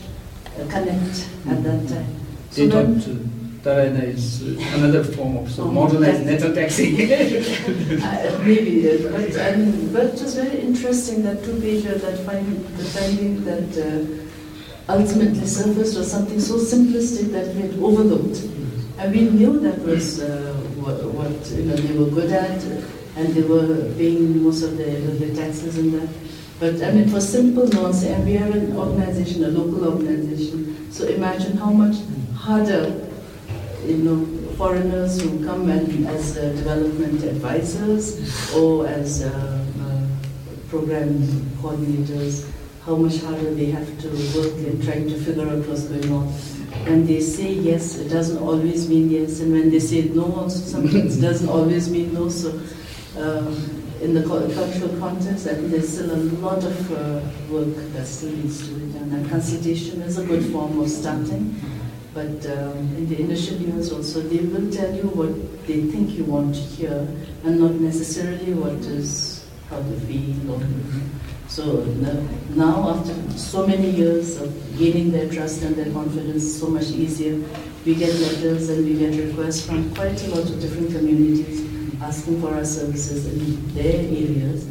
uh, 0.59 0.67
connect 0.69 1.29
at 1.49 1.63
that 1.63 1.89
time. 1.89 2.07
So 2.51 2.67
they 2.67 2.71
thought 2.71 3.38
Tarayana 3.63 4.05
is 4.05 4.43
another 4.75 5.03
form 5.03 5.37
of 5.39 5.51
so 5.51 5.65
oh, 5.65 5.71
modernized 5.71 6.25
netto 6.25 6.55
taxi. 6.55 6.95
uh, 7.13 8.39
maybe, 8.45 8.83
but, 9.03 9.37
um, 9.37 9.93
but 9.93 10.05
it 10.07 10.23
was 10.23 10.35
very 10.37 10.61
interesting 10.61 11.25
that 11.25 11.43
two 11.43 11.55
pager 11.55 12.01
that 12.01 12.19
find 12.25 12.65
the 12.77 12.85
finding 12.85 13.45
that 13.45 13.71
uh, 13.77 14.93
ultimately 14.93 15.47
surfaced 15.47 15.99
was 15.99 16.11
something 16.11 16.39
so 16.41 16.55
simplistic 16.55 17.33
that 17.33 17.53
we 17.55 17.63
had 17.63 17.73
overlooked. 17.83 18.39
And 18.99 19.13
we 19.13 19.23
knew 19.23 19.59
that 19.61 19.79
was 19.81 20.21
uh, 20.21 20.55
what, 20.77 21.03
what, 21.15 21.51
you 21.51 21.65
know, 21.65 21.77
they 21.77 21.99
were 21.99 22.11
good 22.11 22.33
at, 22.33 22.63
and 23.17 23.35
they 23.35 23.43
were 23.43 23.93
paying 23.95 24.43
most 24.43 24.63
of 24.63 24.77
their, 24.77 25.01
their 25.01 25.35
taxes 25.35 25.79
and 25.79 25.95
that. 25.95 26.09
But 26.61 26.83
I 26.83 26.93
mean, 26.93 27.09
for 27.09 27.21
simple 27.21 27.67
nonsense, 27.69 28.05
and 28.05 28.25
we 28.25 28.39
are 28.39 28.51
an 28.51 28.77
organization, 28.77 29.45
a 29.45 29.49
local 29.49 29.93
organization, 29.93 30.91
so 30.93 31.07
imagine 31.07 31.57
how 31.57 31.71
much 31.71 31.97
harder 32.35 33.08
you 33.87 33.99
know, 33.99 34.27
foreigners 34.57 35.21
who 35.21 35.45
come 35.45 35.71
and 35.71 36.07
as 36.09 36.37
uh, 36.37 36.53
development 36.53 37.23
advisors 37.23 38.53
or 38.55 38.87
as 38.87 39.23
uh, 39.23 39.65
uh, 39.81 40.69
program 40.69 41.21
coordinators, 41.63 42.51
how 42.85 42.97
much 42.97 43.19
harder 43.21 43.55
they 43.55 43.67
have 43.67 43.87
to 44.01 44.09
work 44.37 44.55
in 44.67 44.83
trying 44.83 45.09
to 45.09 45.17
figure 45.19 45.49
out 45.49 45.67
what's 45.67 45.85
going 45.85 46.11
on. 46.13 46.27
When 46.87 47.07
they 47.07 47.21
say 47.21 47.53
yes, 47.53 47.99
it 47.99 48.09
doesn't 48.09 48.39
always 48.39 48.89
mean 48.89 49.11
yes, 49.11 49.41
and 49.41 49.53
when 49.53 49.71
they 49.71 49.81
say 49.81 50.03
no, 50.09 50.25
also 50.33 50.59
sometimes 50.59 51.19
it 51.19 51.21
doesn't 51.29 51.49
always 51.49 51.91
mean 51.91 52.13
no. 52.15 52.29
So, 52.29 52.61
um, 53.17 53.85
in 54.01 54.15
the 54.15 54.23
cultural 54.23 54.97
context, 55.01 55.49
I 55.49 55.55
think 55.55 55.71
there's 55.71 55.89
still 55.89 56.15
a 56.15 56.23
lot 56.41 56.63
of 56.65 56.93
uh, 56.93 57.21
work 57.51 57.75
that 57.95 58.07
still 58.07 58.33
needs 58.33 58.69
to 58.69 58.75
be 58.75 58.93
done, 58.93 59.13
and 59.13 59.29
consultation 59.29 60.03
is 60.03 60.19
a 60.19 60.25
good 60.25 60.53
form 60.53 60.79
of 60.81 60.89
starting. 60.89 61.61
But 62.19 62.45
um, 62.51 62.79
in 62.99 63.09
the 63.09 63.21
initial 63.21 63.59
years 63.59 63.93
also, 63.93 64.21
they 64.23 64.39
will 64.39 64.69
tell 64.73 64.93
you 64.93 65.05
what 65.05 65.33
they 65.69 65.83
think 65.83 66.19
you 66.19 66.25
want 66.25 66.53
to 66.53 66.61
hear 66.61 67.07
and 67.45 67.61
not 67.61 67.75
necessarily 67.75 68.55
what 68.55 68.83
is 68.91 69.47
how 69.71 69.79
they 69.83 70.01
feel 70.01 70.51
or 70.51 70.61
So 71.47 71.85
now, 72.57 72.91
after 72.91 73.15
so 73.39 73.65
many 73.69 73.91
years 73.91 74.41
of 74.41 74.51
gaining 74.77 75.13
their 75.13 75.29
trust 75.31 75.63
and 75.63 75.77
their 75.77 75.93
confidence, 75.93 76.59
so 76.59 76.67
much 76.67 76.91
easier. 76.91 77.39
We 77.87 77.95
get 77.95 78.13
letters 78.19 78.69
and 78.69 78.85
we 78.85 78.99
get 78.99 79.15
requests 79.15 79.65
from 79.65 79.95
quite 79.95 80.21
a 80.25 80.35
lot 80.35 80.51
of 80.51 80.61
different 80.61 80.91
communities 80.91 81.63
asking 82.03 82.41
for 82.41 82.53
our 82.53 82.65
services 82.65 83.27
in 83.27 83.75
their 83.75 83.95
areas. 83.95 84.67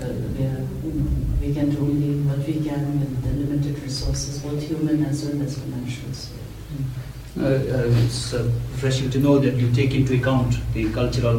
Uh, 0.00 0.14
where 0.38 0.62
you 0.84 0.92
know, 0.94 1.10
we 1.40 1.52
can 1.52 1.70
do 1.70 1.78
only 1.78 2.20
what 2.22 2.46
we 2.46 2.62
can 2.62 3.00
with 3.00 3.22
the 3.24 3.30
limited 3.30 3.82
resources, 3.82 4.38
both 4.38 4.62
human 4.62 5.04
as 5.06 5.24
well 5.24 5.42
as 5.42 5.58
financial. 5.58 6.43
Uh, 7.36 7.46
uh, 7.46 8.04
it's 8.04 8.32
uh, 8.32 8.48
refreshing 8.70 9.10
to 9.10 9.18
know 9.18 9.40
that 9.40 9.54
you 9.54 9.68
take 9.72 9.92
into 9.92 10.14
account 10.14 10.54
the 10.72 10.88
cultural 10.92 11.38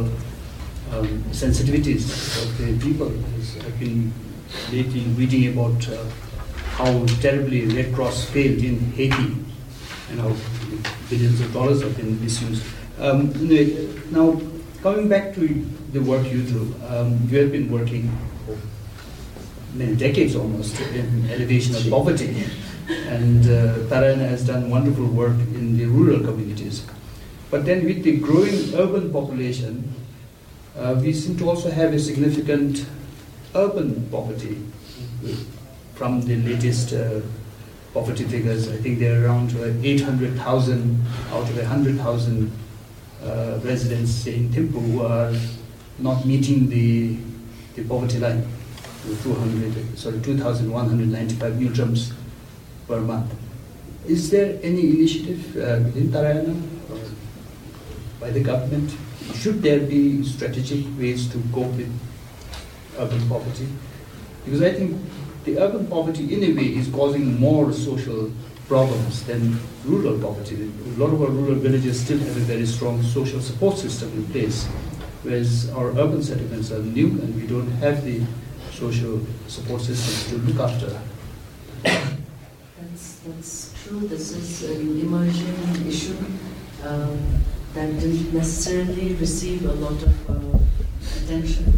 um, 0.92 1.08
sensitivities 1.32 2.04
of 2.42 2.58
the 2.58 2.78
people. 2.84 3.08
I've 3.64 3.80
been 3.80 4.12
lately 4.70 5.00
reading 5.16 5.56
about 5.56 5.88
uh, 5.88 6.04
how 6.76 7.06
terribly 7.22 7.64
Red 7.64 7.94
Cross 7.94 8.26
failed 8.26 8.62
in 8.62 8.78
Haiti 8.92 9.36
and 10.10 10.20
how 10.20 10.36
billions 11.08 11.40
of 11.40 11.50
dollars 11.54 11.80
have 11.80 11.96
been 11.96 12.22
misused. 12.22 12.62
Um, 12.98 13.32
now, 14.10 14.38
coming 14.82 15.08
back 15.08 15.34
to 15.36 15.48
the 15.92 16.02
work 16.02 16.30
you 16.30 16.42
do, 16.42 16.74
um, 16.88 17.26
you 17.30 17.38
have 17.38 17.52
been 17.52 17.70
working 17.72 18.10
for 18.44 18.58
many 19.72 19.96
decades 19.96 20.36
almost 20.36 20.78
in 20.78 21.30
elevation 21.30 21.74
of 21.74 21.88
poverty, 21.88 22.44
and 22.88 23.44
uh, 23.44 23.74
Tarayana 23.88 24.28
has 24.28 24.46
done 24.46 24.70
wonderful 24.70 25.06
work 25.06 25.36
in 25.54 25.76
the 25.76 25.86
rural 25.86 26.20
communities. 26.20 26.86
But 27.50 27.64
then, 27.64 27.84
with 27.84 28.02
the 28.02 28.18
growing 28.18 28.74
urban 28.74 29.12
population, 29.12 29.92
uh, 30.76 30.98
we 31.00 31.12
seem 31.12 31.36
to 31.38 31.48
also 31.48 31.70
have 31.70 31.92
a 31.92 31.98
significant 31.98 32.86
urban 33.54 34.08
poverty 34.10 34.58
from 35.94 36.22
the 36.22 36.36
latest 36.36 36.92
uh, 36.92 37.20
poverty 37.94 38.24
figures. 38.24 38.68
I 38.68 38.76
think 38.76 38.98
there 38.98 39.22
are 39.22 39.26
around 39.26 39.54
uh, 39.56 39.72
800,000 39.82 41.06
out 41.30 41.48
of 41.48 41.56
100,000 41.56 42.52
uh, 43.22 43.60
residents 43.62 44.26
in 44.26 44.50
Thimphu 44.50 44.80
who 44.92 45.02
are 45.02 45.32
not 45.98 46.26
meeting 46.26 46.68
the, 46.68 47.16
the 47.74 47.88
poverty 47.88 48.18
line. 48.18 48.46
200, 49.22 49.96
sorry, 49.96 50.20
2,195 50.20 51.52
ngultrums 51.52 52.12
per 52.86 53.00
month. 53.00 53.32
Is 54.06 54.30
there 54.30 54.58
any 54.62 54.90
initiative 54.90 55.56
uh, 55.56 55.82
within 55.84 56.08
Tarayana 56.08 56.54
or 56.90 56.98
by 58.20 58.30
the 58.30 58.40
government? 58.40 58.94
Should 59.34 59.62
there 59.62 59.80
be 59.80 60.22
strategic 60.24 60.86
ways 60.98 61.28
to 61.32 61.42
cope 61.52 61.72
with 61.74 61.92
urban 62.98 63.28
poverty? 63.28 63.68
Because 64.44 64.62
I 64.62 64.72
think 64.72 64.96
the 65.44 65.58
urban 65.58 65.86
poverty, 65.88 66.32
in 66.32 66.44
a 66.44 66.52
way, 66.54 66.76
is 66.76 66.88
causing 66.88 67.38
more 67.40 67.72
social 67.72 68.30
problems 68.68 69.24
than 69.24 69.58
rural 69.84 70.18
poverty. 70.18 70.70
A 70.96 70.98
lot 70.98 71.12
of 71.12 71.22
our 71.22 71.28
rural 71.28 71.54
villages 71.56 72.00
still 72.00 72.18
have 72.18 72.36
a 72.36 72.40
very 72.40 72.66
strong 72.66 73.02
social 73.02 73.40
support 73.40 73.78
system 73.78 74.10
in 74.12 74.24
place, 74.26 74.66
whereas 75.22 75.70
our 75.70 75.88
urban 75.90 76.22
settlements 76.22 76.72
are 76.72 76.80
new 76.80 77.08
and 77.08 77.34
we 77.34 77.46
don't 77.46 77.70
have 77.82 78.04
the 78.04 78.22
social 78.72 79.20
support 79.48 79.80
systems 79.82 80.30
to 80.30 80.38
look 80.46 80.60
after. 80.60 82.15
That's, 83.26 83.74
true. 83.82 84.06
This 84.06 84.30
is 84.30 84.70
an 84.70 85.00
emerging 85.00 85.84
issue 85.84 86.16
um, 86.84 87.18
that 87.74 87.98
didn't 87.98 88.32
necessarily 88.32 89.14
receive 89.14 89.64
a 89.64 89.72
lot 89.72 90.00
of 90.00 90.30
uh, 90.30 90.58
attention 91.16 91.76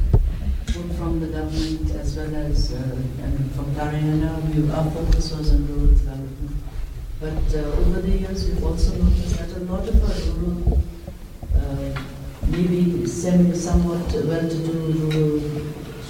both 0.67 0.99
from 0.99 1.21
the 1.21 1.29
government 1.29 1.91
as 1.93 2.17
well 2.19 2.35
as 2.35 2.73
uh, 2.73 2.77
and 3.23 3.51
from 3.53 3.65
Tarayana. 3.75 4.77
Our 4.77 4.91
focus 4.91 5.33
was 5.33 5.53
on 5.55 5.67
rural 5.69 5.87
development. 5.87 6.57
But 7.19 7.55
uh, 7.55 7.81
over 7.81 8.03
the 8.03 8.11
years, 8.11 8.47
we've 8.47 8.63
also 8.63 8.95
noticed 9.03 9.39
that 9.39 9.57
a 9.57 9.61
lot 9.61 9.89
of 9.89 10.05
our 10.05 10.35
rural, 10.35 10.83
uh, 11.57 12.03
maybe 12.49 13.07
semi, 13.07 13.55
somewhat 13.55 14.13
well-to-do 14.13 14.73
rural 14.73 15.41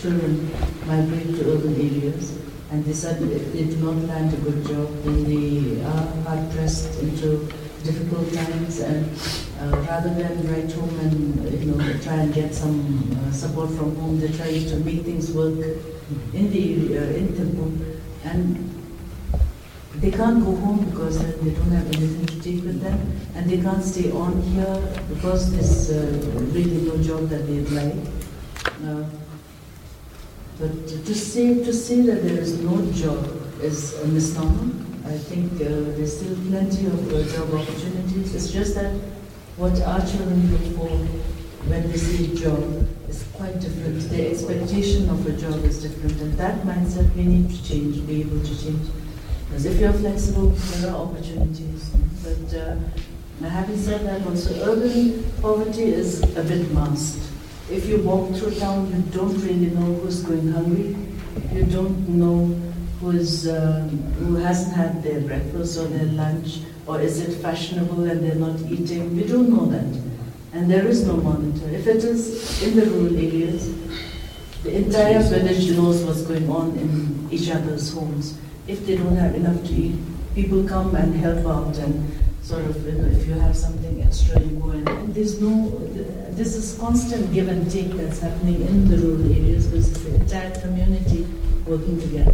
children 0.03 0.51
migrate 0.85 1.37
to 1.37 1.53
urban 1.53 1.77
areas 1.77 2.48
and 2.71 2.85
they 2.85 2.93
said 2.93 3.23
if 3.23 3.53
they 3.53 3.65
do 3.65 3.77
not 3.77 3.97
land 4.09 4.33
a 4.35 4.37
good 4.39 4.67
job, 4.67 4.89
then 5.05 5.25
they 5.25 5.83
are 5.83 6.07
hard 6.25 6.51
pressed 6.53 6.99
into 7.01 7.49
difficult 7.83 8.33
times. 8.35 8.81
And 8.81 9.07
uh, 9.61 9.79
rather 9.89 10.13
than 10.13 10.53
write 10.53 10.71
home 10.73 10.99
and 11.01 11.61
you 11.61 11.73
know 11.73 11.99
try 12.01 12.15
and 12.15 12.35
get 12.35 12.55
some 12.55 13.17
uh, 13.17 13.33
support 13.33 13.71
from 13.71 13.97
home, 13.97 14.21
they 14.21 14.29
try 14.29 14.51
to 14.59 14.77
make 14.81 15.03
things 15.05 15.33
work 15.33 15.59
in 16.35 16.51
the 16.53 16.99
uh, 16.99 17.17
in 17.17 17.29
Thimphu. 17.29 18.01
And 18.25 18.75
they 19.97 20.11
can't 20.11 20.45
go 20.45 20.55
home 20.55 20.85
because 20.91 21.19
then 21.19 21.43
they 21.43 21.51
don't 21.55 21.71
have 21.71 21.87
anything 21.87 22.27
to 22.27 22.41
take 22.43 22.65
with 22.65 22.83
them. 22.83 22.99
And 23.35 23.49
they 23.49 23.63
can't 23.63 23.83
stay 23.83 24.11
on 24.13 24.43
here 24.43 24.77
because 25.09 25.51
there's 25.53 25.91
uh, 25.91 26.29
really 26.53 26.83
no 26.87 27.03
job 27.03 27.31
that 27.31 27.47
they'd 27.47 27.71
like. 27.71 29.28
But 30.59 30.89
to 30.89 31.15
say 31.15 31.63
to 31.63 31.73
say 31.73 32.03
that 32.03 32.25
there 32.25 32.39
is 32.39 32.61
no 32.61 32.85
job 32.91 33.25
is 33.63 33.95
a 34.03 34.07
misnomer. 34.09 34.75
I 35.07 35.17
think 35.17 35.53
uh, 35.55 35.95
there's 35.95 36.19
still 36.19 36.35
plenty 36.49 36.87
of 36.87 37.15
uh, 37.15 37.23
job 37.33 37.55
opportunities. 37.55 38.35
It's 38.35 38.51
just 38.51 38.75
that 38.75 38.93
what 39.57 39.81
our 39.83 40.01
children 40.01 40.51
look 40.51 40.77
for 40.77 40.89
when 41.71 41.91
they 41.91 41.97
see 41.97 42.33
a 42.33 42.37
job 42.37 42.89
is 43.09 43.25
quite 43.35 43.61
different. 43.61 44.01
Their 44.11 44.33
expectation 44.33 45.09
of 45.09 45.25
a 45.27 45.33
job 45.33 45.65
is 45.65 45.81
different, 45.81 46.21
and 46.21 46.33
that 46.35 46.63
mindset 46.63 47.15
we 47.15 47.25
need 47.25 47.51
to 47.51 47.65
change, 47.65 48.05
be 48.07 48.23
able 48.23 48.41
to 48.41 48.63
change. 48.63 48.89
Because 49.49 49.65
if 49.65 49.81
you're 49.81 49.93
flexible, 49.93 50.49
there 50.49 50.91
are 50.91 51.07
opportunities. 51.07 51.91
But 52.23 52.59
uh, 52.59 52.77
having 53.49 53.79
said 53.79 54.05
that, 54.07 54.27
also 54.27 54.53
urban 54.65 55.25
poverty 55.41 55.85
is 55.85 56.21
a 56.37 56.43
bit 56.43 56.71
masked. 56.73 57.38
If 57.71 57.87
you 57.87 57.99
walk 57.99 58.35
through 58.35 58.55
town, 58.55 58.91
you 58.91 59.03
don't 59.13 59.37
really 59.43 59.71
know 59.71 59.95
who's 60.01 60.23
going 60.23 60.51
hungry. 60.53 60.97
You 61.53 61.65
don't 61.65 62.09
know 62.09 62.47
who's, 63.01 63.47
um, 63.47 63.91
who 64.15 64.37
hasn't 64.37 64.75
had 64.75 65.03
their 65.03 65.21
breakfast 65.21 65.79
or 65.79 65.87
their 65.87 66.07
lunch, 66.07 66.61
or 66.87 67.01
is 67.01 67.21
it 67.21 67.43
fashionable 67.43 68.05
and 68.05 68.23
they're 68.23 68.35
not 68.37 68.59
eating. 68.61 69.15
We 69.15 69.25
don't 69.25 69.51
know 69.51 69.67
that. 69.67 70.03
And 70.55 70.71
there 70.71 70.87
is 70.87 71.07
no 71.07 71.19
monitor. 71.19 71.69
If 71.69 71.87
it 71.87 72.05
is 72.05 72.63
in 72.63 72.75
the 72.75 72.87
rural 72.87 73.15
areas, 73.15 73.71
the 74.63 74.75
entire 74.75 75.21
village 75.21 75.71
knows 75.71 76.03
what's 76.05 76.23
going 76.23 76.49
on 76.51 76.77
in 76.79 77.29
each 77.31 77.51
other's 77.51 77.93
homes. 77.93 78.39
If 78.67 78.87
they 78.87 78.97
don't 78.97 79.17
have 79.17 79.35
enough 79.35 79.63
to 79.65 79.73
eat, 79.75 79.97
people 80.35 80.67
come 80.67 80.95
and 80.95 81.15
help 81.15 81.47
out 81.47 81.77
and 81.77 82.19
sort 82.43 82.65
of, 82.65 82.85
you 82.87 82.93
know, 82.93 83.09
if 83.09 83.27
you 83.27 83.35
have 83.35 83.55
something 83.55 84.03
extra, 84.03 84.41
you 84.41 84.57
go 84.57 84.71
in. 84.71 84.89
And 84.89 85.15
there's 85.15 85.41
no, 85.41 85.79
this 86.39 86.55
is 86.55 86.79
constant 86.79 87.33
give 87.35 87.49
and 87.49 87.69
take 87.69 87.91
that's 87.95 88.21
happening 88.21 88.61
in 88.63 88.89
the 88.89 88.97
rural 88.97 89.27
areas 89.33 89.67
because 89.67 89.93
the 90.05 90.15
entire 90.15 90.53
community 90.61 91.27
working 91.67 92.01
together. 92.01 92.31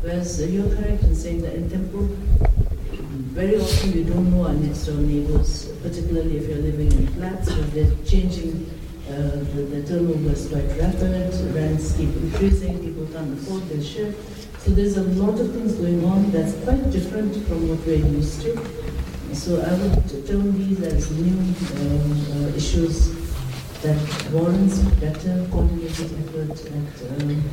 Whereas 0.00 0.40
you're 0.50 0.74
correct 0.74 1.02
in 1.02 1.14
saying 1.14 1.42
that 1.42 1.52
in 1.52 1.68
Thimphu, 1.68 2.08
very 3.36 3.60
often 3.60 3.92
you 3.92 4.04
don't 4.04 4.30
know 4.30 4.46
our 4.46 4.54
next 4.54 4.86
door 4.86 4.96
neighbors, 4.96 5.66
particularly 5.82 6.38
if 6.38 6.48
you're 6.48 6.64
living 6.70 6.90
in 6.92 7.06
flats 7.08 7.50
where 7.50 7.66
they're 7.76 8.04
changing, 8.06 8.64
uh, 9.10 9.36
the, 9.52 9.68
the 9.68 9.86
turnover 9.86 10.30
is 10.30 10.48
quite 10.48 10.66
rapid, 10.80 11.54
rents 11.54 11.94
keep 11.98 12.16
increasing, 12.16 12.78
people 12.78 13.06
can't 13.12 13.38
afford 13.38 13.68
their 13.68 13.82
shift. 13.82 14.16
So 14.62 14.70
there's 14.70 14.96
a 14.96 15.02
lot 15.20 15.38
of 15.38 15.52
things 15.52 15.74
going 15.74 16.02
on 16.06 16.30
that's 16.30 16.54
quite 16.64 16.90
different 16.90 17.34
from 17.46 17.68
what 17.68 17.84
we're 17.86 17.96
used 17.96 18.40
to. 18.40 18.56
So 19.34 19.60
I 19.60 19.74
would 19.74 20.26
term 20.26 20.56
these 20.56 20.80
as 20.80 21.10
new 21.10 21.36
um, 21.36 22.46
uh, 22.46 22.56
issues 22.56 23.23
that 23.84 24.32
warrants 24.32 24.78
better 24.96 25.46
coordinated 25.50 26.10
effort 26.24 26.56
at 26.72 27.20
um, 27.20 27.44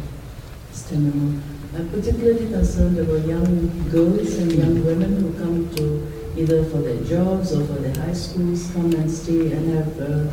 STEM. 0.71 1.43
I'm 1.75 1.89
particularly 1.89 2.47
concerned 2.47 2.97
about 2.99 3.27
young 3.27 3.89
girls 3.91 4.35
and 4.35 4.53
young 4.53 4.85
women 4.85 5.11
who 5.19 5.33
come 5.37 5.75
to 5.75 6.07
either 6.37 6.63
for 6.63 6.77
their 6.77 7.03
jobs 7.03 7.51
or 7.51 7.65
for 7.65 7.81
their 7.81 7.93
high 8.05 8.13
schools, 8.13 8.71
come 8.71 8.93
and 8.93 9.11
stay 9.11 9.51
and 9.51 9.75
have 9.75 9.99
uh, 9.99 10.31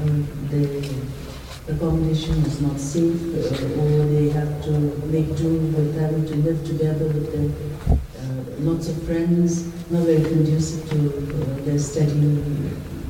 um, 0.00 0.26
the 0.50 0.94
accommodation 1.68 2.36
is 2.44 2.62
not 2.62 2.80
safe 2.80 3.20
uh, 3.36 3.80
or 3.82 4.06
they 4.06 4.30
have 4.30 4.64
to 4.64 4.72
make 5.12 5.36
do 5.36 5.58
with 5.76 6.00
having 6.00 6.24
to 6.26 6.36
live 6.36 6.64
together 6.64 7.06
with 7.06 7.28
their 7.32 7.92
uh, 7.92 8.44
lots 8.60 8.88
of 8.88 9.02
friends 9.02 9.66
not 9.90 10.06
very 10.06 10.22
conducive 10.22 10.88
to 10.88 10.98
uh, 11.06 11.64
their 11.66 11.78
study 11.78 12.42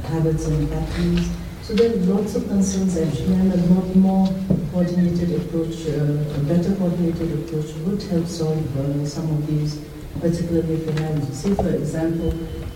habits 0.03 0.47
and 0.47 0.69
patterns. 0.69 1.44
So 1.65 1.73
there 1.73 1.91
are 1.93 1.97
lots 2.15 2.35
of 2.35 2.47
concerns 2.47 2.97
actually, 2.99 3.33
and 3.35 3.53
a 3.55 3.57
lot 3.73 3.97
more 3.97 4.27
coordinated 4.71 5.33
approach, 5.41 5.87
uh, 5.89 6.37
a 6.37 6.41
better 6.45 6.75
coordinated 6.77 7.33
approach 7.39 7.73
would 7.87 8.03
help 8.03 8.27
solve 8.27 8.77
uh, 8.77 9.07
some 9.07 9.31
of 9.31 9.47
these, 9.47 9.81
particularly 10.21 10.75
if 10.75 10.85
you 10.87 10.93
have, 11.03 11.25
say 11.35 11.55
for 11.55 11.71
example, 11.71 12.33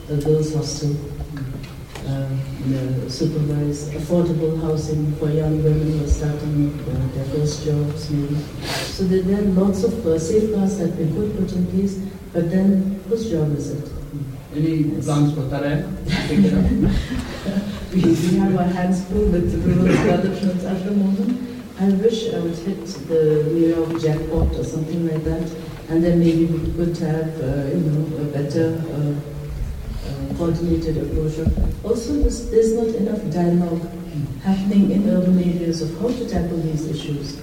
the 0.07 0.17
girls' 0.25 0.55
hostel. 0.55 0.97
uh, 2.09 3.09
supervise 3.09 3.91
affordable 3.91 4.59
housing 4.63 5.13
for 5.17 5.29
young 5.31 5.63
women 5.63 5.93
who 5.93 6.05
are 6.05 6.09
starting 6.09 6.73
uh, 6.81 7.15
their 7.15 7.25
first 7.27 7.65
jobs, 7.67 8.11
maybe. 8.11 8.37
So 8.97 9.05
there, 9.05 9.23
there 9.23 9.39
are 9.41 9.51
lots 9.53 9.85
of 9.85 10.07
uh, 10.07 10.19
safeguards 10.19 10.79
that 10.79 10.97
we 10.97 11.07
could 11.13 11.37
put 11.37 11.53
in 11.53 11.67
place, 11.67 11.97
but 12.33 12.51
then 12.51 13.01
whose 13.09 13.31
job 13.31 13.55
is 13.57 13.71
it? 13.73 13.91
Any 14.55 14.77
Yes. 14.95 15.05
plans 15.05 15.35
for 15.35 15.49
Tara? 15.51 15.85
we, 17.93 18.03
we 18.03 18.37
have 18.39 18.57
our 18.57 18.65
hands 18.65 19.05
full 19.07 19.27
with 19.27 19.51
the 19.51 19.59
rural 19.59 19.87
development 19.87 20.63
at 20.65 20.85
the 20.85 20.91
moment. 20.91 21.49
I 21.81 21.89
wish 21.91 22.33
I 22.35 22.41
would 22.41 22.57
hit 22.59 22.85
the 23.09 23.51
New 23.55 23.99
jackpot 24.01 24.55
or 24.57 24.65
something 24.65 25.09
like 25.09 25.25
that, 25.25 25.51
and 25.89 26.03
then 26.05 26.19
maybe 26.19 26.47
we 26.47 26.73
could 26.75 26.97
have, 26.99 27.41
uh, 27.41 27.69
you 27.69 27.81
know, 27.87 28.17
a 28.19 28.25
better 28.27 28.83
uh, 28.93 29.15
uh, 30.09 30.35
coordinated 30.37 30.99
approach. 30.99 31.39
Also, 31.85 32.15
there's 32.51 32.75
not 32.75 32.89
enough 32.89 33.23
dialogue 33.33 33.89
happening 34.43 34.91
in 34.91 35.09
urban 35.09 35.39
areas 35.39 35.81
of 35.83 35.99
how 36.01 36.09
to 36.09 36.29
tackle 36.29 36.59
these 36.59 36.87
issues. 36.89 37.41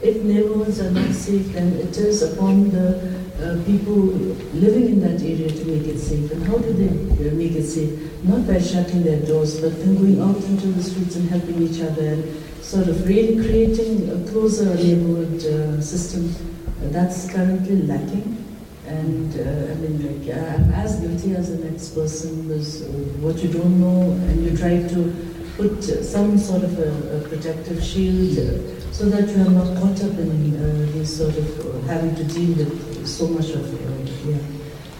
If 0.00 0.22
neighborhoods 0.22 0.80
are 0.80 0.90
not 0.90 1.12
safe, 1.12 1.52
then 1.52 1.72
it 1.74 1.96
is 1.96 2.22
upon 2.22 2.70
the 2.70 3.18
uh, 3.38 3.64
people 3.64 3.94
living 4.54 4.86
in 4.86 5.00
that 5.00 5.20
area 5.22 5.48
to 5.48 5.64
make 5.64 5.86
it 5.86 5.98
safe. 5.98 6.30
And 6.30 6.44
how 6.44 6.58
do 6.58 6.72
they 6.72 6.88
uh, 7.28 7.34
make 7.34 7.52
it 7.52 7.66
safe? 7.66 7.98
Not 8.24 8.46
by 8.46 8.60
shutting 8.60 9.02
their 9.02 9.20
doors, 9.26 9.60
but 9.60 9.76
then 9.78 9.96
going 9.96 10.20
out 10.20 10.42
into 10.44 10.68
the 10.68 10.82
streets 10.82 11.16
and 11.16 11.28
helping 11.28 11.62
each 11.62 11.80
other 11.80 12.02
and 12.14 12.24
sort 12.62 12.88
of 12.88 13.08
really 13.08 13.36
creating 13.44 14.08
a 14.10 14.30
closer 14.30 14.74
neighborhood 14.74 15.44
uh, 15.44 15.80
system. 15.80 16.34
Uh, 16.80 16.90
that's 16.90 17.30
currently 17.32 17.82
lacking. 17.82 18.44
And 18.86 19.34
uh, 19.34 19.72
I 19.72 19.74
mean, 19.76 20.26
like, 20.26 20.36
I'm 20.36 20.72
as 20.72 21.00
guilty 21.00 21.34
as 21.34 21.50
the 21.50 21.68
next 21.68 21.90
person 21.90 22.48
was 22.48 22.82
uh, 22.82 22.86
what 23.20 23.36
you 23.42 23.50
don't 23.52 23.80
know, 23.80 24.12
and 24.12 24.44
you 24.44 24.56
try 24.56 24.78
to 24.78 25.37
put 25.58 25.82
some 25.82 26.38
sort 26.38 26.62
of 26.62 26.78
a, 26.78 27.18
a 27.18 27.28
protective 27.28 27.82
shield 27.82 28.38
uh, 28.38 28.92
so 28.92 29.06
that 29.06 29.28
you 29.28 29.42
are 29.42 29.50
not 29.50 29.76
caught 29.76 30.00
up 30.04 30.16
in 30.16 30.54
uh, 30.54 30.92
these 30.92 31.16
sort 31.18 31.36
of 31.36 31.84
having 31.86 32.14
to 32.14 32.22
deal 32.22 32.54
with 32.58 33.04
so 33.04 33.26
much 33.26 33.50
of 33.50 33.66
uh, 33.66 34.30
yeah, 34.30 34.38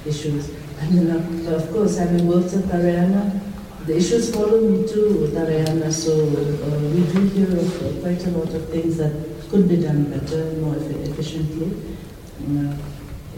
issues. 0.05 0.51
And 0.81 0.99
then, 0.99 1.47
uh, 1.47 1.55
of 1.55 1.71
course, 1.71 1.97
having 1.97 2.27
worked 2.27 2.53
at 2.55 2.65
Tarayana, 2.65 3.41
the 3.87 3.97
issues 3.97 4.35
follow 4.35 4.61
me 4.61 4.87
too 4.89 5.21
with 5.21 5.35
Tarayana, 5.35 5.93
so 5.93 6.13
uh, 6.13 6.79
we 6.91 7.07
do 7.13 7.21
hear 7.29 7.57
of 7.57 8.01
quite 8.03 8.27
a 8.27 8.31
lot 8.31 8.53
of 8.53 8.69
things 8.69 8.97
that 8.97 9.15
could 9.51 9.69
be 9.69 9.77
done 9.77 10.11
better, 10.11 10.45
more 10.59 10.75
efficiently. 10.77 11.71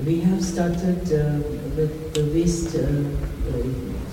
We 0.06 0.20
have 0.20 0.42
started 0.42 1.00
with 1.76 2.14
the 2.14 2.24
waste 2.34 2.72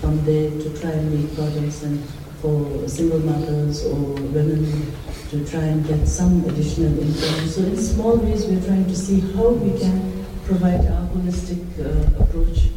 from 0.02 0.26
there 0.26 0.52
to 0.52 0.82
try 0.82 0.92
and 0.92 1.08
make 1.14 1.34
products 1.34 1.84
and 1.84 2.04
for 2.42 2.88
single 2.88 3.20
mothers 3.20 3.86
or 3.86 3.96
women 3.96 4.94
to 5.30 5.46
try 5.46 5.62
and 5.62 5.86
get 5.88 6.08
some 6.08 6.44
additional 6.46 6.98
income. 7.00 7.48
So 7.48 7.62
in 7.64 7.78
small 7.78 8.18
ways, 8.18 8.46
we're 8.46 8.64
trying 8.64 8.86
to 8.86 8.96
see 8.96 9.20
how 9.20 9.50
we 9.50 9.78
can 9.80 10.26
provide 10.46 10.86
our 10.88 11.08
holistic 11.08 11.62
uh, 11.80 12.24
approach 12.24 12.70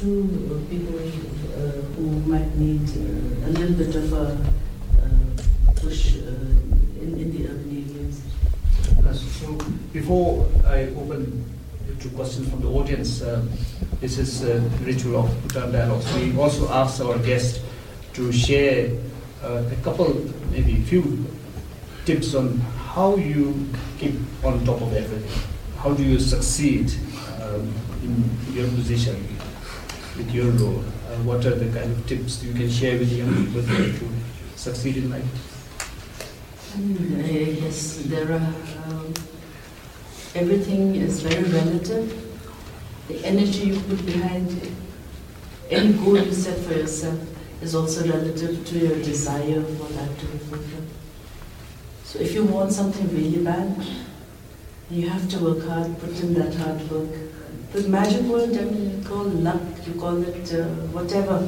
to 0.00 0.08
uh, 0.08 0.70
people 0.70 0.98
uh, 0.98 1.82
who 1.96 2.06
might 2.30 2.54
need 2.56 2.88
uh, 2.88 3.48
a 3.48 3.50
little 3.50 3.76
bit 3.76 3.94
of 3.96 4.12
a 4.12 4.26
uh, 4.26 5.72
push 5.76 6.16
uh, 6.16 6.30
in, 7.02 7.16
in 7.18 7.32
the 7.32 7.48
urban 7.48 7.86
areas. 7.90 8.22
So 9.40 9.58
before 9.92 10.46
I 10.64 10.88
open 10.96 11.44
to 12.00 12.08
questions 12.10 12.48
from 12.48 12.62
the 12.62 12.68
audience, 12.68 13.22
this 14.00 14.18
is 14.18 14.44
a 14.44 14.60
ritual 14.84 15.24
of 15.24 15.42
Bhutan 15.42 15.72
Dialogues. 15.72 16.14
We 16.14 16.36
also 16.38 16.68
ask 16.72 17.00
our 17.00 17.18
guests 17.18 17.60
to 18.16 18.32
share 18.32 18.90
uh, 19.42 19.62
a 19.70 19.76
couple, 19.84 20.08
maybe 20.50 20.72
a 20.72 20.82
few 20.88 21.22
tips 22.06 22.34
on 22.34 22.58
how 22.94 23.14
you 23.16 23.68
keep 23.98 24.14
on 24.42 24.64
top 24.64 24.80
of 24.80 24.92
everything. 24.94 25.42
How 25.76 25.92
do 25.92 26.02
you 26.02 26.18
succeed 26.18 26.90
um, 27.42 27.70
in 28.02 28.24
your 28.54 28.68
position 28.68 29.16
with 30.16 30.32
your 30.32 30.50
role? 30.52 30.80
Uh, 30.80 31.16
what 31.28 31.44
are 31.44 31.54
the 31.56 31.66
kind 31.78 31.92
of 31.92 32.06
tips 32.06 32.42
you 32.42 32.54
can 32.54 32.70
share 32.70 32.98
with 32.98 33.12
young 33.12 33.34
people 33.44 33.62
to 33.62 34.08
succeed 34.56 34.96
in 34.96 35.10
life? 35.10 35.28
Mm, 36.74 37.20
uh, 37.22 37.62
Yes, 37.64 38.02
there 38.06 38.32
are. 38.32 38.54
Um, 38.88 39.12
everything 40.34 40.94
is 40.96 41.20
very 41.20 41.44
relative. 41.44 42.08
The 43.08 43.24
energy 43.26 43.68
you 43.68 43.80
put 43.80 44.04
behind 44.06 44.50
it. 44.62 44.72
any 45.68 45.92
goal 45.92 46.16
you 46.16 46.32
set 46.32 46.58
for 46.58 46.74
yourself 46.74 47.35
is 47.62 47.74
also 47.74 48.06
relative 48.06 48.66
to 48.66 48.78
your 48.78 48.96
desire 49.02 49.62
for 49.62 49.92
that 49.94 50.18
to 50.18 50.26
be 50.26 50.38
fulfilled. 50.38 50.88
So 52.04 52.18
if 52.20 52.34
you 52.34 52.44
want 52.44 52.72
something 52.72 53.08
really 53.14 53.42
bad, 53.42 53.84
you 54.90 55.08
have 55.08 55.28
to 55.30 55.38
work 55.38 55.66
hard, 55.66 55.98
put 55.98 56.20
in 56.20 56.34
that 56.34 56.54
hard 56.54 56.88
work. 56.90 57.10
The 57.72 57.88
magic 57.88 58.22
word, 58.22 58.56
I 58.56 58.64
mean, 58.64 58.98
you 58.98 59.08
call 59.08 59.24
luck, 59.24 59.60
you 59.86 59.94
call 59.94 60.22
it 60.22 60.54
uh, 60.54 60.64
whatever, 60.94 61.46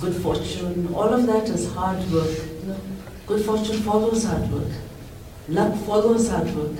good 0.00 0.14
fortune, 0.22 0.94
all 0.94 1.12
of 1.12 1.26
that 1.26 1.48
is 1.48 1.72
hard 1.72 1.98
work. 2.12 2.30
You 2.62 2.68
know? 2.68 2.80
Good 3.26 3.44
fortune 3.44 3.78
follows 3.78 4.24
hard 4.24 4.50
work. 4.52 4.72
Luck 5.48 5.76
follows 5.84 6.28
hard 6.28 6.54
work. 6.54 6.76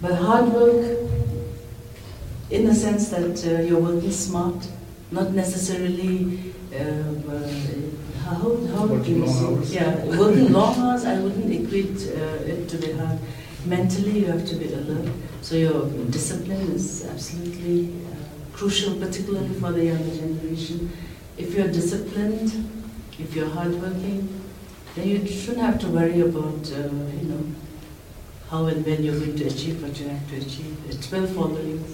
But 0.00 0.14
hard 0.14 0.52
work, 0.52 0.98
in 2.50 2.64
the 2.64 2.74
sense 2.74 3.08
that 3.08 3.44
uh, 3.46 3.62
you're 3.62 3.80
working 3.80 4.12
smart, 4.12 4.66
not 5.10 5.32
necessarily. 5.32 6.54
Uh, 6.78 7.32
uh, 7.32 7.76
how 8.24 8.56
how 8.74 8.86
do 8.86 9.10
you 9.10 9.24
hours. 9.24 9.72
Yeah, 9.72 10.04
working 10.04 10.52
long 10.52 10.76
hours. 10.78 11.04
I 11.04 11.18
wouldn't 11.20 11.50
equate 11.50 11.96
uh, 12.08 12.52
it 12.52 12.68
to 12.68 12.76
be 12.78 12.92
hard. 12.92 13.18
Mentally, 13.64 14.20
you 14.20 14.26
have 14.26 14.46
to 14.46 14.56
be 14.56 14.72
alert. 14.72 15.12
So 15.42 15.56
your 15.56 15.86
discipline 16.10 16.72
is 16.72 17.06
absolutely 17.06 17.94
uh, 18.06 18.56
crucial, 18.56 18.96
particularly 18.96 19.54
for 19.54 19.72
the 19.72 19.84
younger 19.86 20.14
generation. 20.14 20.90
If 21.38 21.54
you're 21.54 21.68
disciplined, 21.68 22.52
if 23.18 23.34
you're 23.34 23.48
hardworking, 23.48 24.28
then 24.94 25.08
you 25.08 25.26
shouldn't 25.26 25.64
have 25.64 25.78
to 25.80 25.88
worry 25.88 26.20
about, 26.20 26.72
uh, 26.72 26.88
you 27.20 27.28
know, 27.28 27.44
how 28.50 28.66
and 28.66 28.84
when 28.84 29.02
you're 29.02 29.18
going 29.18 29.36
to 29.36 29.46
achieve 29.46 29.82
what 29.82 29.98
you 30.00 30.08
have 30.08 30.28
to 30.30 30.36
achieve. 30.36 30.76
It 30.88 31.08
will 31.12 31.26
follow 31.26 31.60
you. 31.60 31.84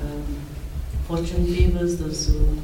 Um, 0.00 0.36
fortune 1.06 1.46
favors 1.46 1.98
those 1.98 2.28
who 2.28 2.58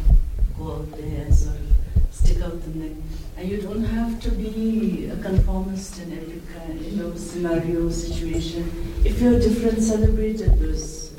go 0.58 0.72
out 0.72 0.90
there 0.92 1.26
of 1.26 1.68
stick 2.10 2.42
out 2.42 2.60
the 2.62 2.70
neck. 2.78 2.96
And 3.36 3.48
you 3.48 3.62
don't 3.62 3.84
have 3.84 4.20
to 4.22 4.30
be 4.32 5.06
a 5.06 5.16
conformist 5.16 6.00
in 6.00 6.18
every 6.18 6.42
kind, 6.52 6.80
you 6.80 6.96
know, 6.96 7.14
scenario, 7.14 7.88
situation. 7.90 8.68
If 9.04 9.20
you're 9.20 9.38
different, 9.38 9.80
celebrate 9.80 10.40
it 10.40 10.58
because 10.58 11.14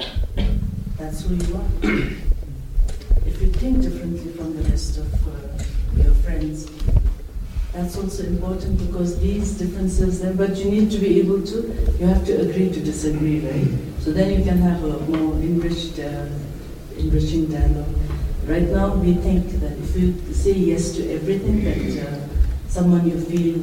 that's 0.98 1.22
who 1.22 1.36
you 1.36 1.56
are. 1.56 1.70
If 3.26 3.42
you 3.42 3.52
think 3.54 3.82
differently 3.82 4.34
from 4.34 4.58
the 4.58 4.70
rest 4.70 4.98
of 4.98 5.28
uh, 5.28 5.64
your 5.96 6.14
friends, 6.16 6.70
that's 7.72 7.98
also 7.98 8.26
important 8.26 8.86
because 8.86 9.18
these 9.22 9.58
differences, 9.58 10.20
then, 10.22 10.36
but 10.36 10.58
you 10.58 10.70
need 10.70 10.92
to 10.92 10.98
be 10.98 11.20
able 11.20 11.42
to, 11.44 11.62
you 12.00 12.06
have 12.08 12.26
to 12.26 12.42
agree 12.42 12.70
to 12.70 12.82
disagree, 12.82 13.40
right? 13.40 13.68
So 14.00 14.12
then 14.12 14.38
you 14.38 14.44
can 14.44 14.58
have 14.58 14.84
a 14.84 15.00
more 15.08 15.36
enriched, 15.36 16.00
uh, 16.00 16.26
enriching 16.98 17.50
dialogue. 17.50 18.09
Right 18.50 18.68
now, 18.68 18.96
we 18.96 19.14
think 19.14 19.46
that 19.62 19.74
if 19.78 19.96
you 19.96 20.34
say 20.34 20.54
yes 20.54 20.94
to 20.94 21.14
everything 21.14 21.64
that 21.66 22.08
uh, 22.08 22.18
someone 22.68 23.08
you 23.08 23.22
feel 23.22 23.62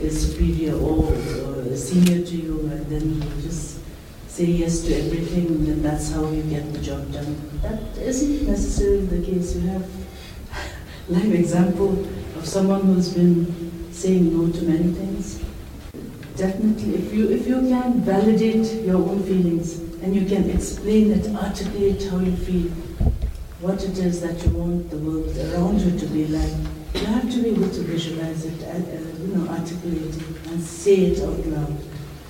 is 0.00 0.30
superior 0.30 0.78
or 0.78 1.12
uh, 1.12 1.74
senior 1.74 2.24
to 2.24 2.36
you, 2.36 2.60
and 2.70 2.86
then 2.86 3.20
you 3.20 3.42
just 3.42 3.80
say 4.28 4.44
yes 4.44 4.82
to 4.82 4.94
everything, 4.94 5.64
then 5.64 5.82
that's 5.82 6.12
how 6.12 6.30
you 6.30 6.44
get 6.44 6.72
the 6.72 6.78
job 6.78 7.12
done. 7.12 7.34
That 7.62 7.80
isn't 7.98 8.46
necessarily 8.46 9.06
the 9.06 9.26
case. 9.26 9.56
You 9.56 9.62
have 9.70 9.90
live 11.08 11.34
example 11.34 12.06
of 12.36 12.46
someone 12.46 12.82
who's 12.82 13.12
been 13.12 13.90
saying 13.90 14.38
no 14.38 14.52
to 14.52 14.62
many 14.62 14.92
things. 14.92 15.42
Definitely, 16.36 16.94
if 16.94 17.12
you 17.12 17.28
if 17.28 17.44
you 17.48 17.56
can 17.56 18.02
validate 18.02 18.84
your 18.84 18.98
own 19.02 19.20
feelings 19.24 19.80
and 20.00 20.14
you 20.14 20.24
can 20.26 20.48
explain 20.48 21.10
it, 21.10 21.26
articulate 21.34 22.04
how 22.08 22.20
you 22.20 22.36
feel, 22.36 22.70
what 23.60 23.82
it 23.82 23.98
is 23.98 24.20
that 24.20 24.40
you 24.44 24.50
want 24.50 24.88
the 24.88 24.96
world 24.98 25.36
around 25.36 25.80
you 25.80 25.98
to 25.98 26.06
be 26.06 26.28
like, 26.28 26.52
you 26.94 27.06
have 27.06 27.28
to 27.28 27.42
be 27.42 27.50
able 27.50 27.68
to 27.68 27.80
visualize 27.82 28.44
it, 28.44 28.62
and, 28.62 28.84
uh, 28.86 29.20
you 29.20 29.34
know, 29.34 29.50
articulate 29.50 30.14
it, 30.14 30.46
and 30.46 30.62
say 30.62 30.94
it 31.06 31.20
out 31.20 31.44
loud, 31.46 31.76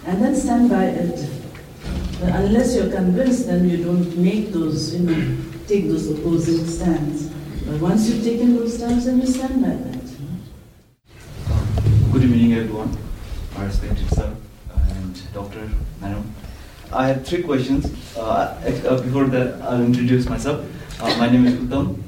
and 0.07 0.23
then 0.23 0.35
stand 0.35 0.71
by 0.71 0.85
it. 0.87 1.29
But 2.21 2.31
unless 2.35 2.75
you're 2.75 2.91
convinced, 2.91 3.47
then 3.47 3.69
you 3.69 3.85
don't 3.85 4.17
make 4.17 4.53
those, 4.53 4.95
you 4.95 5.01
know, 5.01 5.37
take 5.67 5.89
those 5.89 6.09
opposing 6.09 6.67
stands. 6.67 7.27
But 7.67 7.79
once 7.79 8.09
you've 8.09 8.25
taken 8.25 8.57
those 8.57 8.77
stands, 8.79 9.05
then 9.05 9.21
you 9.21 9.27
stand 9.27 9.61
by 9.61 9.69
that. 9.69 9.99
Good 12.11 12.23
evening, 12.25 12.55
everyone. 12.55 12.97
My 13.55 13.67
respected 13.67 14.09
sir 14.15 14.35
and 14.75 15.33
Dr. 15.35 15.69
Madam. 16.01 16.33
I 16.91 17.09
have 17.09 17.27
three 17.27 17.43
questions. 17.43 17.85
Uh, 18.17 18.57
uh, 18.89 19.03
before 19.03 19.27
that, 19.27 19.61
I'll 19.61 19.83
introduce 19.83 20.27
myself. 20.27 20.67
Uh, 21.01 21.17
my 21.17 21.31
name 21.31 21.47
is 21.47 21.55
Uttam, 21.55 22.03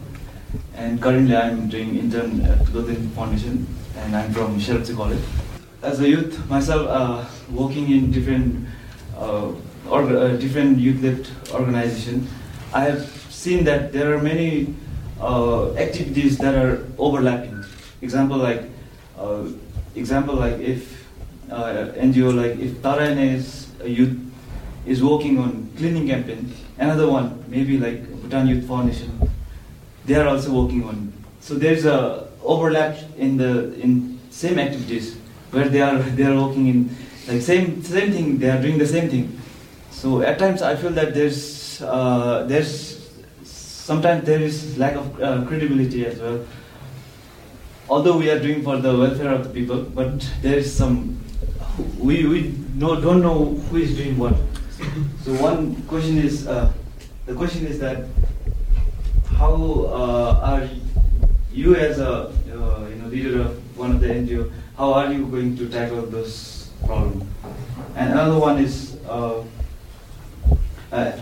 and 0.74 1.01
currently 1.01 1.36
I'm 1.36 1.68
doing 1.68 1.95
intern 1.97 2.41
at 2.41 2.59
Loden 2.74 3.09
Foundation, 3.12 3.64
and 3.97 4.16
I'm 4.16 4.32
from 4.32 4.59
Sherubtse 4.59 4.97
College. 4.97 5.22
As 5.80 6.01
a 6.01 6.09
youth, 6.09 6.34
myself, 6.49 6.88
uh, 6.88 7.24
working 7.53 7.88
in 7.88 8.11
different 8.11 8.66
uh, 9.16 9.53
or, 9.88 10.03
uh, 10.03 10.36
different 10.38 10.78
youth-led 10.78 11.24
organization, 11.53 12.26
I 12.74 12.80
have 12.86 13.07
seen 13.30 13.62
that 13.62 13.93
there 13.93 14.12
are 14.12 14.20
many 14.20 14.74
uh, 15.20 15.72
activities 15.74 16.36
that 16.38 16.57
are 16.57 16.84
overlapping. 16.99 17.64
Example 18.03 18.38
like, 18.38 18.64
uh, 19.16 19.45
example 19.95 20.34
like 20.34 20.59
if 20.59 21.07
NGO 21.49 22.34
like 22.34 22.59
if 22.59 22.82
Tara 22.82 23.07
is 23.11 23.70
a 23.84 23.88
youth 23.88 24.18
is 24.84 25.01
working 25.01 25.38
on 25.38 25.70
cleaning 25.76 26.09
campaign, 26.09 26.53
another 26.76 27.09
one 27.09 27.45
maybe 27.47 27.78
like 27.78 28.09
Bhutan 28.31 28.47
Youth 28.47 28.68
Foundation, 28.68 29.11
they 30.07 30.14
are 30.14 30.28
also 30.28 30.53
working 30.53 30.85
on. 30.85 31.12
So 31.41 31.55
there's 31.55 31.85
a 31.85 32.28
overlap 32.43 32.97
in 33.18 33.37
the 33.37 33.74
in 33.81 34.20
same 34.31 34.59
activities 34.59 35.16
where 35.51 35.68
they 35.68 35.81
are 35.81 35.99
they 35.99 36.22
are 36.24 36.37
working 36.41 36.68
in 36.68 36.97
like 37.26 37.43
same 37.43 37.83
same 37.83 38.12
thing. 38.12 38.39
They 38.39 38.51
are 38.51 38.62
doing 38.62 38.78
the 38.78 38.87
same 38.87 39.11
thing. 39.11 39.41
So 39.91 40.22
at 40.22 40.39
times 40.39 40.62
I 40.62 40.76
feel 40.76 40.91
that 40.91 41.12
there's 41.12 41.83
uh, 41.83 42.45
there's 42.47 43.11
sometimes 43.43 44.24
there 44.24 44.41
is 44.41 44.78
lack 44.78 44.95
of 44.95 45.20
uh, 45.20 45.45
credibility 45.47 46.07
as 46.07 46.20
well. 46.20 46.47
Although 47.89 48.16
we 48.18 48.31
are 48.31 48.39
doing 48.39 48.62
for 48.62 48.76
the 48.76 48.97
welfare 48.97 49.33
of 49.35 49.43
the 49.43 49.51
people, 49.51 49.83
but 49.83 50.22
there 50.43 50.59
is 50.59 50.72
some 50.72 51.18
we 51.99 52.26
we 52.26 52.55
no, 52.74 53.01
don't 53.01 53.22
know 53.22 53.57
who 53.70 53.78
is 53.78 53.97
doing 53.97 54.16
what. 54.16 54.37
So 55.24 55.35
one 55.43 55.74
question 55.89 56.18
is 56.18 56.47
uh, 56.47 56.72
the 57.26 57.35
question 57.35 57.66
is 57.66 57.78
that 57.81 58.07
how 59.41 59.57
uh, 59.88 60.53
are 60.53 60.68
you 61.51 61.74
as 61.74 61.99
a 61.99 62.28
uh, 62.28 62.86
you 62.88 62.97
know 63.01 63.09
leader 63.09 63.41
of 63.41 63.57
one 63.78 63.91
of 63.93 64.01
the 64.01 64.07
NGO 64.07 64.53
how 64.76 64.93
are 64.93 65.12
you 65.12 65.26
going 65.26 65.57
to 65.57 65.68
tackle 65.68 66.03
those 66.07 66.70
problems? 66.84 67.24
And 67.97 68.12
another 68.12 68.38
one 68.38 68.59
is 68.59 68.97
uh, 69.09 69.45
uh, 70.93 71.12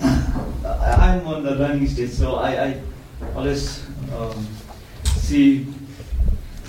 I'm 0.00 1.26
on 1.26 1.42
the 1.42 1.54
learning 1.56 1.88
stage, 1.88 2.10
so 2.10 2.36
I, 2.36 2.64
I 2.64 2.80
always 3.34 3.84
um, 4.16 4.46
see 5.04 5.66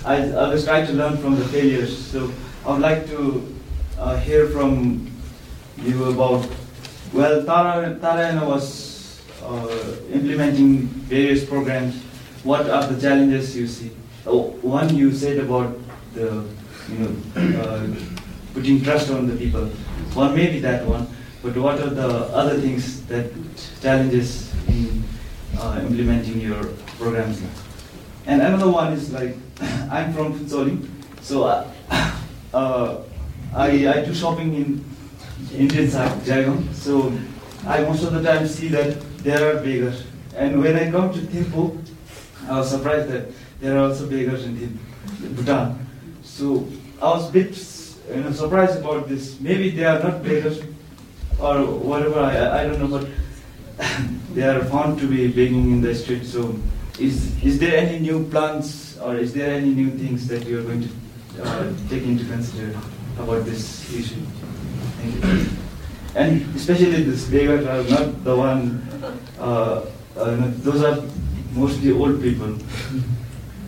I 0.04 0.32
always 0.32 0.64
try 0.64 0.84
to 0.84 0.92
learn 0.92 1.18
from 1.18 1.36
the 1.36 1.44
failures. 1.48 1.96
So 1.96 2.32
I 2.64 2.72
would 2.72 2.80
like 2.80 3.06
to 3.08 3.44
uh, 3.98 4.16
hear 4.16 4.48
from 4.48 5.12
you 5.76 6.04
about, 6.08 6.48
well, 7.12 7.44
Tara, 7.44 7.98
Tara 8.00 8.48
was 8.48 8.89
implementing 10.12 10.86
various 11.08 11.44
programs. 11.44 11.94
What 12.44 12.68
are 12.70 12.86
the 12.86 13.00
challenges 13.00 13.56
you 13.56 13.66
see? 13.66 13.90
Oh, 14.26 14.50
one 14.62 14.94
you 14.96 15.12
said 15.12 15.38
about 15.38 15.76
the, 16.14 16.44
you 16.90 16.98
know, 16.98 17.60
uh, 17.60 17.86
putting 18.54 18.82
trust 18.82 19.10
on 19.10 19.26
the 19.26 19.36
people. 19.36 19.66
One 20.14 20.34
may 20.34 20.50
be 20.50 20.60
that 20.60 20.86
one, 20.86 21.06
but 21.42 21.56
what 21.56 21.80
are 21.80 21.90
the 21.90 22.08
other 22.34 22.60
things 22.60 23.06
that 23.06 23.32
challenges 23.80 24.52
in 24.68 25.02
uh, 25.58 25.80
implementing 25.82 26.40
your 26.40 26.64
programs? 26.98 27.42
And 28.26 28.42
another 28.42 28.68
one 28.70 28.92
is 28.92 29.12
like, 29.12 29.36
I'm 29.90 30.12
from 30.12 30.38
Phuntsholing, 30.38 30.88
so 31.22 31.44
uh, 31.44 31.66
uh, 32.54 33.02
I, 33.54 33.88
I 33.88 34.04
do 34.04 34.14
shopping 34.14 34.54
in 34.54 34.84
Indian 35.54 35.90
side, 35.90 36.20
Jaigaon. 36.22 36.72
So 36.74 37.12
I 37.66 37.82
most 37.82 38.04
of 38.04 38.14
the 38.14 38.22
time 38.22 38.46
see 38.46 38.68
that 38.68 39.00
there 39.18 39.50
are 39.50 39.60
beggars. 39.60 40.04
And 40.36 40.62
when 40.62 40.76
I 40.76 40.90
come 40.90 41.12
to 41.12 41.18
Thimphu, 41.18 41.78
I 42.48 42.58
was 42.58 42.70
surprised 42.70 43.10
that 43.10 43.30
there 43.60 43.76
are 43.76 43.88
also 43.88 44.08
beggars 44.08 44.44
in 44.44 44.56
Thimphu, 44.56 45.36
Bhutan. 45.36 45.86
So 46.22 46.66
I 47.02 47.04
was 47.06 47.28
a 47.28 47.32
bit 47.32 47.50
you 48.14 48.22
know, 48.22 48.32
surprised 48.32 48.78
about 48.78 49.08
this. 49.08 49.38
Maybe 49.40 49.70
they 49.70 49.84
are 49.84 49.98
not 50.02 50.22
beggars 50.22 50.60
or 51.38 51.64
whatever, 51.64 52.20
I, 52.20 52.62
I 52.62 52.66
don't 52.66 52.78
know, 52.78 52.98
but 52.98 53.08
they 54.34 54.42
are 54.42 54.64
found 54.64 54.98
to 55.00 55.06
be 55.06 55.28
begging 55.28 55.72
in 55.72 55.80
the 55.80 55.94
street. 55.94 56.24
So 56.24 56.58
is, 56.98 57.42
is 57.42 57.58
there 57.58 57.76
any 57.76 57.98
new 57.98 58.24
plans 58.28 58.98
or 58.98 59.16
is 59.16 59.32
there 59.34 59.54
any 59.54 59.74
new 59.74 59.90
things 59.90 60.26
that 60.28 60.46
you 60.46 60.60
are 60.60 60.62
going 60.62 60.82
to 60.82 61.42
uh, 61.42 61.72
take 61.88 62.02
into 62.04 62.24
consideration 62.24 62.80
about 63.18 63.44
this 63.44 63.94
issue? 63.94 64.20
And 66.14 66.54
especially 66.56 67.04
this 67.04 67.28
beggars 67.28 67.66
are 67.66 67.82
not 67.88 68.24
the 68.24 68.36
one, 68.36 68.82
uh, 69.38 69.86
uh, 70.16 70.36
those 70.66 70.82
are 70.82 71.02
mostly 71.52 71.92
old 71.92 72.20
people. 72.20 72.56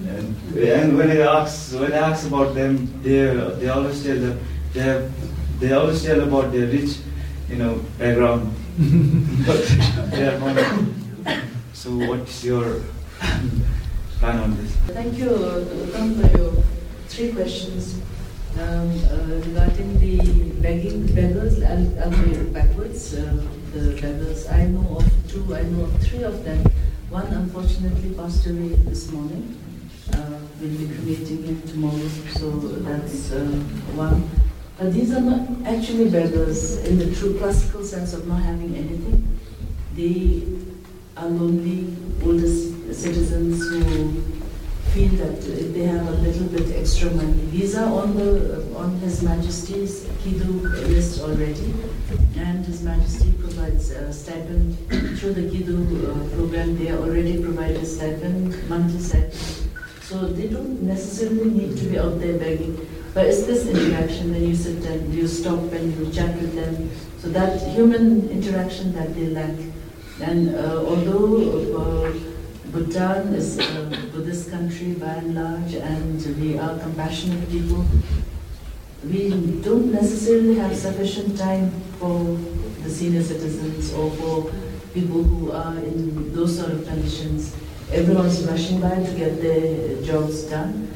And, 0.07 0.37
and 0.59 0.99
when 0.99 1.11
I 1.11 1.21
ask 1.21 1.73
when 1.79 1.93
I 1.93 1.99
ask 2.11 2.27
about 2.27 2.55
them, 2.55 2.91
they 3.03 3.31
they 3.61 3.69
always 3.69 4.03
tell 4.03 4.19
that 4.19 4.39
they 4.75 4.81
have, 4.81 5.61
they 5.61 5.73
always 5.73 6.03
tell 6.03 6.21
about 6.21 6.51
their 6.53 6.67
rich, 6.67 6.99
you 7.49 7.57
know, 7.57 7.81
background. 7.99 8.53
but 9.47 9.63
they 10.11 10.27
are 10.27 10.39
not. 10.41 11.39
So 11.73 11.91
what's 11.91 12.43
your 12.45 12.81
plan 14.19 14.39
on 14.39 14.57
this? 14.57 14.73
Thank 14.89 15.19
you, 15.19 15.29
Uttam, 15.31 16.19
for 16.21 16.39
your 16.39 16.53
three 17.09 17.33
questions. 17.33 18.01
Um, 18.59 18.91
uh, 19.09 19.41
regarding 19.47 19.99
the 19.99 20.19
begging 20.61 21.07
beggars, 21.15 21.63
I'll, 21.63 21.99
I'll 22.01 22.45
backwards. 22.53 23.15
Uh, 23.15 23.47
the 23.73 23.99
beggars, 24.01 24.47
I 24.49 24.67
know 24.67 24.99
of 24.99 25.11
two, 25.27 25.55
I 25.55 25.63
know 25.63 25.85
of 25.85 26.03
three 26.03 26.23
of 26.23 26.45
them. 26.45 26.63
One 27.09 27.27
unfortunately 27.29 28.15
passed 28.15 28.47
away 28.47 28.69
this 28.85 29.11
morning. 29.11 29.59
Uh, 30.13 30.39
we'll 30.61 30.69
be 30.69 30.87
cremating 30.87 31.43
him 31.45 31.63
tomorrow, 31.63 32.09
so 32.37 32.51
that's 32.85 33.33
uh, 33.33 33.47
one. 33.97 34.29
But 34.79 34.93
these 34.93 35.13
are 35.13 35.21
not 35.23 35.49
actually 35.67 36.11
beggars 36.11 36.85
in 36.85 36.99
the 36.99 37.15
true 37.15 37.39
classical 37.39 37.83
sense 37.85 38.13
of 38.13 38.27
not 38.29 38.43
having 38.43 38.77
anything. 38.77 39.39
They 39.95 40.43
are 41.17 41.29
lonely, 41.29 41.97
older 42.23 42.49
citizens 42.93 43.67
who 43.69 44.32
feel 44.93 45.09
that 45.13 45.39
if 45.49 45.73
they 45.73 45.85
have 45.85 46.07
a 46.07 46.17
little 46.21 46.47
bit 46.49 46.71
extra 46.77 47.11
money. 47.13 47.47
These 47.51 47.75
are 47.77 47.91
on 47.91 48.15
the 48.15 48.63
on 48.77 48.91
His 48.99 49.23
Majesty's 49.23 50.07
Kidu 50.23 50.69
list 50.93 51.23
already, 51.23 51.73
and 52.37 52.67
His 52.67 52.83
Majesty 52.83 53.33
provides 53.41 53.91
a 53.91 54.13
stipend 54.13 54.77
through 55.19 55.33
the 55.33 55.49
Kidu 55.49 55.77
uh, 55.81 56.29
program. 56.37 56.77
They 56.79 56.93
already 56.93 57.43
provide 57.43 57.77
a 57.77 57.87
stipend, 57.87 58.69
monthly 58.69 59.01
stipend. 59.01 59.33
So 60.03 60.27
they 60.27 60.49
don't 60.49 60.83
necessarily 60.83 61.49
need 61.49 61.79
to 61.79 61.85
be 61.85 61.99
out 61.99 62.21
there 62.21 62.37
begging. 62.37 62.77
But 63.15 63.27
it's 63.27 63.45
this 63.45 63.67
interaction 63.67 64.33
when 64.33 64.47
you 64.47 64.55
sit 64.55 64.85
and 64.85 65.15
you 65.15 65.27
stop 65.27 65.73
and 65.73 65.97
you 65.97 66.13
chat 66.13 66.35
with 66.37 66.55
them. 66.55 66.91
So 67.19 67.29
that 67.29 67.63
human 67.73 68.29
interaction 68.29 68.93
that 68.93 69.15
they 69.15 69.29
lack. 69.29 69.57
And 70.21 70.55
uh, 70.55 70.85
although 70.85 71.81
uh, 71.81 72.32
Bhutan 72.73 73.35
is 73.35 73.59
a 73.59 73.85
Buddhist 74.15 74.51
country 74.51 74.95
by 74.95 75.09
and 75.09 75.35
large, 75.35 75.75
and 75.75 76.41
we 76.41 76.59
are 76.59 76.79
compassionate 76.79 77.47
people. 77.51 77.85
We 79.05 79.29
don't 79.61 79.93
necessarily 79.93 80.55
have 80.55 80.75
sufficient 80.75 81.37
time 81.37 81.71
for 81.99 82.39
the 82.83 82.89
senior 82.89 83.23
citizens 83.23 83.93
or 83.93 84.11
for 84.13 84.51
people 84.95 85.23
who 85.23 85.53
are 85.53 85.77
in 85.77 86.33
those 86.33 86.59
sort 86.59 86.73
of 86.73 86.87
conditions. 86.87 87.55
Everyone's 87.91 88.43
rushing 88.45 88.81
by 88.81 88.95
to 88.95 89.15
get 89.19 89.43
their 89.43 90.03
jobs 90.03 90.45
done. 90.45 90.89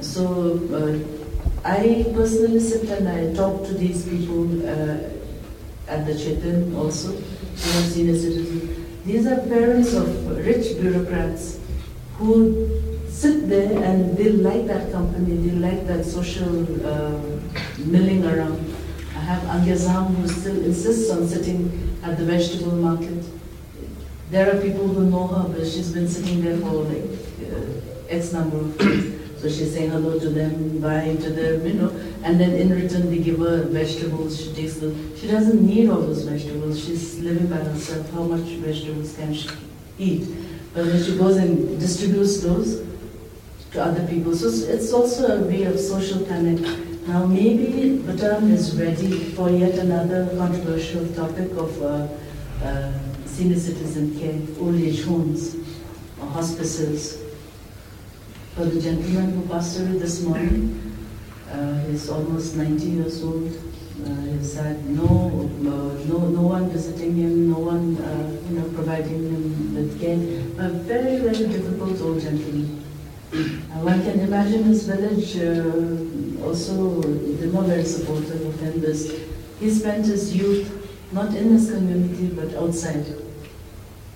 So 0.00 0.60
uh, 0.70 1.68
I 1.68 2.12
personally 2.14 2.60
sit 2.60 2.88
and 2.90 3.08
I 3.08 3.34
talk 3.34 3.64
to 3.66 3.74
these 3.74 4.08
people 4.08 4.64
uh, 4.64 4.98
at 5.88 6.06
the 6.06 6.12
Chorten 6.12 6.76
also, 6.76 7.20
senior 7.56 8.14
citizens 8.14 8.77
these 9.08 9.26
are 9.26 9.40
parents 9.48 9.94
of 9.94 10.06
rich 10.46 10.78
bureaucrats 10.78 11.58
who 12.18 12.68
sit 13.08 13.48
there 13.48 13.82
and 13.82 14.14
they 14.18 14.32
like 14.32 14.66
that 14.66 14.92
company, 14.92 15.34
they 15.48 15.56
like 15.56 15.86
that 15.86 16.04
social 16.04 16.52
uh, 16.86 17.18
milling 17.78 18.26
around. 18.26 18.74
I 19.16 19.20
have 19.20 19.42
Angezam 19.44 20.14
who 20.14 20.28
still 20.28 20.62
insists 20.62 21.10
on 21.10 21.26
sitting 21.26 21.98
at 22.02 22.18
the 22.18 22.24
vegetable 22.26 22.72
market. 22.72 23.24
There 24.30 24.54
are 24.54 24.60
people 24.60 24.86
who 24.88 25.08
know 25.08 25.26
her, 25.26 25.48
but 25.48 25.66
she's 25.66 25.90
been 25.90 26.06
sitting 26.06 26.42
there 26.42 26.58
for 26.58 26.84
like 26.84 27.08
uh, 27.50 28.10
X 28.10 28.34
number 28.34 28.58
of 28.58 28.78
years. 28.82 29.40
So 29.40 29.48
she's 29.48 29.72
saying 29.72 29.90
hello 29.90 30.18
to 30.18 30.28
them, 30.28 30.80
bye 30.80 31.16
to 31.18 31.30
them, 31.30 31.66
you 31.66 31.74
know, 31.74 31.88
and 32.22 32.40
then 32.40 32.52
in 32.52 32.70
return 32.70 33.10
they 33.10 33.18
give 33.18 33.38
her 33.38 33.64
vegetables. 33.64 34.40
She 34.40 34.52
takes 34.52 34.74
them. 34.74 35.16
She 35.16 35.28
doesn't 35.28 35.64
need 35.64 35.88
all 35.88 36.00
those 36.00 36.24
vegetables. 36.24 36.84
She's 36.84 37.18
living 37.20 37.46
by 37.48 37.56
herself. 37.56 38.10
How 38.12 38.22
much 38.22 38.48
vegetables 38.58 39.14
can 39.16 39.34
she 39.34 39.48
eat? 39.98 40.28
But 40.74 40.86
then 40.86 41.02
she 41.02 41.16
goes 41.16 41.36
and 41.36 41.78
distributes 41.80 42.40
those 42.40 42.84
to 43.72 43.82
other 43.82 44.06
people. 44.06 44.34
So 44.34 44.48
it's 44.48 44.92
also 44.92 45.38
a 45.38 45.46
way 45.46 45.64
of 45.64 45.78
social 45.78 46.24
connect. 46.24 46.62
Now 47.06 47.26
maybe 47.26 47.98
Bhutan 47.98 48.50
is 48.50 48.76
ready 48.76 49.30
for 49.30 49.50
yet 49.50 49.74
another 49.78 50.28
controversial 50.36 51.06
topic 51.14 51.50
of 51.52 51.82
uh, 51.82 52.08
uh, 52.62 52.92
senior 53.24 53.58
citizen 53.58 54.18
care, 54.18 54.38
old 54.60 54.74
age 54.74 55.04
homes. 55.04 55.56
Or 56.20 56.26
hospices. 56.26 57.22
For 58.56 58.64
the 58.64 58.80
gentleman 58.80 59.30
who 59.34 59.48
passed 59.48 59.78
away 59.78 59.98
this 59.98 60.20
morning, 60.22 60.97
uh, 61.52 61.80
he's 61.86 62.08
almost 62.08 62.56
90 62.56 62.84
years 62.84 63.22
old. 63.22 63.52
Uh, 64.04 64.14
he's 64.32 64.54
had 64.54 64.84
no, 64.86 65.04
uh, 65.04 66.04
no, 66.06 66.18
no 66.28 66.42
one 66.42 66.70
visiting 66.70 67.16
him, 67.16 67.50
no 67.50 67.58
one, 67.58 67.96
uh, 67.96 68.40
you 68.48 68.58
know, 68.58 68.68
providing 68.74 69.24
him 69.24 69.74
with 69.74 70.00
care. 70.00 70.14
A 70.64 70.70
very, 70.70 71.18
very 71.18 71.48
difficult 71.48 72.00
old 72.00 72.20
gentleman. 72.20 72.84
Uh, 73.32 73.82
one 73.82 74.02
can 74.02 74.20
imagine 74.20 74.64
his 74.64 74.84
village 74.86 75.36
also, 76.42 77.00
they're 77.02 77.52
not 77.52 77.64
very 77.66 77.84
supportive 77.84 78.46
of 78.46 78.60
him. 78.60 78.80
He 79.60 79.70
spent 79.70 80.06
his 80.06 80.34
youth 80.36 80.70
not 81.12 81.34
in 81.34 81.50
his 81.50 81.70
community 81.70 82.28
but 82.28 82.54
outside. 82.54 83.04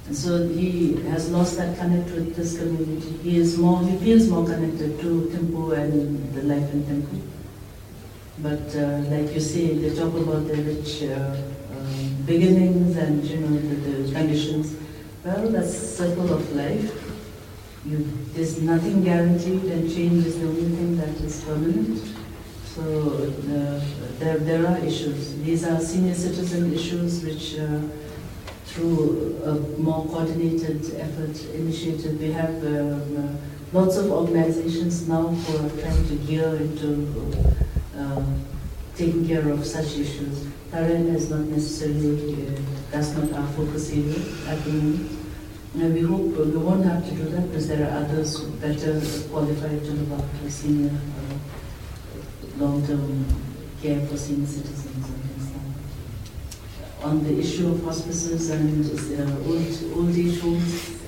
And 0.07 0.17
so 0.17 0.49
he 0.49 0.97
has 1.11 1.31
lost 1.31 1.57
that 1.59 1.79
connect 1.79 2.11
with 2.11 2.35
this 2.35 2.59
community. 2.59 3.17
He 3.23 3.39
is 3.39 3.57
more, 3.57 3.83
he 3.85 3.97
feels 3.99 4.29
more 4.29 4.45
connected 4.45 5.01
to 5.01 5.31
Thimphu 5.33 5.77
and 5.79 6.35
the 6.35 6.43
life 6.43 6.73
in 6.73 6.83
Thimphu. 6.85 7.21
But 8.39 8.75
uh, 8.75 8.99
like 9.09 9.33
you 9.33 9.41
say, 9.41 9.75
they 9.77 9.95
talk 9.95 10.15
about 10.15 10.49
the 10.49 10.57
rich 10.57 11.05
uh, 11.05 11.15
uh, 11.15 12.09
beginnings 12.27 12.97
and 12.97 13.25
you 13.25 13.37
know 13.37 13.57
the, 13.57 13.75
the, 13.77 14.13
conditions. 14.13 14.75
Well, 15.25 15.49
that's 15.49 15.77
circle 15.77 16.33
of 16.33 16.53
life. 16.57 16.91
You, 17.85 18.09
there's 18.33 18.61
nothing 18.61 19.05
guaranteed, 19.05 19.65
and 19.65 19.89
change 19.89 20.27
is 20.27 20.41
the 20.41 20.47
only 20.47 20.77
thing 20.77 20.97
that 20.97 21.15
is 21.21 21.45
permanent. 21.45 22.03
So 22.75 22.83
uh, 22.83 23.81
there, 24.19 24.39
there 24.39 24.67
are 24.67 24.79
issues. 24.79 25.37
These 25.43 25.65
are 25.67 25.79
senior 25.79 26.15
citizen 26.15 26.73
issues 26.73 27.23
which, 27.23 27.59
uh, 27.59 27.81
through 28.73 29.43
a 29.45 29.55
more 29.81 30.07
coordinated 30.07 30.81
effort 30.97 31.45
initiative, 31.55 32.19
we 32.19 32.33
have 32.33 32.55
um, 32.65 33.17
uh, 33.17 33.79
lots 33.79 33.97
of 33.99 34.11
organizations 34.11 35.07
now 35.09 35.29
who 35.29 35.67
are 35.67 35.71
trying 35.83 36.09
to 36.09 36.15
gear 36.27 36.57
into 36.57 37.07
uh, 37.97 38.25
taking 38.97 39.27
care 39.27 39.47
of 39.51 39.65
such 39.67 39.99
issues. 39.99 40.47
Tarayana 40.71 41.15
is 41.15 41.29
not 41.29 41.41
necessarily, 41.41 42.47
uh, 42.47 42.61
that's 42.91 43.13
not 43.15 43.33
our 43.35 43.47
focus 43.49 43.91
area 43.93 44.17
at 44.49 44.65
the 44.65 44.73
moment. 44.73 45.19
And 45.75 45.95
we 45.95 46.01
hope 46.03 46.37
we 46.37 46.57
won't 46.57 46.85
have 46.85 47.05
to 47.09 47.15
do 47.15 47.25
that 47.31 47.49
because 47.49 47.69
there 47.69 47.87
are 47.87 48.05
others 48.05 48.41
better 48.41 49.01
qualified 49.31 49.85
to 49.85 49.91
look 49.93 50.21
after 50.21 50.51
senior 50.51 50.91
uh, 50.91 51.35
long-term 52.59 53.25
care 53.83 54.01
for 54.07 54.17
senior 54.17 54.47
citizens 54.47 55.09
and 55.09 55.25
things 55.25 55.51
like 55.51 55.63
that. 56.79 56.92
On 57.05 57.23
the 57.25 57.37
issue 57.37 57.69
of 57.69 57.85
hospices 57.85 58.51
and 58.51 58.87
uh, 58.87 59.49
old, 59.49 59.97
old 59.97 60.17
age 60.17 60.41
homes, 60.41 60.99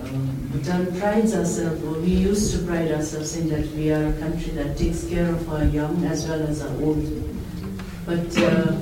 um, 0.00 0.48
Bhutan 0.50 0.98
prides 0.98 1.34
ourselves, 1.34 1.84
or 1.84 2.00
we 2.00 2.08
used 2.08 2.52
to 2.54 2.66
pride 2.66 2.90
ourselves 2.90 3.36
in 3.36 3.50
that 3.50 3.66
we 3.76 3.92
are 3.92 4.06
a 4.06 4.12
country 4.14 4.52
that 4.52 4.78
takes 4.78 5.06
care 5.06 5.28
of 5.30 5.46
our 5.52 5.64
young 5.64 6.02
as 6.06 6.26
well 6.26 6.42
as 6.42 6.62
our 6.62 6.74
old. 6.80 7.04
But 8.06 8.36
uh, 8.38 8.72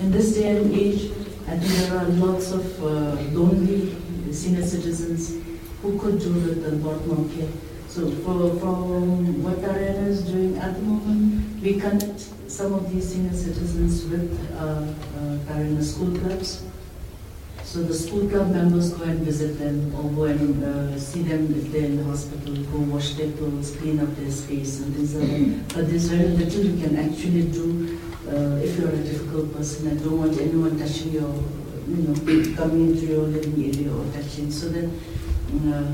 in 0.00 0.10
this 0.10 0.34
day 0.34 0.56
and 0.56 0.74
age, 0.74 1.12
I 1.46 1.56
think 1.56 1.72
there 1.88 1.98
are 1.98 2.08
lots 2.08 2.50
of 2.50 2.82
uh, 2.82 3.14
lonely 3.30 3.94
senior 4.32 4.66
citizens 4.66 5.36
who 5.82 5.98
could 6.00 6.18
do 6.18 6.32
with 6.32 6.66
a 6.66 6.74
lot 6.84 7.06
more 7.06 7.28
care. 7.36 7.48
So 7.86 8.10
for, 8.10 8.58
from 8.58 9.42
what 9.42 9.58
Tarayana 9.58 10.08
is 10.08 10.22
doing 10.22 10.56
at 10.58 10.74
the 10.74 10.82
moment, 10.82 11.47
we 11.62 11.80
connect 11.80 12.20
some 12.50 12.72
of 12.72 12.92
these 12.92 13.12
senior 13.12 13.32
citizens 13.32 14.04
with 14.06 14.28
uh, 14.56 14.86
uh, 15.20 15.82
school 15.82 16.16
clubs 16.18 16.62
so 17.68 17.82
the 17.82 17.92
school 17.92 18.26
club 18.30 18.50
members 18.50 18.94
go 18.94 19.04
and 19.04 19.18
visit 19.20 19.58
them 19.58 19.94
or 19.94 20.08
go 20.16 20.24
and 20.24 20.64
uh, 20.64 20.98
see 20.98 21.20
them 21.20 21.54
if 21.54 21.70
they're 21.70 21.84
in 21.84 21.98
the 21.98 22.04
hospital, 22.04 22.54
go 22.72 22.78
wash 22.78 23.12
their 23.12 23.30
clothes, 23.32 23.76
clean 23.76 24.00
up 24.00 24.08
their 24.16 24.30
space 24.30 24.80
and 24.80 24.94
things 24.94 25.14
like 25.14 25.28
that. 25.28 25.74
But 25.74 25.90
there's 25.90 26.08
very 26.08 26.28
little 26.28 26.64
you 26.64 26.82
can 26.82 26.96
actually 26.96 27.42
do 27.52 28.00
uh, 28.26 28.64
if 28.64 28.78
you're 28.78 28.88
a 28.88 28.96
difficult 28.96 29.54
person 29.54 29.88
and 29.88 30.02
don't 30.02 30.18
want 30.18 30.40
anyone 30.40 30.78
touching 30.78 31.12
your, 31.12 31.28
you 31.88 32.08
know, 32.08 32.56
coming 32.56 32.88
into 32.88 33.04
your 33.04 33.24
living 33.28 33.62
area 33.62 33.92
or 33.92 34.02
touching. 34.14 34.50
So 34.50 34.70
then 34.70 34.88
uh, 35.68 35.92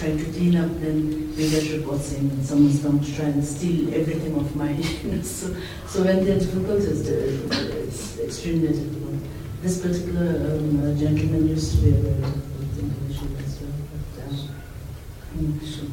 trying 0.00 0.16
to 0.16 0.24
clean 0.32 0.56
up, 0.56 0.70
then 0.80 1.36
we 1.36 1.50
get 1.50 1.70
reports 1.72 2.06
saying 2.06 2.42
someone's 2.42 2.80
come 2.80 2.98
to 3.00 3.16
try 3.16 3.26
and 3.26 3.44
steal 3.44 3.92
everything 3.92 4.34
of 4.34 4.56
mine. 4.56 4.82
so, 5.22 5.54
so 5.86 6.02
when 6.02 6.24
they're 6.24 6.38
difficult, 6.38 6.80
it's, 6.80 7.06
it's 7.06 8.18
extremely 8.18 8.68
difficult. 8.68 9.20
This 9.60 9.82
particular 9.82 10.56
um, 10.56 10.80
uh, 10.80 10.98
gentleman 10.98 11.48
used 11.48 11.76
to 11.76 11.82
be 11.82 11.90
a 11.90 12.00
very 12.00 12.14
good 12.14 12.78
individual 12.78 13.36
as 13.44 13.60
well. 13.60 13.72
But, 14.16 15.38
um, 15.38 15.60
sure. 15.60 15.90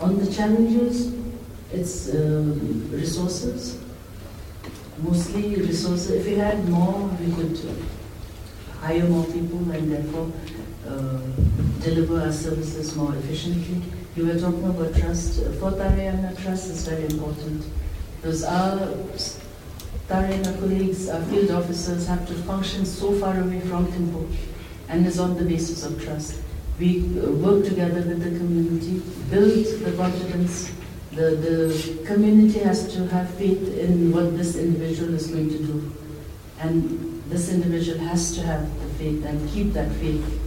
On 0.00 0.18
the 0.18 0.32
challenges, 0.32 1.12
it's 1.70 2.14
um, 2.14 2.90
resources, 2.90 3.78
mostly 4.96 5.56
resources. 5.56 6.10
If 6.10 6.24
we 6.24 6.36
had 6.36 6.66
more, 6.70 7.06
we 7.20 7.30
could 7.34 7.58
hire 8.82 9.04
more 9.04 9.24
people 9.24 9.70
and 9.70 9.92
therefore 9.92 10.30
uh, 10.88 11.18
deliver 11.80 12.20
our 12.20 12.32
services 12.32 12.96
more 12.96 13.14
efficiently. 13.14 13.80
You 14.16 14.26
were 14.26 14.38
talking 14.38 14.64
about 14.68 14.94
trust. 14.96 15.36
For 15.60 15.70
Tarayana, 15.70 16.40
trust 16.42 16.70
is 16.70 16.86
very 16.86 17.04
important. 17.04 17.64
Because 18.16 18.44
our 18.44 18.78
Tarayana 20.08 20.58
colleagues, 20.58 21.08
our 21.08 21.22
field 21.22 21.52
officers 21.52 22.06
have 22.08 22.26
to 22.26 22.34
function 22.50 22.84
so 22.84 23.12
far 23.20 23.38
away 23.40 23.60
from 23.60 23.86
Thimphu 23.86 24.28
and 24.88 25.06
is 25.06 25.18
on 25.18 25.36
the 25.36 25.44
basis 25.44 25.84
of 25.84 26.02
trust. 26.02 26.40
We 26.78 26.98
uh, 27.20 27.30
work 27.30 27.64
together 27.64 28.02
with 28.02 28.22
the 28.22 28.36
community, 28.38 29.00
build 29.30 29.64
the 29.84 29.92
confidence. 29.96 30.72
The, 31.12 31.36
the 31.46 32.04
community 32.06 32.58
has 32.60 32.92
to 32.94 33.06
have 33.08 33.30
faith 33.34 33.78
in 33.78 34.12
what 34.12 34.36
this 34.36 34.56
individual 34.56 35.14
is 35.14 35.28
going 35.28 35.50
to 35.50 35.58
do. 35.58 35.92
And 36.58 37.11
this 37.32 37.48
individual 37.50 37.98
has 37.98 38.34
to 38.36 38.42
have 38.42 38.62
the 38.82 38.88
faith 38.94 39.24
and 39.24 39.50
keep 39.50 39.72
that 39.72 39.90
faith 39.92 40.40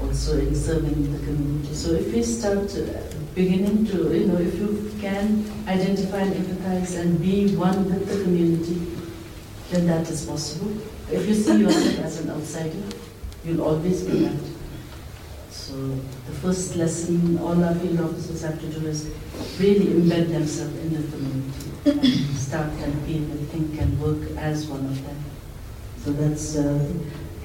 also 0.00 0.38
in 0.38 0.54
serving 0.54 1.12
the 1.12 1.18
community. 1.26 1.74
So 1.74 1.90
if 1.92 2.12
we 2.14 2.22
start 2.22 2.72
beginning 3.34 3.84
to, 3.86 4.16
you 4.16 4.26
know, 4.26 4.38
if 4.38 4.54
you 4.54 4.90
can 4.98 5.44
identify 5.68 6.20
and 6.20 6.34
empathize 6.34 6.98
and 6.98 7.20
be 7.20 7.54
one 7.54 7.84
with 7.84 8.08
the 8.08 8.24
community, 8.24 8.96
then 9.70 9.86
that 9.88 10.08
is 10.08 10.24
possible. 10.24 10.72
If 11.10 11.28
you 11.28 11.34
see 11.34 11.58
yourself 11.58 11.98
as 11.98 12.20
an 12.20 12.30
outsider, 12.30 12.82
you'll 13.44 13.62
always 13.62 14.02
be 14.02 14.24
that. 14.24 14.40
So 15.50 15.74
the 15.74 16.32
first 16.40 16.76
lesson 16.76 17.38
all 17.38 17.62
our 17.62 17.74
field 17.74 18.00
officers 18.00 18.40
have 18.42 18.58
to 18.58 18.66
do 18.66 18.86
is 18.86 19.12
really 19.58 19.86
embed 19.86 20.28
themselves 20.30 20.76
in 20.78 20.94
the 20.94 21.02
community 21.10 21.70
and 21.84 22.36
start 22.36 22.72
and 22.72 23.02
feel 23.04 23.22
and 23.22 23.48
think 23.50 23.80
and 23.80 24.00
work 24.00 24.36
as 24.38 24.66
one 24.66 24.86
of 24.86 25.04
them. 25.04 25.29
So 26.04 26.12
that's 26.12 26.56
uh, 26.56 26.92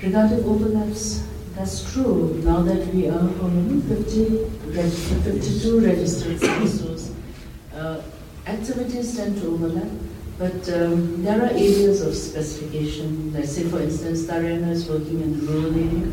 regarding 0.01 0.43
overlaps. 0.45 1.23
That's 1.55 1.91
true. 1.93 2.41
Now 2.43 2.61
that 2.63 2.93
we 2.93 3.07
are 3.07 3.19
on 3.19 3.81
50, 3.81 4.49
52 4.73 5.79
registered 5.79 6.39
stores, 6.39 7.11
uh, 7.73 8.01
activities 8.45 9.15
tend 9.15 9.41
to 9.41 9.47
overlap, 9.53 9.87
but 10.37 10.67
um, 10.73 11.23
there 11.23 11.41
are 11.41 11.49
areas 11.49 12.01
of 12.01 12.13
specification. 12.15 13.33
Let's 13.33 13.51
say, 13.55 13.63
for 13.63 13.81
instance, 13.81 14.23
Tarayana 14.23 14.71
is 14.71 14.89
working 14.89 15.21
in 15.21 15.45
rural 15.47 15.73
area, 15.73 16.11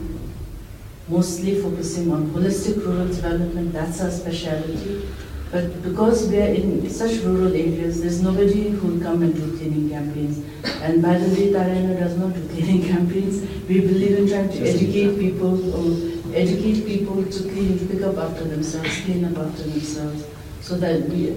mostly 1.08 1.60
focusing 1.60 2.12
on 2.12 2.30
holistic 2.30 2.84
rural 2.84 3.08
development. 3.08 3.72
That's 3.72 4.00
our 4.00 4.10
specialty. 4.10 5.08
But 5.52 5.82
because 5.82 6.28
we 6.28 6.38
are 6.40 6.46
in 6.46 6.88
such 6.88 7.18
rural 7.24 7.52
areas, 7.52 8.00
there's 8.00 8.22
nobody 8.22 8.70
who 8.70 8.88
will 8.88 9.00
come 9.02 9.22
and 9.22 9.34
do 9.34 9.54
cleaning 9.58 9.90
campaigns. 9.90 10.38
And 10.80 11.02
by 11.02 11.18
the 11.18 11.28
way, 11.28 11.52
Tarayana 11.52 11.98
does 11.98 12.16
not 12.16 12.32
do 12.32 12.48
cleaning 12.52 12.88
campaigns. 12.88 13.42
We 13.68 13.80
believe 13.80 14.16
in 14.18 14.28
trying 14.30 14.48
to 14.48 14.66
educate 14.66 15.18
people 15.18 15.52
or 15.76 16.34
educate 16.34 16.86
people 16.86 17.22
to 17.22 17.42
clean, 17.50 17.78
to 17.78 17.84
pick 17.84 18.00
up 18.00 18.16
after 18.16 18.44
themselves, 18.44 18.98
clean 19.02 19.26
up 19.26 19.36
after 19.36 19.64
themselves. 19.64 20.24
So 20.62 20.78
that 20.78 21.02
we, 21.10 21.28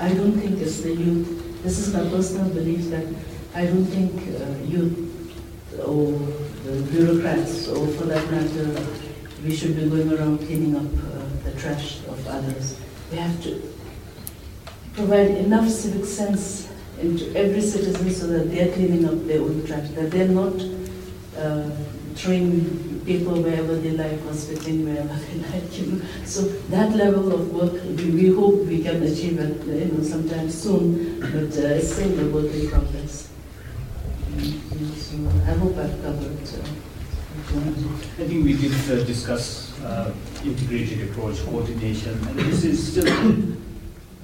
I 0.00 0.14
don't 0.14 0.32
think 0.32 0.58
it's 0.58 0.80
the 0.80 0.92
youth. 0.92 1.62
This 1.62 1.78
is 1.78 1.94
my 1.94 2.00
personal 2.10 2.50
belief 2.50 2.90
that 2.90 3.06
I 3.54 3.66
don't 3.66 3.86
think 3.86 4.12
uh, 4.34 4.64
youth 4.64 4.98
or 5.78 6.10
the 6.64 6.82
bureaucrats 6.90 7.68
or 7.68 7.86
for 7.86 8.04
that 8.06 8.28
matter, 8.32 8.84
we 9.44 9.54
should 9.54 9.76
be 9.76 9.88
going 9.88 10.12
around 10.12 10.38
cleaning 10.38 10.74
up 10.74 10.90
uh, 11.04 11.44
the 11.44 11.56
trash 11.56 12.00
of 12.08 12.26
others. 12.26 12.80
We 13.10 13.18
have 13.18 13.42
to 13.42 13.62
provide 14.94 15.30
enough 15.30 15.68
civic 15.68 16.04
sense 16.04 16.68
into 17.00 17.34
every 17.34 17.60
citizen 17.60 18.10
so 18.10 18.26
that 18.28 18.50
they're 18.50 18.72
cleaning 18.72 19.04
up 19.06 19.26
their 19.26 19.40
own 19.40 19.66
trash, 19.66 19.88
that 19.90 20.10
they're 20.10 20.28
not 20.28 20.54
uh, 21.36 21.70
throwing 22.14 23.00
paper 23.06 23.32
wherever 23.32 23.76
they 23.76 23.90
like 23.92 24.24
or 24.26 24.34
spitting 24.34 24.84
wherever 24.84 25.14
they 25.14 25.38
like. 25.50 25.78
You 25.78 25.86
know? 25.86 26.04
So 26.24 26.42
that 26.74 26.94
level 26.94 27.32
of 27.32 27.52
work, 27.52 27.72
we, 27.96 28.10
we 28.10 28.28
hope 28.28 28.66
we 28.66 28.82
can 28.82 29.02
achieve 29.02 29.38
it 29.40 29.64
you 29.66 29.96
know, 29.96 30.04
sometime 30.04 30.50
soon, 30.50 31.20
but 31.20 31.56
uh, 31.56 31.78
it's 31.78 31.92
still 31.94 32.20
a 32.20 32.30
work 32.30 32.52
in 32.52 32.68
progress. 32.68 33.30
so 34.96 35.16
I 35.48 35.54
hope 35.54 35.76
I've 35.78 36.02
covered 36.02 36.36
uh, 36.36 36.90
I 37.50 38.24
think 38.28 38.44
we 38.44 38.54
did 38.56 38.72
uh, 38.72 39.02
discuss 39.04 39.72
uh, 39.82 40.12
integrated 40.44 41.10
approach, 41.10 41.44
coordination, 41.44 42.12
and 42.28 42.38
this 42.38 42.64
is 42.64 42.92
still 42.92 43.08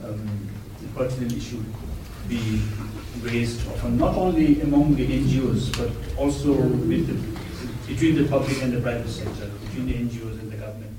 um, 0.05 0.49
a 0.85 0.99
pertinent 0.99 1.33
issue 1.33 1.63
be 2.29 2.63
raised 3.23 3.67
often, 3.69 3.97
not 3.99 4.17
only 4.17 4.61
among 4.61 4.95
the 4.95 5.07
NGOs, 5.07 5.77
but 5.79 5.91
also 6.19 6.53
with 6.53 7.07
the, 7.07 7.93
between 7.93 8.17
the 8.17 8.29
public 8.29 8.63
and 8.63 8.73
the 8.73 8.81
private 8.81 9.09
sector, 9.09 9.47
between 9.65 9.87
the 9.87 9.95
NGOs 9.95 10.41
and 10.41 10.51
the 10.51 10.57
government. 10.57 10.93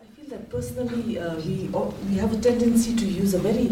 I 0.00 0.04
feel 0.16 0.28
that 0.30 0.50
personally, 0.50 1.18
uh, 1.18 1.36
we, 1.36 1.70
we 2.08 2.16
have 2.16 2.32
a 2.32 2.40
tendency 2.40 2.94
to 2.96 3.06
use 3.06 3.34
a 3.34 3.38
very 3.38 3.68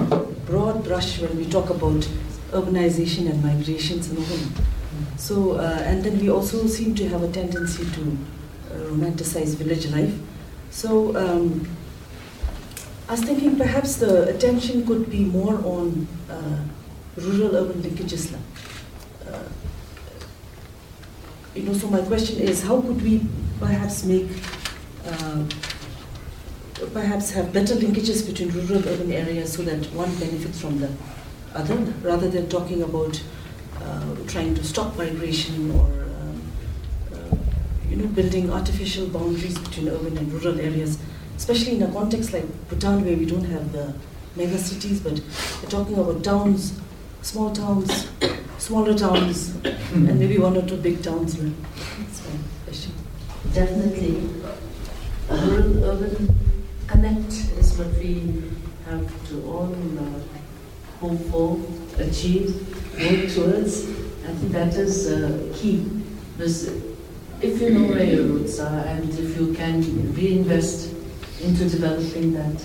broad 0.47 0.85
brush 0.85 1.21
when 1.21 1.37
we 1.37 1.47
talk 1.47 1.71
about 1.71 2.09
urbanization 2.53 3.31
and 3.31 3.43
migrations 3.43 4.11
in 4.11 4.17
Oman. 4.17 4.53
So, 5.17 5.53
uh, 5.53 5.83
and 5.85 6.03
then 6.05 6.19
we 6.19 6.31
also 6.31 6.67
seem 6.67 6.95
to 6.97 7.09
have 7.09 7.23
a 7.23 7.31
tendency 7.31 7.85
to 7.85 8.01
uh, 8.71 8.75
romanticize 8.91 9.55
village 9.57 9.87
life. 9.89 10.15
So, 10.73 11.15
um, 11.17 11.69
I 13.09 13.13
was 13.13 13.23
thinking 13.25 13.57
perhaps 13.57 13.97
the 13.97 14.29
attention 14.35 14.87
could 14.87 15.11
be 15.11 15.25
more 15.25 15.57
on 15.65 16.09
uh, 16.31 16.65
rural 17.17 17.55
urban 17.57 17.83
linkages. 17.83 18.35
Uh, 19.29 19.39
you 21.55 21.63
know, 21.65 21.75
so 21.75 21.89
my 21.89 22.01
question 22.01 22.41
is 22.41 22.63
how 22.63 22.81
could 22.81 23.03
we 23.03 23.21
perhaps 23.61 24.05
make 24.05 24.29
uh, 25.07 25.45
perhaps 26.93 27.31
have 27.31 27.53
better 27.53 27.75
linkages 27.75 28.27
between 28.27 28.51
rural 28.51 28.87
urban 28.89 29.13
areas 29.13 29.53
so 29.53 29.63
that 29.63 29.85
one 29.93 30.13
benefits 30.17 30.61
from 30.61 30.79
the 30.81 30.91
other 31.55 31.77
rather 32.03 32.29
than 32.31 32.49
talking 32.49 32.83
about 32.83 33.23
uh, 33.83 34.15
trying 34.27 34.55
to 34.55 34.65
stop 34.65 34.97
migration 34.97 35.71
or 35.73 36.02
you 37.93 37.99
know 37.99 38.07
building 38.19 38.51
artificial 38.51 39.07
boundaries 39.09 39.59
between 39.59 39.89
urban 39.91 40.17
and 40.17 40.33
rural 40.33 40.59
areas, 40.59 40.99
especially 41.37 41.77
in 41.77 41.83
a 41.83 41.93
context 41.93 42.33
like 42.33 42.47
Bhutan 42.69 43.05
where 43.05 43.17
we 43.17 43.27
don't 43.27 43.45
have 43.45 43.71
the 43.73 43.93
mega 44.35 44.57
cities, 44.59 45.01
but 45.01 45.21
we're 45.63 45.69
talking 45.69 45.99
about 45.99 46.25
towns, 46.25 46.81
small 47.21 47.53
towns, 47.53 48.09
smaller 48.57 48.95
towns, 48.97 49.55
and 49.93 50.19
maybe 50.19 50.39
one 50.39 50.57
or 50.57 50.63
two 50.63 50.79
big 50.79 51.03
towns. 51.03 51.35
That's 51.37 52.23
my 52.29 52.39
question. 52.65 52.93
Definitely, 53.53 54.27
rural 55.29 55.85
urban 55.85 56.35
connect 56.87 57.33
is 57.61 57.77
what 57.79 57.93
we 57.99 58.43
have 58.87 59.29
to 59.29 59.43
all 59.45 59.77
uh, 59.99 60.99
hope 61.01 61.21
for, 61.31 61.61
achieve 61.99 62.57
work 62.99 63.31
towards. 63.35 63.85
I 64.27 64.33
think 64.39 64.53
that 64.53 64.75
is 64.77 65.09
uh, 65.13 65.53
key. 65.55 65.85
Because 66.39 66.92
if 67.43 67.61
you 67.61 67.71
know 67.71 67.89
where 67.93 68.05
your 68.05 68.23
roots 68.23 68.61
are 68.61 68.79
and 68.87 69.11
if 69.11 69.37
you 69.37 69.53
can 69.53 69.83
reinvest 70.15 70.95
into 71.43 71.69
developing 71.69 72.33
that 72.33 72.65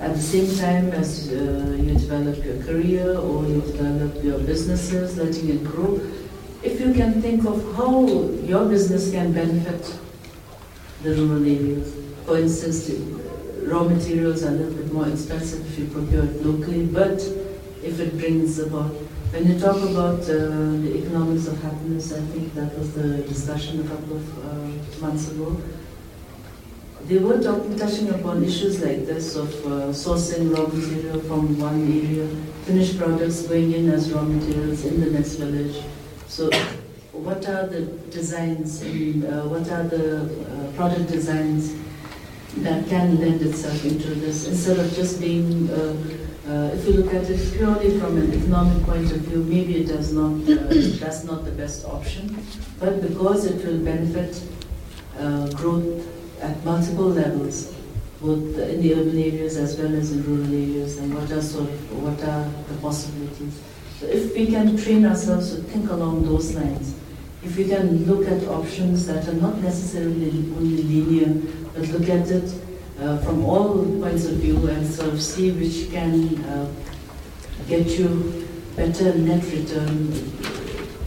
at 0.00 0.14
the 0.14 0.20
same 0.20 0.48
time 0.58 0.90
as 0.92 1.28
uh, 1.30 1.76
you 1.78 1.92
develop 1.92 2.42
your 2.42 2.62
career 2.64 3.16
or 3.18 3.46
you 3.46 3.60
develop 3.60 4.24
your 4.24 4.38
businesses, 4.38 5.18
letting 5.18 5.50
it 5.50 5.64
grow, 5.64 6.00
if 6.62 6.80
you 6.80 6.92
can 6.94 7.20
think 7.20 7.44
of 7.44 7.76
how 7.76 8.06
your 8.44 8.66
business 8.66 9.10
can 9.10 9.32
benefit 9.32 9.98
the 11.02 11.14
rural 11.14 11.44
areas. 11.44 11.94
For 12.24 12.38
instance, 12.38 12.90
raw 13.62 13.84
materials 13.84 14.42
are 14.42 14.48
a 14.48 14.52
little 14.52 14.74
bit 14.74 14.92
more 14.92 15.08
expensive 15.08 15.66
if 15.66 15.78
you 15.78 15.86
procure 15.86 16.24
it 16.24 16.44
locally, 16.44 16.86
but 16.86 17.20
if 17.82 18.00
it 18.00 18.18
brings 18.18 18.58
about 18.58 18.94
when 19.30 19.46
you 19.48 19.58
talk 19.58 19.76
about 19.76 20.20
uh, 20.22 20.78
the 20.84 21.02
economics 21.02 21.46
of 21.46 21.60
happiness, 21.62 22.12
I 22.12 22.20
think 22.20 22.54
that 22.54 22.78
was 22.78 22.92
the 22.94 23.22
discussion 23.22 23.80
a 23.80 23.88
couple 23.88 24.16
of 24.16 24.38
uh, 24.44 25.00
months 25.00 25.30
ago. 25.30 25.60
They 27.06 27.18
were 27.18 27.40
talking, 27.40 27.78
touching 27.78 28.10
upon 28.10 28.42
issues 28.42 28.82
like 28.82 29.06
this 29.06 29.36
of 29.36 29.52
uh, 29.66 29.70
sourcing 29.92 30.56
raw 30.56 30.66
material 30.66 31.20
from 31.20 31.58
one 31.58 31.82
area, 31.82 32.26
finished 32.64 32.98
products 32.98 33.42
going 33.42 33.72
in 33.72 33.90
as 33.90 34.12
raw 34.12 34.22
materials 34.22 34.84
in 34.84 35.00
the 35.00 35.10
next 35.10 35.34
village. 35.34 35.84
So, 36.26 36.50
what 37.12 37.46
are 37.48 37.66
the 37.66 37.82
designs 38.10 38.82
and 38.82 39.24
uh, 39.24 39.42
what 39.42 39.70
are 39.70 39.84
the 39.84 40.24
uh, 40.24 40.72
product 40.76 41.10
designs 41.10 41.74
that 42.58 42.88
can 42.88 43.20
lend 43.20 43.42
itself 43.42 43.84
into 43.84 44.14
this 44.14 44.48
instead 44.48 44.78
of 44.78 44.92
just 44.94 45.20
being 45.20 45.68
uh, 46.48 46.70
if 46.74 46.86
you 46.86 46.92
look 46.92 47.12
at 47.12 47.28
it 47.28 47.52
purely 47.56 47.98
from 47.98 48.16
an 48.18 48.32
economic 48.32 48.82
point 48.84 49.10
of 49.10 49.18
view, 49.22 49.42
maybe 49.42 49.78
it 49.82 49.88
does 49.88 50.12
not, 50.12 50.32
uh, 50.48 50.68
that's 51.00 51.24
not 51.24 51.44
the 51.44 51.50
best 51.50 51.84
option. 51.84 52.36
But 52.78 53.02
because 53.02 53.46
it 53.46 53.64
will 53.64 53.80
benefit 53.80 54.40
uh, 55.18 55.48
growth 55.54 56.06
at 56.40 56.64
multiple 56.64 57.08
levels, 57.08 57.74
both 58.20 58.58
in 58.58 58.80
the 58.80 58.94
urban 58.94 59.18
areas 59.18 59.56
as 59.56 59.76
well 59.76 59.94
as 59.94 60.12
in 60.12 60.22
rural 60.24 60.46
areas, 60.46 60.98
and 60.98 61.14
what 61.14 61.30
are 61.32 61.42
sort 61.42 61.68
of, 61.68 62.02
what 62.02 62.22
are 62.22 62.48
the 62.68 62.80
possibilities. 62.80 63.60
So 63.98 64.06
if 64.06 64.34
we 64.34 64.46
can 64.46 64.76
train 64.76 65.04
ourselves 65.04 65.54
to 65.54 65.62
think 65.62 65.90
along 65.90 66.24
those 66.24 66.54
lines, 66.54 66.94
if 67.42 67.56
we 67.56 67.66
can 67.66 68.04
look 68.04 68.28
at 68.28 68.46
options 68.48 69.06
that 69.06 69.26
are 69.26 69.34
not 69.34 69.58
necessarily 69.58 70.30
only 70.56 70.82
linear, 70.82 71.42
but 71.74 71.88
look 71.88 72.08
at 72.08 72.28
it 72.30 72.65
uh, 73.00 73.18
from 73.18 73.44
all 73.44 73.84
points 74.00 74.24
of 74.24 74.36
view 74.36 74.68
and 74.68 74.86
sort 74.86 75.12
of 75.12 75.22
see 75.22 75.50
which 75.52 75.90
can 75.90 76.42
uh, 76.44 76.72
get 77.68 77.86
you 77.86 78.48
better 78.74 79.14
net 79.18 79.44
return, 79.44 80.12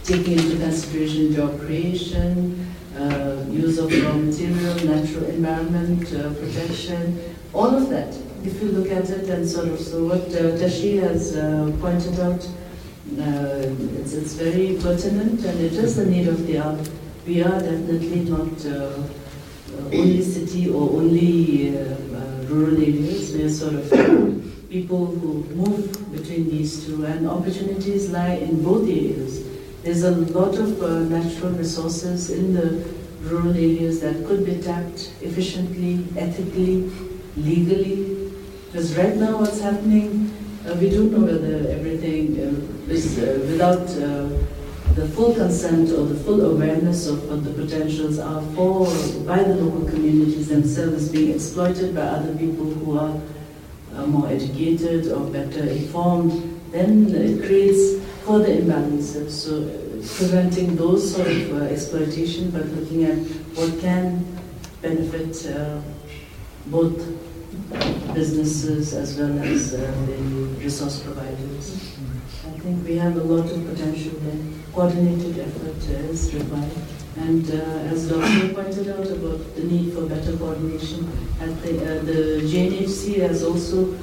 taking 0.04 0.38
into 0.38 0.56
consideration 0.56 1.34
job 1.34 1.58
creation, 1.60 2.66
uh, 2.96 3.44
use 3.50 3.78
of 3.78 3.90
raw 4.04 4.12
material, 4.12 4.74
natural 4.84 5.24
environment 5.26 6.02
uh, 6.14 6.32
protection, 6.34 7.18
all 7.52 7.74
of 7.74 7.88
that. 7.88 8.14
If 8.44 8.62
you 8.62 8.68
look 8.70 8.90
at 8.90 9.08
it 9.10 9.28
and 9.28 9.48
sort 9.48 9.68
of, 9.68 9.80
so 9.80 10.04
what 10.04 10.28
uh, 10.34 10.56
Tashi 10.58 10.96
has 10.98 11.36
uh, 11.36 11.72
pointed 11.80 12.18
out, 12.20 12.48
it's, 13.12 14.12
it's 14.12 14.34
very 14.34 14.78
pertinent 14.80 15.44
and 15.44 15.60
it 15.60 15.72
is 15.72 15.96
the 15.96 16.06
need 16.06 16.28
of 16.28 16.46
the 16.46 16.58
hour. 16.58 16.78
We 17.26 17.42
are 17.42 17.60
definitely 17.60 18.24
not 18.30 18.64
only 19.86 20.22
city 20.22 20.68
or 20.68 20.90
only 21.00 21.76
uh, 21.76 21.82
uh, 21.82 22.44
rural 22.48 22.76
areas. 22.76 23.34
We 23.34 23.44
are 23.44 23.48
sort 23.48 23.74
of 23.74 23.90
people 24.70 25.06
who 25.06 25.44
move 25.54 26.12
between 26.12 26.48
these 26.50 26.86
two, 26.86 27.04
and 27.04 27.28
opportunities 27.28 28.10
lie 28.10 28.34
in 28.34 28.62
both 28.62 28.88
areas. 28.88 29.44
There's 29.82 30.04
a 30.04 30.10
lot 30.10 30.56
of 30.58 30.82
uh, 30.82 31.00
natural 31.00 31.52
resources 31.52 32.30
in 32.30 32.54
the 32.54 32.84
rural 33.22 33.52
areas 33.52 34.00
that 34.00 34.26
could 34.26 34.44
be 34.44 34.60
tapped 34.60 35.12
efficiently, 35.20 36.06
ethically, 36.16 36.90
legally. 37.36 38.30
Because 38.66 38.96
right 38.96 39.16
now, 39.16 39.38
what's 39.38 39.60
happening, 39.60 40.32
uh, 40.66 40.74
we 40.74 40.90
don't 40.90 41.10
know 41.12 41.24
whether 41.26 41.68
everything 41.70 42.38
uh, 42.38 42.92
is 42.92 43.18
uh, 43.18 43.44
without 43.50 43.88
the 44.94 45.08
full 45.08 45.34
consent 45.34 45.90
or 45.90 46.04
the 46.04 46.18
full 46.24 46.40
awareness 46.52 47.06
of 47.06 47.28
what 47.28 47.44
the 47.44 47.50
potentials 47.50 48.18
are 48.18 48.42
for 48.54 48.86
by 49.24 49.42
the 49.42 49.54
local 49.54 49.88
communities 49.88 50.48
themselves 50.48 51.08
being 51.08 51.34
exploited 51.34 51.94
by 51.94 52.02
other 52.02 52.34
people 52.36 52.64
who 52.64 52.98
are 52.98 53.20
uh, 53.96 54.06
more 54.06 54.28
educated 54.28 55.10
or 55.12 55.26
better 55.30 55.68
informed, 55.68 56.60
then 56.72 57.12
it 57.14 57.44
creates 57.46 58.04
further 58.24 58.48
imbalances. 58.48 59.30
So 59.30 59.62
uh, 59.62 59.90
preventing 60.16 60.76
those 60.76 61.14
sort 61.14 61.28
of 61.28 61.52
uh, 61.52 61.64
exploitation, 61.64 62.50
but 62.50 62.66
looking 62.66 63.04
at 63.04 63.18
what 63.56 63.80
can 63.80 64.24
benefit 64.82 65.46
uh, 65.54 65.80
both 66.66 66.96
businesses 68.14 68.94
as 68.94 69.16
well 69.18 69.38
as 69.40 69.74
uh, 69.74 69.78
the 70.06 70.14
resource 70.62 71.02
providers. 71.02 71.49
I 72.60 72.62
think 72.62 72.86
we 72.86 72.96
have 72.96 73.16
a 73.16 73.22
lot 73.22 73.50
of 73.50 73.66
potential 73.66 74.12
there 74.20 74.36
coordinated 74.74 75.38
effort 75.38 75.82
is 76.10 76.34
required. 76.34 76.70
And 77.16 77.50
uh, 77.50 77.88
as 77.88 78.06
Dr. 78.06 78.52
pointed 78.52 78.86
out 78.90 79.06
about 79.06 79.54
the 79.56 79.62
need 79.62 79.94
for 79.94 80.04
better 80.04 80.36
coordination, 80.36 81.08
at 81.40 81.62
the, 81.62 81.78
uh, 81.78 82.02
the 82.04 82.42
GNHC 82.44 83.20
has 83.20 83.42
also, 83.44 83.94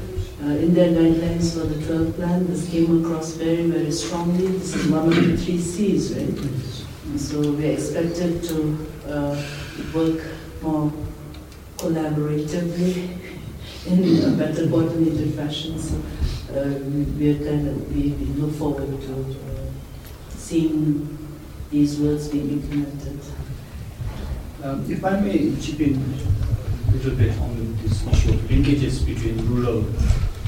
uh, 0.41 0.57
in 0.57 0.73
their 0.73 0.89
guidelines 0.89 1.53
for 1.53 1.67
the 1.67 1.75
12th 1.85 2.15
plan, 2.15 2.47
this 2.47 2.67
came 2.67 3.05
across 3.05 3.33
very, 3.33 3.69
very 3.69 3.91
strongly. 3.91 4.47
This 4.47 4.75
is 4.75 4.87
one 4.91 5.07
of 5.07 5.15
the 5.15 5.37
three 5.37 5.61
C's, 5.61 6.13
right? 6.13 6.27
And 6.27 7.21
so 7.21 7.39
we're 7.51 7.73
expected 7.73 8.43
to 8.45 8.87
uh, 9.07 9.39
work 9.93 10.25
more 10.63 10.91
collaboratively 11.77 13.26
in 13.87 14.33
a 14.33 14.37
better 14.37 14.67
coordinated 14.67 15.33
fashion. 15.33 15.79
So 15.79 15.95
uh, 16.53 16.79
we, 17.17 17.35
kind 17.35 17.67
of, 17.67 17.95
we, 17.95 18.09
we 18.09 18.25
look 18.41 18.53
forward 18.55 19.01
to 19.01 19.13
uh, 19.13 19.71
seeing 20.29 21.17
these 21.71 21.99
words 21.99 22.27
being 22.27 22.49
implemented. 22.49 23.19
Um, 24.63 24.89
if 24.91 25.03
I 25.03 25.19
may 25.19 25.55
chip 25.61 25.79
in 25.79 25.95
a 25.95 26.91
little 26.91 27.15
bit 27.15 27.37
on 27.39 27.77
this 27.83 28.05
issue 28.07 28.33
of 28.33 28.39
linkages 28.49 29.05
between 29.05 29.37
rural 29.47 29.81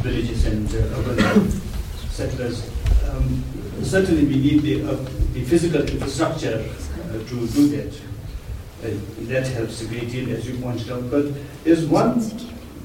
villages 0.02 0.46
and 0.46 0.68
uh, 0.74 1.00
urban 1.00 1.50
settlers, 2.10 2.70
um, 3.10 3.44
certainly 3.84 4.26
we 4.26 4.36
need 4.36 4.62
the, 4.62 4.84
uh, 4.84 4.96
the 5.34 5.44
physical 5.44 5.82
infrastructure 5.82 6.66
uh, 7.10 7.14
to 7.14 7.48
do 7.48 7.68
that. 7.70 7.94
Uh, 8.82 8.92
that 9.28 9.46
helps 9.48 9.82
a 9.82 9.86
great 9.88 10.10
deal, 10.10 10.34
as 10.34 10.48
you 10.48 10.58
pointed 10.60 10.90
out. 10.90 11.12
But 11.12 11.26
there's 11.66 11.86
one 11.86 12.22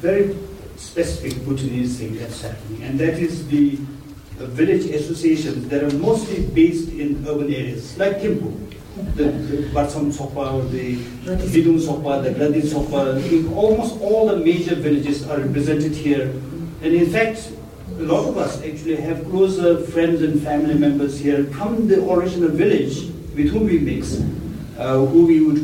very 0.05 0.37
specific 0.77 1.33
Bhutanese 1.47 1.99
thing 1.99 2.19
that's 2.19 2.43
happening, 2.43 2.83
and 2.83 3.01
that 3.01 3.15
is 3.15 3.49
the, 3.49 3.79
the 4.37 4.47
village 4.47 4.85
associations 4.85 5.67
that 5.71 5.83
are 5.83 5.97
mostly 5.97 6.45
based 6.49 6.91
in 6.91 7.25
urban 7.27 7.49
areas, 7.53 7.97
like 7.97 8.19
Thimphu. 8.19 8.53
The, 9.17 9.25
the 9.25 9.57
Barsam 9.75 10.13
Sopa, 10.13 10.71
the 10.71 10.97
Vidum 11.53 11.81
Sopa, 11.81 12.23
the 12.23 12.31
Gradin 12.31 12.63
Sopa, 12.63 13.57
almost 13.57 14.01
all 14.01 14.29
the 14.29 14.37
major 14.37 14.77
villages 14.77 15.27
are 15.29 15.41
represented 15.41 15.93
here. 15.93 16.31
And 16.83 16.95
in 16.95 17.11
fact, 17.11 17.51
a 17.99 18.03
lot 18.03 18.29
of 18.29 18.37
us 18.39 18.63
actually 18.63 18.97
have 18.97 19.25
closer 19.31 19.81
friends 19.87 20.23
and 20.23 20.41
family 20.43 20.75
members 20.75 21.19
here 21.19 21.45
from 21.45 21.89
the 21.89 22.09
original 22.09 22.51
village 22.51 23.11
with 23.35 23.49
whom 23.51 23.65
we 23.65 23.79
mix, 23.79 24.21
uh, 24.79 24.99
who 24.99 25.27
we 25.27 25.41
would 25.41 25.63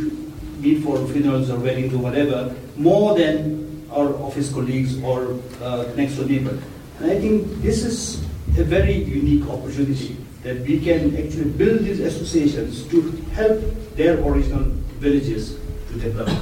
meet 0.61 0.83
for 0.83 1.07
funerals 1.09 1.51
or 1.51 1.59
weddings 1.59 1.95
or 1.95 1.99
whatever, 1.99 2.53
more 2.77 3.17
than 3.17 3.70
our 3.91 4.15
office 4.17 4.53
colleagues 4.53 5.03
or 5.03 5.39
uh, 5.63 5.85
next 5.97 6.17
door 6.17 6.27
neighbor. 6.27 6.59
And 6.99 7.11
I 7.11 7.19
think 7.19 7.63
this 7.63 7.85
is 7.85 8.23
a 8.59 8.65
very 8.65 8.95
unique 8.95 9.49
opportunity 9.49 10.17
that 10.43 10.61
we 10.61 10.81
can 10.81 11.17
actually 11.17 11.51
build 11.51 11.81
these 11.81 12.01
associations 12.01 12.85
to 12.89 13.03
help 13.33 13.61
their 13.95 14.19
original 14.21 14.65
villages 15.01 15.59
to 15.89 15.99
develop. 15.99 16.37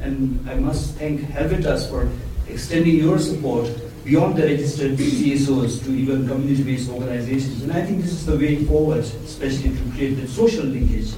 And 0.00 0.48
I 0.48 0.54
must 0.54 0.96
thank 0.96 1.20
Helvetas 1.20 1.88
for 1.88 2.08
extending 2.48 2.96
your 2.96 3.18
support 3.18 3.68
beyond 4.04 4.36
the 4.36 4.42
registered 4.42 4.98
CSOs 4.98 5.82
to 5.84 5.90
even 5.90 6.28
community-based 6.28 6.90
organizations. 6.90 7.62
And 7.62 7.72
I 7.72 7.84
think 7.86 8.02
this 8.02 8.12
is 8.12 8.26
the 8.26 8.36
way 8.36 8.64
forward, 8.64 9.00
especially 9.00 9.74
to 9.74 9.90
create 9.92 10.14
the 10.14 10.28
social 10.28 10.64
linkage. 10.64 11.12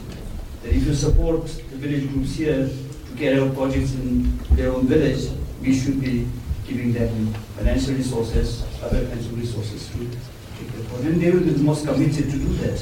That 0.62 0.72
if 0.72 0.86
you 0.86 0.94
support 0.94 1.46
the 1.46 1.76
village 1.76 2.08
groups 2.12 2.36
here 2.36 2.68
to 2.68 3.16
carry 3.16 3.40
out 3.40 3.54
projects 3.54 3.94
in 3.94 4.38
their 4.54 4.72
own 4.72 4.86
village, 4.86 5.30
we 5.66 5.74
should 5.74 6.00
be 6.00 6.26
giving 6.66 6.92
them 6.92 7.34
financial 7.56 7.94
resources, 7.94 8.64
other 8.82 9.04
kinds 9.08 9.26
of 9.26 9.38
resources 9.38 9.88
to 9.88 9.98
take 9.98 10.72
their 10.72 10.84
part. 10.88 11.02
And 11.02 11.20
they 11.20 11.30
will 11.30 11.40
be 11.40 11.50
the 11.50 11.62
most 11.62 11.86
committed 11.86 12.30
to 12.30 12.38
do 12.38 12.48
that, 12.58 12.80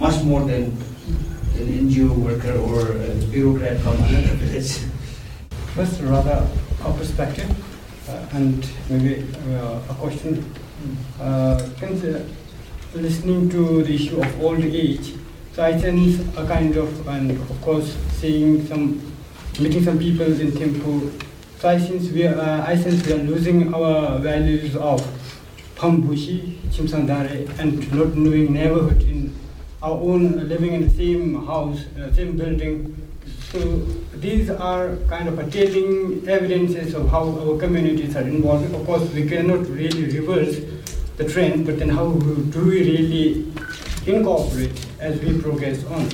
much 0.00 0.22
more 0.24 0.40
than 0.40 0.64
an 1.56 1.88
NGO 1.88 2.16
worker 2.16 2.58
or 2.58 2.80
a 2.90 3.14
bureaucrat 3.30 3.78
from 3.80 3.94
another 4.02 4.34
village. 4.42 4.78
First, 5.74 6.00
rather 6.02 6.46
a 6.84 6.92
perspective 6.92 7.50
uh, 8.08 8.26
and 8.32 8.68
maybe 8.90 9.26
uh, 9.54 9.80
a 9.88 9.94
question. 9.94 10.44
Uh, 11.20 11.68
consider 11.78 12.26
listening 12.94 13.48
to 13.48 13.82
the 13.82 13.94
issue 13.94 14.20
of 14.20 14.40
old 14.42 14.60
age, 14.60 15.14
so 15.52 15.62
I 15.62 15.78
sense 15.78 16.20
a 16.36 16.46
kind 16.46 16.76
of, 16.76 17.08
and 17.08 17.30
of 17.30 17.62
course, 17.62 17.96
seeing 18.18 18.66
some, 18.66 19.00
meeting 19.60 19.84
some 19.84 19.98
people 19.98 20.26
in 20.26 20.50
Thimphu. 20.50 21.12
So 21.64 21.70
I 21.70 21.78
sense 21.78 22.10
we 22.10 22.26
are, 22.26 22.38
uh, 22.38 22.66
I 22.66 22.76
sense 22.76 23.06
we 23.06 23.14
are 23.14 23.24
losing 23.24 23.72
our 23.72 24.18
values 24.18 24.76
of 24.76 25.00
Pambushi, 25.76 26.58
Chimsandare, 26.68 27.48
and 27.58 27.90
not 27.90 28.14
knowing 28.14 28.52
neighborhood 28.52 29.00
in 29.00 29.34
our 29.82 29.92
own 29.92 30.46
living 30.46 30.74
in 30.74 30.82
the 30.86 30.90
same 30.90 31.46
house, 31.46 31.86
uh, 31.98 32.12
same 32.12 32.36
building. 32.36 32.94
So 33.50 33.60
these 34.16 34.50
are 34.50 34.96
kind 35.08 35.26
of 35.26 35.36
telling 35.50 36.28
evidences 36.28 36.92
of 36.92 37.08
how 37.08 37.30
our 37.30 37.58
communities 37.58 38.14
are 38.14 38.28
involved. 38.28 38.70
Of 38.74 38.84
course, 38.84 39.10
we 39.14 39.26
cannot 39.26 39.66
really 39.66 40.04
reverse 40.18 40.60
the 41.16 41.26
trend, 41.26 41.64
but 41.64 41.78
then 41.78 41.88
how 41.88 42.12
do 42.12 42.60
we 42.62 42.80
really 42.92 43.52
incorporate 44.04 44.86
as 45.00 45.18
we 45.18 45.40
progress 45.40 45.82
on? 45.86 46.10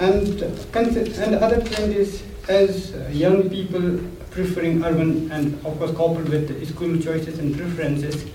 And, 0.00 0.42
and 0.42 1.34
other 1.36 1.60
trend 1.60 1.92
is 1.94 2.24
as 2.48 2.90
young 3.12 3.48
people 3.48 4.00
preferring 4.32 4.84
urban 4.84 5.30
and 5.30 5.54
of 5.64 5.78
course 5.78 5.90
coupled 5.90 6.28
with 6.28 6.68
school 6.68 6.98
choices 6.98 7.38
and 7.38 7.56
preferences. 7.56 8.26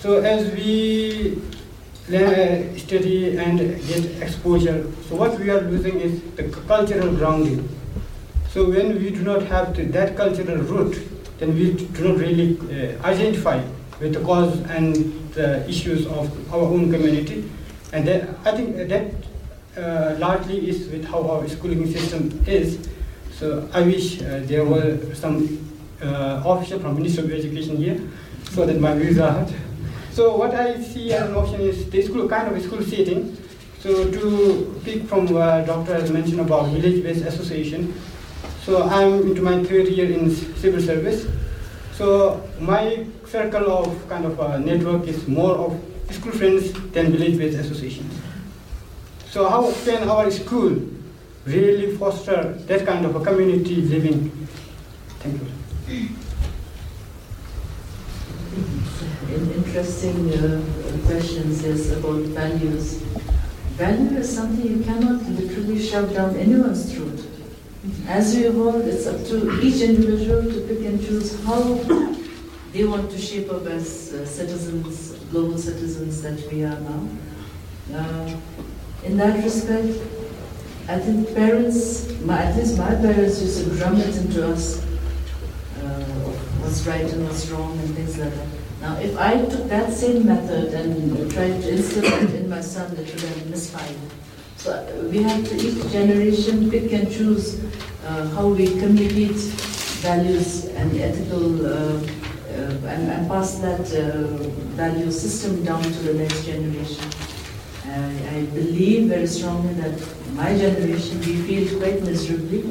So 0.00 0.20
as 0.20 0.52
we 0.54 1.38
study 2.78 3.36
and 3.36 3.58
get 3.86 4.22
exposure, 4.22 4.86
so 5.08 5.16
what 5.16 5.38
we 5.38 5.50
are 5.50 5.60
losing 5.60 6.00
is 6.00 6.22
the 6.36 6.44
cultural 6.66 7.14
grounding. 7.16 7.68
So 8.50 8.70
when 8.70 8.98
we 8.98 9.10
do 9.10 9.22
not 9.22 9.42
have 9.42 9.76
the, 9.76 9.84
that 9.84 10.16
cultural 10.16 10.56
root, 10.56 11.06
then 11.38 11.54
we 11.54 11.72
do 11.72 12.08
not 12.08 12.18
really 12.18 12.58
uh, 12.58 13.02
identify 13.04 13.62
with 14.00 14.14
the 14.14 14.20
cause 14.20 14.58
and 14.70 14.94
the 15.34 15.68
issues 15.68 16.06
of 16.06 16.54
our 16.54 16.62
own 16.62 16.90
community. 16.90 17.50
And 17.92 18.06
that, 18.06 18.28
I 18.44 18.56
think 18.56 18.76
that 18.88 19.12
uh, 19.76 20.16
largely 20.18 20.68
is 20.68 20.88
with 20.88 21.04
how 21.04 21.28
our 21.28 21.46
schooling 21.48 21.90
system 21.92 22.42
is. 22.46 22.88
So 23.38 23.68
I 23.72 23.82
wish 23.82 24.20
uh, 24.20 24.40
there 24.46 24.64
were 24.64 24.98
some 25.14 25.46
uh, 26.02 26.42
official 26.44 26.80
from 26.80 26.96
Ministry 26.96 27.22
of 27.22 27.32
Education 27.32 27.76
here, 27.76 28.00
so 28.50 28.66
that 28.66 28.80
my 28.80 28.94
views 28.98 29.20
are 29.20 29.30
heard. 29.30 29.54
So 30.10 30.36
what 30.36 30.56
I 30.56 30.82
see 30.82 31.12
as 31.12 31.30
an 31.30 31.36
option 31.36 31.60
is 31.60 31.88
the 31.88 32.02
school 32.02 32.28
kind 32.28 32.48
of 32.48 32.60
school 32.60 32.82
setting. 32.82 33.38
So 33.78 34.10
to 34.10 34.80
pick 34.84 35.04
from 35.04 35.26
what 35.26 35.66
Doctor 35.66 35.94
has 35.94 36.10
mentioned 36.10 36.40
about 36.40 36.66
village-based 36.70 37.24
association. 37.26 37.94
So 38.64 38.82
I'm 38.82 39.22
into 39.22 39.40
my 39.40 39.62
third 39.62 39.86
year 39.86 40.10
in 40.10 40.34
civil 40.34 40.82
service. 40.82 41.28
So 41.94 42.42
my 42.58 43.06
circle 43.24 43.70
of 43.70 44.08
kind 44.08 44.24
of 44.26 44.64
network 44.64 45.06
is 45.06 45.28
more 45.28 45.54
of 45.54 45.80
school 46.10 46.32
friends 46.32 46.72
than 46.90 47.12
village-based 47.12 47.56
associations. 47.56 48.12
So 49.30 49.48
how 49.48 49.72
can 49.84 50.08
our 50.08 50.28
school 50.32 50.74
really 51.48 51.96
foster 51.96 52.54
that 52.68 52.86
kind 52.86 53.04
of 53.04 53.16
a 53.16 53.20
community 53.24 53.76
living? 53.76 54.30
Thank 55.20 55.42
you 55.42 56.08
interesting 59.78 60.32
uh, 60.34 60.60
questions 61.06 61.62
yes, 61.62 61.90
about 61.92 62.22
values. 62.34 62.94
Value 63.76 64.16
is 64.18 64.34
something 64.34 64.66
you 64.66 64.82
cannot 64.82 65.22
literally 65.22 65.80
shove 65.80 66.12
down 66.12 66.34
anyone's 66.36 66.92
throat. 66.92 67.20
As 68.08 68.34
we 68.34 68.46
evolve, 68.46 68.86
it's 68.86 69.06
up 69.06 69.24
to 69.26 69.60
each 69.60 69.82
individual 69.82 70.42
to 70.42 70.60
pick 70.66 70.84
and 70.84 71.00
choose 71.00 71.42
how 71.44 71.62
they 72.72 72.84
want 72.84 73.10
to 73.10 73.18
shape 73.18 73.52
up 73.52 73.66
as 73.66 74.12
uh, 74.14 74.26
citizens, 74.26 75.12
global 75.30 75.56
citizens 75.56 76.22
that 76.22 76.50
we 76.50 76.64
are 76.64 76.80
now. 76.80 77.08
Uh, 77.94 78.36
in 79.04 79.16
that 79.16 79.44
respect, 79.44 79.96
I 80.88 80.98
think 80.98 81.34
parents, 81.34 82.08
my, 82.22 82.44
at 82.44 82.56
least 82.56 82.78
my 82.78 82.94
parents 82.94 83.42
used 83.42 83.62
to 83.62 83.76
drum 83.76 83.96
it 83.96 84.16
into 84.16 84.48
us 84.48 84.82
uh, 85.82 86.04
what's 86.64 86.86
right 86.86 87.04
and 87.12 87.24
what's 87.24 87.46
wrong 87.50 87.78
and 87.78 87.94
things 87.94 88.16
like 88.16 88.32
that. 88.32 88.46
Now, 88.80 88.96
if 88.96 89.18
I 89.18 89.44
took 89.44 89.68
that 89.68 89.92
same 89.92 90.24
method 90.24 90.72
and 90.72 91.30
tried 91.30 91.60
to 91.60 91.70
instill 91.70 92.04
it 92.04 92.34
in 92.36 92.48
my 92.48 92.62
son, 92.62 92.90
it 92.92 93.00
would 93.00 93.20
have 93.20 93.50
misfired. 93.50 93.98
So 94.56 95.10
we 95.12 95.22
have 95.24 95.46
to 95.48 95.56
each 95.56 95.92
generation 95.92 96.70
pick 96.70 96.90
and 96.90 97.12
choose 97.12 97.62
uh, 98.06 98.26
how 98.30 98.48
we 98.48 98.68
communicate 98.80 99.36
values 100.00 100.64
and 100.64 100.98
ethical 100.98 101.66
uh, 101.66 101.68
uh, 101.68 102.86
and, 102.88 103.10
and, 103.12 103.28
pass 103.28 103.58
that 103.58 103.92
uh, 103.92 104.26
value 104.74 105.10
system 105.10 105.62
down 105.64 105.82
to 105.82 105.90
the 105.90 106.14
next 106.14 106.46
generation. 106.46 107.04
I 107.84 108.42
believe 108.54 109.08
very 109.08 109.26
strongly 109.26 109.74
that 109.74 110.17
my 110.38 110.56
generation, 110.56 111.18
we 111.18 111.34
feel 111.42 111.78
quite 111.80 112.00
miserably, 112.04 112.62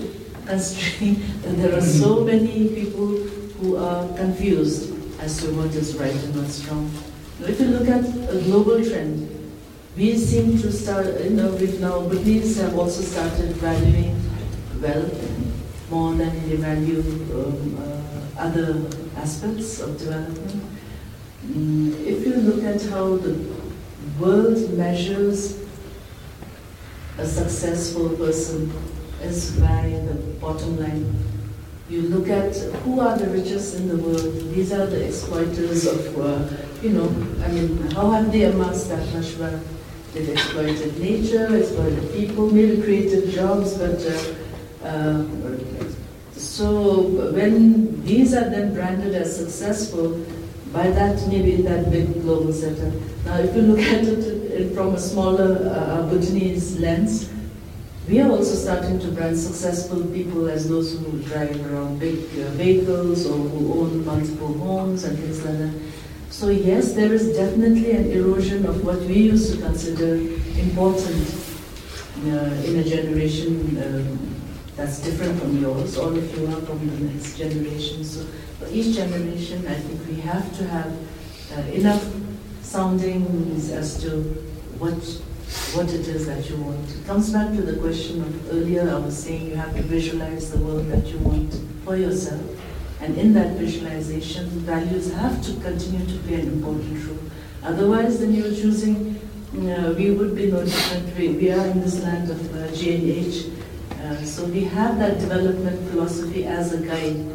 considering 0.46 1.16
that 1.42 1.58
there 1.58 1.78
are 1.78 1.82
so 1.82 2.24
many 2.24 2.70
people 2.70 3.08
who 3.60 3.76
are 3.76 4.08
confused 4.16 4.96
as 5.20 5.38
to 5.42 5.52
what 5.52 5.76
is 5.76 5.94
right 5.98 6.16
and 6.16 6.36
what's 6.36 6.64
wrong. 6.66 6.90
Now, 7.42 7.48
if 7.48 7.60
you 7.60 7.68
look 7.68 7.90
at 7.90 8.06
a 8.30 8.42
global 8.44 8.82
trend, 8.84 9.34
we 9.98 10.18
seem 10.18 10.58
to 10.62 10.72
start, 10.72 11.08
you 11.26 11.32
know, 11.32 11.52
with 11.52 11.82
now 11.82 12.00
Bhutanese 12.08 12.56
have 12.62 12.78
also 12.80 13.02
started 13.02 13.52
valuing 13.58 14.16
wealth 14.82 15.92
more 15.92 16.14
than 16.14 16.50
they 16.50 16.56
value 16.56 17.02
um, 17.34 17.78
uh, 17.84 18.42
other 18.42 18.86
aspects 19.18 19.82
of 19.82 19.98
development. 19.98 20.64
Mm, 21.46 22.06
if 22.06 22.26
you 22.26 22.36
look 22.36 22.64
at 22.64 22.82
how 22.84 23.18
the 23.18 23.36
world 24.20 24.78
measures 24.78 25.67
a 27.18 27.26
successful 27.26 28.10
person 28.10 28.72
is 29.22 29.52
by 29.60 29.90
the 30.08 30.14
bottom 30.40 30.80
line 30.80 31.28
you 31.90 32.02
look 32.02 32.28
at 32.28 32.56
who 32.84 33.00
are 33.00 33.18
the 33.18 33.28
richest 33.30 33.76
in 33.76 33.88
the 33.88 33.96
world. 33.96 34.34
These 34.54 34.74
are 34.74 34.86
the 34.88 35.06
exploiters 35.06 35.88
of, 35.88 36.20
uh, 36.20 36.46
you 36.82 36.90
know, 36.90 37.08
I 37.44 37.48
mean, 37.48 37.78
how 37.92 38.12
have 38.12 38.32
they 38.32 38.44
amassed 38.44 38.90
that 38.90 39.08
much 39.14 39.38
wealth? 39.38 39.66
They've 40.14 40.30
exploited 40.30 41.00
nature, 41.00 41.56
exploited 41.56 42.12
people, 42.12 42.52
maybe 42.52 42.82
created 42.82 43.30
jobs, 43.30 43.76
but 43.76 44.02
uh, 44.06 44.86
uh, 44.86 45.26
so 46.34 47.02
when 47.32 48.04
these 48.04 48.34
are 48.34 48.50
then 48.50 48.74
branded 48.74 49.16
as 49.16 49.36
successful, 49.36 50.26
by 50.74 50.90
that 50.90 51.26
maybe 51.30 51.62
that 51.62 51.90
big 51.90 52.22
global 52.22 52.52
setup. 52.52 52.94
Now, 53.26 53.38
if 53.40 53.56
you 53.56 53.62
look 53.62 53.80
at 53.96 54.04
from 54.74 54.96
a 54.96 55.00
smaller 55.00 55.70
uh, 55.70 56.08
Bhutanese 56.10 56.80
lens, 56.80 57.30
we 58.08 58.22
are 58.22 58.32
also 58.32 58.56
starting 58.56 59.00
to 59.00 59.08
brand 59.12 59.38
successful 59.38 60.04
people 60.06 60.48
as 60.48 60.70
those 60.70 60.98
who 60.98 61.20
drive 61.24 61.54
around 61.72 62.00
big 62.00 62.20
uh, 62.40 62.50
vehicles 62.52 63.26
or 63.28 63.38
who 63.38 63.82
own 63.82 64.06
multiple 64.06 64.54
homes 64.54 65.04
and 65.04 65.20
things 65.20 65.44
like 65.44 65.58
that. 65.58 65.74
So 66.30 66.50
yes, 66.50 66.94
there 66.94 67.14
is 67.14 67.36
definitely 67.36 67.92
an 67.92 68.12
erosion 68.12 68.66
of 68.66 68.86
what 68.86 69.00
we 69.02 69.16
used 69.16 69.54
to 69.54 69.62
consider 69.62 70.16
important 70.60 71.28
uh, 72.26 72.66
in 72.66 72.78
a 72.78 72.84
generation 72.84 73.78
um, 73.84 74.36
that's 74.76 75.00
different 75.00 75.40
from 75.40 75.62
yours. 75.62 75.98
All 75.98 76.16
of 76.16 76.38
you 76.38 76.48
are 76.48 76.62
from 76.62 76.88
the 76.88 77.12
next 77.12 77.38
generation. 77.38 78.04
So 78.04 78.26
for 78.60 78.68
each 78.72 78.96
generation, 78.96 79.68
I 79.68 79.76
think 79.76 80.08
we 80.08 80.22
have 80.22 80.58
to 80.58 80.68
have 80.68 80.94
uh, 81.56 81.62
enough 81.72 82.06
soundings 82.62 83.72
as 83.72 84.02
to 84.04 84.47
what 84.80 85.22
what 85.74 85.92
it 85.94 86.08
is 86.08 86.28
that 86.28 86.50
you 86.50 86.58
want. 86.58 86.90
It 86.90 87.06
comes 87.06 87.32
back 87.32 87.56
to 87.56 87.62
the 87.62 87.80
question 87.80 88.22
of 88.22 88.54
earlier 88.54 88.90
I 88.90 89.00
was 89.00 89.18
saying 89.18 89.50
you 89.50 89.56
have 89.56 89.76
to 89.76 89.82
visualize 89.84 90.52
the 90.52 90.58
world 90.58 90.88
that 90.90 91.06
you 91.08 91.18
want 91.20 91.54
for 91.86 91.96
yourself. 91.96 92.42
And 93.00 93.18
in 93.18 93.34
that 93.34 93.56
visualization, 93.56 94.50
values 94.66 95.14
have 95.14 95.42
to 95.44 95.54
continue 95.62 96.06
to 96.06 96.18
play 96.24 96.42
an 96.42 96.48
important 96.48 97.08
role. 97.08 97.20
Otherwise, 97.64 98.20
then 98.20 98.34
you're 98.34 98.54
choosing, 98.54 99.20
uh, 99.56 99.94
we 99.98 100.12
would 100.12 100.36
be 100.36 100.52
no 100.52 100.66
different. 100.66 101.16
We, 101.18 101.30
we 101.30 101.52
are 101.52 101.66
in 101.68 101.80
this 101.82 102.02
land 102.04 102.30
of 102.30 102.56
uh, 102.56 102.68
GNH. 102.70 103.54
Uh, 104.02 104.24
so 104.24 104.46
we 104.46 104.64
have 104.66 105.00
that 105.00 105.20
development 105.20 105.90
philosophy 105.90 106.46
as 106.46 106.74
a 106.74 106.86
guide. 106.86 107.26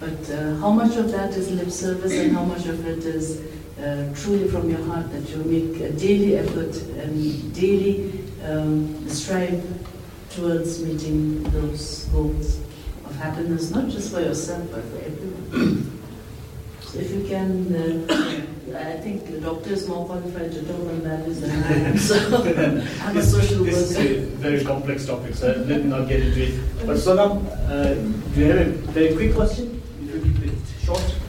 But 0.00 0.30
uh, 0.30 0.56
how 0.56 0.70
much 0.70 0.96
of 0.96 1.12
that 1.12 1.30
is 1.34 1.50
lip 1.52 1.70
service 1.70 2.12
and 2.12 2.32
how 2.32 2.44
much 2.44 2.66
of 2.66 2.86
it 2.86 3.04
is 3.04 3.40
uh, 3.80 4.14
truly 4.14 4.48
from 4.48 4.68
your 4.70 4.82
heart 4.84 5.10
that 5.12 5.28
you 5.30 5.38
make 5.44 5.80
a 5.80 5.92
daily 5.92 6.36
effort 6.36 6.76
and 6.98 7.54
daily 7.54 8.12
um, 8.44 9.08
strive 9.08 9.62
towards 10.30 10.82
meeting 10.82 11.42
those 11.44 12.04
goals 12.12 12.58
of 13.04 13.14
happiness, 13.16 13.70
not 13.70 13.88
just 13.88 14.12
for 14.12 14.20
yourself, 14.20 14.68
but 14.70 14.84
for 14.84 14.98
everyone. 14.98 16.00
so 16.80 16.98
if 16.98 17.10
you 17.10 17.24
can, 17.26 17.74
uh, 17.74 18.38
I 18.78 18.96
think 19.00 19.26
the 19.26 19.40
doctor 19.40 19.72
is 19.72 19.88
more 19.88 20.06
qualified 20.06 20.52
to 20.52 20.62
talk 20.64 20.80
on 20.80 21.00
values 21.00 21.40
than 21.40 21.50
I 21.50 21.88
am, 21.88 21.98
so 21.98 22.16
I'm 23.02 23.16
a 23.16 23.22
social 23.22 23.64
this 23.64 23.90
is 23.90 23.96
a 23.98 24.20
very 24.36 24.64
complex 24.64 25.06
topic, 25.06 25.34
so 25.34 25.48
let 25.66 25.82
me 25.82 25.88
not 25.90 26.08
get 26.08 26.20
into 26.20 26.42
it. 26.42 26.86
But 26.86 26.96
Sonam, 26.96 27.44
uh, 27.68 27.94
do 28.34 28.40
you 28.40 28.46
have 28.46 28.66
a 28.66 28.70
very 28.92 29.14
quick 29.14 29.34
question? 29.34 29.82
If 30.02 30.14
you 30.14 30.32
keep 30.32 30.52
it 30.52 30.58
short. 30.84 31.21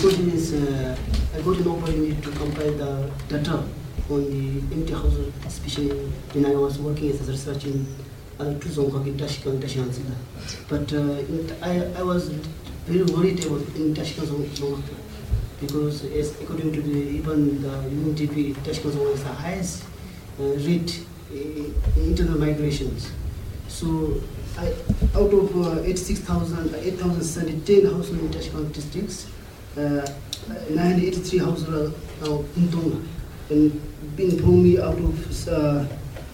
Question 0.00 0.30
is, 0.30 0.52
uh, 0.52 0.94
I 1.34 1.40
got 1.40 1.56
an 1.56 1.68
opportunity 1.68 2.20
to 2.20 2.30
compile 2.32 2.70
the 2.72 3.10
data 3.28 3.64
on 4.10 4.24
the 4.30 4.74
empty 4.74 4.92
houses, 4.92 5.32
especially 5.46 5.88
when 6.34 6.44
I 6.44 6.54
was 6.54 6.78
working 6.78 7.10
as 7.10 7.26
a 7.26 7.32
research 7.32 7.64
in 7.64 7.86
uh, 8.38 8.44
Tuzong 8.60 9.06
in 9.06 9.16
Tashigang, 9.16 9.58
Tashansila. 9.58 10.14
But 10.68 10.92
uh, 10.92 11.64
I, 11.64 11.98
I 11.98 12.02
was 12.02 12.28
very 12.84 13.04
worried 13.04 13.44
about 13.46 13.62
in 13.74 13.94
Tashigang 13.94 14.82
because 15.62 16.04
as 16.04 16.38
according 16.42 16.72
to 16.74 16.82
the 16.82 16.98
even 17.18 17.62
the 17.62 17.68
UNDP, 17.68 18.54
Tashigang 18.56 19.14
is 19.14 19.24
the 19.24 19.32
highest 19.32 19.84
uh, 20.38 20.42
rate 20.44 21.06
in 21.32 21.74
internal 21.96 22.38
migrations. 22.38 23.10
So 23.68 24.20
I, 24.58 24.74
out 25.14 25.32
of 25.32 25.56
uh, 25.56 25.82
86,000, 25.82 26.74
8,010 26.74 27.84
households 27.86 28.10
in 28.10 28.28
Tashigang 28.28 28.72
districts, 28.74 29.26
uh, 29.26 29.30
983 29.76 31.38
households 31.38 31.68
are 31.68 31.92
now 32.22 32.42
Puntong. 32.54 33.06
And 33.50 33.72
in 34.18 34.30
Bhumi, 34.40 34.80
out 34.80 34.98
of 34.98 35.48
uh, 35.48 35.84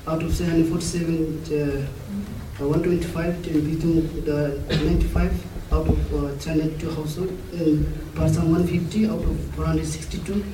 out 0.06 0.22
of 0.22 0.34
747, 0.34 1.44
uh, 1.50 2.62
uh, 2.62 2.68
125, 2.68 3.46
in 3.48 3.60
Bitung, 3.62 4.24
the 4.24 4.60
95 4.84 5.72
out 5.72 5.88
of 5.88 6.14
uh, 6.14 6.36
392 6.38 6.90
households, 6.90 7.32
in 7.52 7.84
Parsam 8.14 8.50
150 8.50 9.06
out 9.06 9.18
of 9.18 9.38
462, 9.56 10.44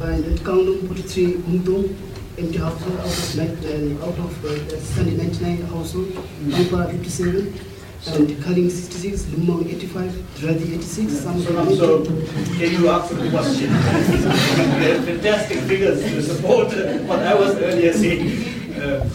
and 0.00 0.24
at 0.24 0.38
Kaundung 0.40 0.86
43 0.86 1.32
Puntong, 1.34 1.96
empty 2.38 2.58
household 2.58 2.98
out 3.00 3.06
of 3.06 3.38
and 3.38 4.02
out 4.02 4.18
of 4.18 4.44
uh, 4.44 4.80
799 4.80 5.66
household, 5.66 6.08
Ampara 6.46 6.90
57, 6.90 7.67
and 8.06 8.28
Kaling 8.44 8.70
66, 8.70 9.22
Lumang 9.34 9.66
85, 9.66 10.12
Dradi 10.38 10.74
86, 10.74 11.12
some 11.12 11.34
Sonam, 11.42 11.76
so 11.76 12.04
can 12.04 12.70
you 12.72 12.88
answer 12.88 13.14
the 13.16 13.30
question? 13.30 13.70
fantastic 15.04 15.58
figures 15.60 16.00
to 16.02 16.22
support 16.22 16.68
what 17.08 17.18
I 17.20 17.34
was 17.34 17.56
earlier 17.56 17.92
saying. 17.92 18.80
Uh, 18.80 19.08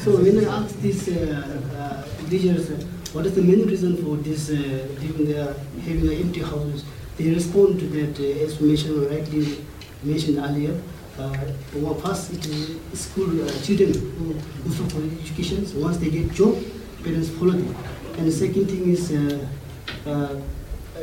So 0.00 0.16
when 0.16 0.38
I 0.42 0.48
ask 0.64 0.74
these 0.80 1.08
uh, 1.10 1.44
uh, 1.76 1.76
uh, 1.76 2.76
what 3.12 3.26
is 3.26 3.34
the 3.34 3.42
main 3.42 3.66
reason 3.68 3.96
for 4.02 4.16
this, 4.16 4.48
uh, 4.48 4.56
given 4.98 5.26
they 5.26 5.36
are 5.36 5.52
having 5.84 6.08
empty 6.10 6.40
houses, 6.40 6.84
they 7.18 7.28
respond 7.34 7.78
to 7.80 7.86
that 7.88 8.18
uh, 8.18 8.44
as 8.46 8.58
we 8.58 8.68
mentioned, 8.68 9.10
rightly 9.10 9.58
mentioned 10.02 10.38
earlier. 10.38 10.80
Uh, 11.18 11.36
first, 12.00 12.32
it 12.32 12.46
is 12.46 12.80
school 12.98 13.28
uh, 13.44 13.52
children 13.62 13.92
who 13.92 14.32
go 14.32 14.70
for 14.88 15.02
education. 15.22 15.66
So 15.66 15.80
once 15.80 15.98
they 15.98 16.08
get 16.08 16.32
job, 16.32 16.56
parents 17.04 17.28
follow 17.28 17.52
them. 17.52 17.76
And 18.20 18.28
the 18.28 18.32
second 18.32 18.66
thing 18.66 18.86
is 18.90 19.12
uh, 19.12 19.48
uh, 20.06 20.36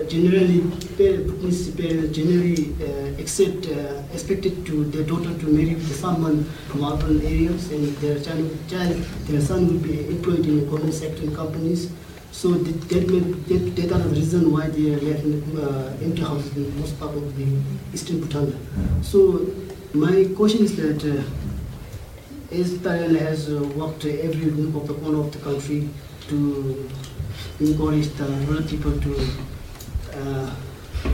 generally 0.08 0.62
parents, 0.98 1.70
parents 1.72 2.16
generally 2.16 2.76
uh, 2.80 3.20
accept 3.20 3.66
uh, 3.66 4.04
expected 4.14 4.64
to 4.68 4.84
their 4.84 5.04
daughter 5.04 5.36
to 5.36 5.46
marry 5.48 5.74
with 5.74 5.96
someone 5.96 6.44
from 6.70 6.84
urban 6.86 7.20
areas 7.24 7.72
and 7.72 7.88
their 8.04 8.20
child, 8.20 8.56
child 8.70 8.98
their 9.30 9.42
son 9.42 9.66
will 9.66 9.80
be 9.80 10.08
employed 10.10 10.46
in 10.46 10.60
the 10.60 10.66
government 10.68 10.94
sector 10.94 11.32
companies 11.32 11.90
so 12.32 12.50
that, 12.50 12.82
that, 12.90 13.10
may, 13.10 13.20
that, 13.20 13.76
that 13.76 13.92
are 13.94 14.04
the 14.08 14.10
reason 14.10 14.52
why 14.52 14.68
they 14.68 14.94
are 14.94 15.00
left 15.00 15.24
in 15.24 15.58
uh, 15.58 15.98
empty 16.04 16.22
houses 16.22 16.56
in 16.56 16.80
most 16.80 17.00
part 17.00 17.16
of 17.16 17.36
the 17.36 17.48
eastern 17.96 18.20
Bhutan. 18.20 18.54
So 19.02 19.44
my 19.92 20.30
question 20.36 20.66
is 20.66 20.76
that 20.76 21.04
uh, 21.04 21.24
as 22.52 22.74
Thailand 22.76 23.20
has 23.20 23.50
worked 23.50 24.06
every 24.06 24.52
nook 24.52 24.84
of 24.84 24.88
the 24.88 24.94
corner 24.94 25.22
of 25.22 25.32
the 25.32 25.40
country 25.40 25.90
to 26.28 26.90
the 27.60 28.24
rural 28.48 28.64
people 28.64 29.00
to 29.00 29.12
uh, 30.14 30.50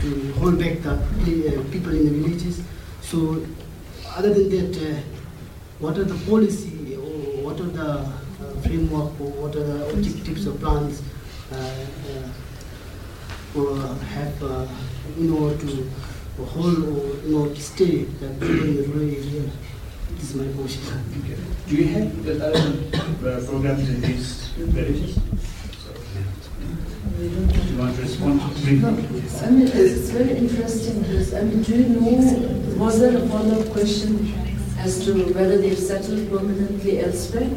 to 0.00 0.32
hold 0.34 0.58
back 0.58 0.80
the 0.82 1.58
uh, 1.58 1.62
people 1.70 1.92
in 1.92 2.04
the 2.06 2.10
villages. 2.10 2.62
So, 3.02 3.44
other 4.16 4.32
than 4.32 4.48
that, 4.50 4.76
uh, 4.76 5.00
what 5.78 5.98
are 5.98 6.04
the 6.04 6.18
policy 6.30 6.96
or 6.96 7.44
what 7.44 7.60
are 7.60 7.64
the 7.64 7.90
uh, 7.90 8.10
framework 8.62 9.20
or 9.20 9.30
what 9.42 9.56
are 9.56 9.64
the 9.64 9.90
objectives 9.90 10.46
or 10.46 10.52
plans 10.54 11.02
or 13.54 13.76
have 13.76 14.42
in 15.18 15.30
order 15.30 15.56
to 15.58 15.86
hold 16.42 16.78
or 16.82 17.40
order 17.40 17.54
to 17.54 17.60
stay 17.60 18.04
the 18.04 18.28
people 18.40 18.62
in 18.64 18.76
the 18.76 18.82
rural 18.88 19.10
area? 19.10 19.50
This 20.16 20.30
is 20.30 20.36
my 20.36 20.52
question. 20.52 20.82
do 21.68 21.76
you 21.76 21.86
have 21.88 22.24
the 22.24 22.46
other 22.46 23.46
programs 23.46 23.88
in 23.88 24.00
these 24.00 24.48
villages? 24.56 25.18
I 27.14 27.20
mean, 29.50 29.70
it's 29.72 30.10
very 30.10 30.36
interesting 30.36 31.00
because, 31.02 31.32
I 31.32 31.42
mean, 31.42 31.62
do 31.62 31.76
you 31.76 31.88
know, 31.88 32.74
was 32.76 32.98
there 32.98 33.16
a 33.16 33.28
follow-up 33.28 33.70
question 33.70 34.34
as 34.78 35.04
to 35.04 35.32
whether 35.32 35.58
they've 35.58 35.78
settled 35.78 36.28
permanently 36.28 37.04
elsewhere? 37.04 37.50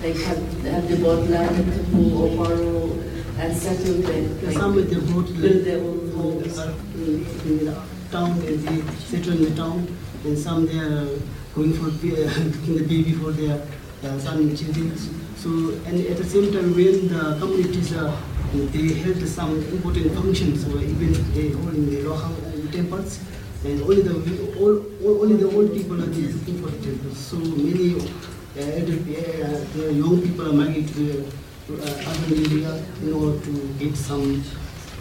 Like, 0.00 0.16
have, 0.16 0.62
have 0.62 0.88
they 0.88 0.96
bought 1.02 1.28
land 1.28 1.56
in 1.58 1.64
Thimphu 1.72 2.20
or 2.20 2.28
Paro 2.46 3.38
and 3.38 3.56
settled 3.56 4.04
there? 4.04 4.28
like, 4.46 4.56
Some 4.56 4.78
of 4.78 4.88
them 4.88 5.12
bought 5.12 5.26
build 5.40 5.64
their 5.64 5.78
own 5.80 6.12
homes 6.12 6.58
in, 6.94 7.64
the 7.66 7.82
town 8.12 8.38
they 8.38 8.56
settle 8.98 9.32
in 9.32 9.42
the 9.42 9.54
town, 9.56 9.96
and 10.24 10.38
some 10.38 10.66
they 10.66 10.78
are 10.78 11.08
going 11.56 11.72
for 11.72 11.90
taking 11.90 12.76
the 12.76 12.84
baby 12.86 13.12
for 13.12 13.32
their 13.32 13.60
uh, 14.04 14.18
son 14.18 14.38
and. 14.38 15.08
So, 15.36 15.48
and 15.86 16.06
at 16.06 16.16
the 16.18 16.24
same 16.24 16.52
time, 16.52 16.74
when 16.74 17.08
the 17.08 17.36
communities 17.40 17.96
are, 17.96 18.14
they 18.52 18.94
held 18.94 19.26
some 19.26 19.56
important 19.56 20.12
functions, 20.14 20.66
or 20.68 20.80
even 20.80 21.12
they 21.32 21.48
hold 21.50 21.74
in 21.74 21.90
the 21.90 22.02
local 22.02 22.32
uh, 22.32 22.72
temples, 22.72 23.20
and 23.64 23.80
only 23.82 24.02
the 24.02 24.14
all, 24.58 24.78
all, 25.04 25.22
only 25.22 25.36
the 25.36 25.50
old 25.56 25.72
people 25.72 26.02
are 26.02 26.06
there 26.06 26.32
looking 26.32 26.62
for 26.62 26.68
the 26.68 26.80
temples. 26.84 27.18
So 27.18 27.36
many 27.36 27.96
uh, 27.96 28.60
uh, 28.60 29.64
the 29.76 29.92
young 29.94 30.20
people 30.20 30.48
are 30.48 30.52
migrating 30.52 30.86
to 30.88 31.76
the 31.76 31.82
uh, 31.82 32.10
urban 32.10 32.52
area 32.52 32.84
in 33.02 33.12
order 33.12 33.40
to 33.44 33.52
get 33.78 33.96
some 33.96 34.42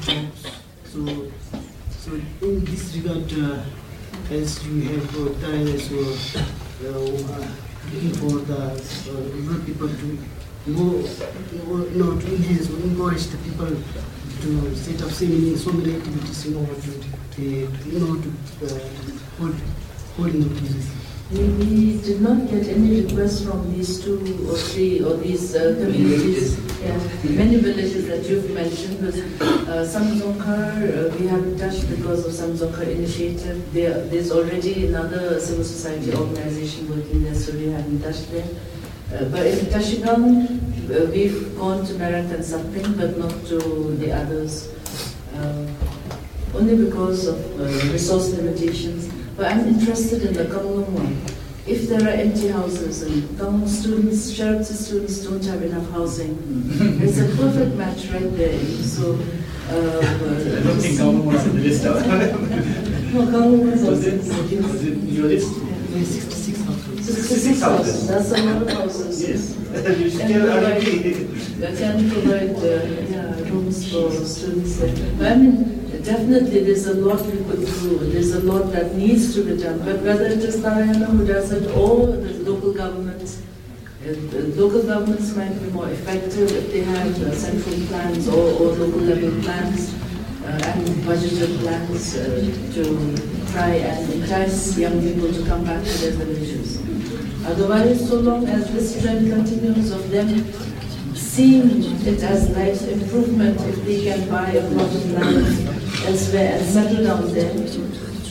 jobs. 0.02 0.46
So, 0.86 1.32
so 1.90 2.12
in 2.42 2.64
this 2.66 2.96
regard, 2.96 3.32
uh, 3.34 3.64
as 4.32 4.66
you 4.66 4.82
have 4.82 5.16
uh, 5.18 5.48
as 5.48 5.90
well, 5.92 6.16
uh, 6.86 7.69
for 8.20 8.40
the 8.46 8.62
uh, 8.74 9.66
people 9.66 9.88
to 9.88 10.18
go, 10.68 11.00
you 11.90 11.98
know, 11.98 12.20
to 12.20 12.36
enhance 12.36 12.70
or 12.70 12.78
encourage 12.84 13.26
the 13.28 13.38
people 13.38 13.68
to 14.42 14.76
set 14.76 15.02
up 15.02 15.12
so 15.12 15.26
many, 15.26 15.56
so 15.56 15.72
many 15.72 15.96
activities 15.96 16.46
in 16.46 16.56
order 16.56 16.76
to, 16.76 16.92
to 17.32 17.66
in 17.96 18.04
order 18.04 18.22
to 18.22 18.66
uh, 18.66 18.80
hold, 19.38 19.56
hold 20.16 20.30
in 20.30 20.42
the 20.42 20.60
places. 20.60 20.99
We 21.32 22.02
did 22.02 22.22
not 22.22 22.50
get 22.50 22.68
any 22.70 23.02
requests 23.04 23.46
from 23.46 23.72
these 23.72 24.04
two 24.04 24.18
or 24.50 24.58
three 24.58 25.04
or 25.04 25.14
these 25.18 25.56
uh, 25.56 25.76
communities. 25.80 26.58
Yeah, 26.82 26.98
many 27.30 27.58
villages 27.58 28.08
that 28.08 28.26
you've 28.28 28.50
mentioned. 28.50 28.98
But 29.00 29.14
uh, 29.70 29.86
uh, 29.86 31.16
we 31.20 31.28
haven't 31.28 31.60
touched 31.60 31.88
because 31.88 32.26
of 32.26 32.34
Samdrup 32.34 32.72
Jongkhar 32.72 32.96
initiative. 32.96 33.62
There, 33.74 34.06
there's 34.08 34.32
already 34.32 34.88
another 34.88 35.40
civil 35.40 35.64
society 35.64 36.16
organization 36.16 36.90
working 36.90 37.24
there, 37.24 37.36
so 37.36 37.54
we 37.54 37.70
haven't 37.70 38.02
touched 38.02 38.32
there. 38.32 38.50
Uh, 39.14 39.26
but 39.26 39.46
in 39.46 39.60
Tashigang, 39.68 40.50
uh, 40.90 41.12
we've 41.12 41.56
gone 41.60 41.86
to 41.86 41.94
Merak 41.94 42.34
and 42.34 42.44
something, 42.44 42.98
but 42.98 43.20
not 43.20 43.46
to 43.46 43.96
the 43.98 44.12
others. 44.12 44.74
Uh, 45.36 45.68
only 46.56 46.76
because 46.76 47.28
of 47.28 47.38
uh, 47.60 47.66
resource 47.94 48.32
limitations. 48.32 49.19
But 49.40 49.54
I'm 49.54 49.70
interested 49.70 50.22
in 50.24 50.34
the 50.34 50.44
Kanglung 50.44 50.90
one. 50.90 51.16
If 51.66 51.88
there 51.88 52.04
are 52.04 52.12
empty 52.12 52.50
houses 52.50 53.04
and 53.04 53.24
Kanglung 53.40 53.70
students, 53.70 54.34
Sherubtse 54.34 54.74
students 54.74 55.24
don't 55.24 55.46
have 55.46 55.64
enough 55.64 55.90
housing, 55.92 56.36
it's 57.02 57.20
a 57.20 57.26
perfect 57.38 57.74
match 57.78 58.08
right 58.08 58.36
there. 58.36 58.60
So, 58.84 59.14
uh, 59.72 60.00
I 60.04 60.60
don't 60.60 60.80
think 60.82 61.00
Kanglung 61.00 61.24
was 61.24 61.48
in 61.48 61.56
the 61.56 61.62
list. 61.62 61.84
no, 61.86 61.94
Kanglung 63.32 63.72
was 63.72 63.82
Was 63.82 64.06
it, 64.08 64.18
was 64.62 64.84
it 64.84 64.92
in 64.92 65.08
your 65.08 65.28
list? 65.28 65.56
There 65.56 66.02
are 66.02 66.06
66 66.06 66.60
houses. 66.66 67.39
66 67.60 67.62
houses. 67.62 68.08
That's 68.08 68.32
a 68.32 68.44
lot 68.44 68.62
of 68.62 68.70
houses. 68.74 69.22
Yes. 69.28 70.00
you 70.00 70.10
should 70.10 70.22
And 70.22 70.34
tell 70.34 70.48
provide- 70.48 70.82
RDP. 70.82 71.78
Can 71.78 72.10
provide 72.10 72.56
uh, 72.56 72.70
yeah, 73.12 73.50
rooms 73.52 73.92
for 73.92 74.12
students 74.12 74.82
I 75.22 75.36
mean, 75.36 75.54
definitely 76.04 76.64
there's 76.64 76.88
a 76.88 76.94
lot 76.96 77.22
we 77.26 77.38
could 77.44 77.66
do, 77.66 77.98
there's 78.12 78.32
a 78.34 78.40
lot 78.42 78.72
that 78.72 78.96
needs 78.96 79.34
to 79.36 79.44
be 79.44 79.62
done. 79.62 79.80
But 79.80 80.02
whether 80.02 80.26
it 80.26 80.40
is 80.40 80.58
Tarayana 80.62 81.08
who 81.08 81.26
does 81.28 81.52
it 81.52 81.70
or 81.76 82.08
the 82.08 82.34
local 82.50 82.74
governments, 82.74 83.42
uh, 84.02 84.06
the 84.32 84.54
local 84.56 84.84
governments 84.84 85.36
might 85.36 85.54
be 85.62 85.70
more 85.72 85.90
effective 85.90 86.50
if 86.52 86.72
they 86.72 86.82
have 86.82 87.22
uh, 87.22 87.36
central 87.36 87.76
plans 87.88 88.28
or, 88.30 88.46
or 88.62 88.72
local 88.80 89.02
level 89.02 89.42
plans 89.44 89.94
uh, 90.46 90.48
and 90.48 90.88
budgeted 91.04 91.60
plans 91.60 92.16
uh, 92.16 92.24
to 92.74 93.52
try 93.52 93.72
and 93.84 94.14
entice 94.14 94.78
young 94.78 95.02
people 95.02 95.32
to 95.34 95.46
come 95.46 95.66
back 95.66 95.84
to 95.84 95.92
their 95.98 96.12
villages. 96.12 96.80
Otherwise, 97.46 98.08
so 98.08 98.20
long 98.20 98.46
as 98.48 98.72
this 98.74 99.02
trend 99.02 99.32
continues 99.32 99.92
of 99.92 100.10
them 100.12 100.28
seeing 101.16 101.84
it 102.06 102.22
as 102.24 102.50
life 102.52 102.82
improvement 102.88 103.60
if 103.62 103.84
they 103.86 104.04
can 104.04 104.30
buy 104.30 104.50
a 104.52 104.62
plot 104.72 104.88
of 104.88 105.12
land 105.12 105.68
elsewhere 106.06 106.58
and 106.58 106.66
settle 106.66 107.04
down 107.04 107.34
there, 107.34 107.54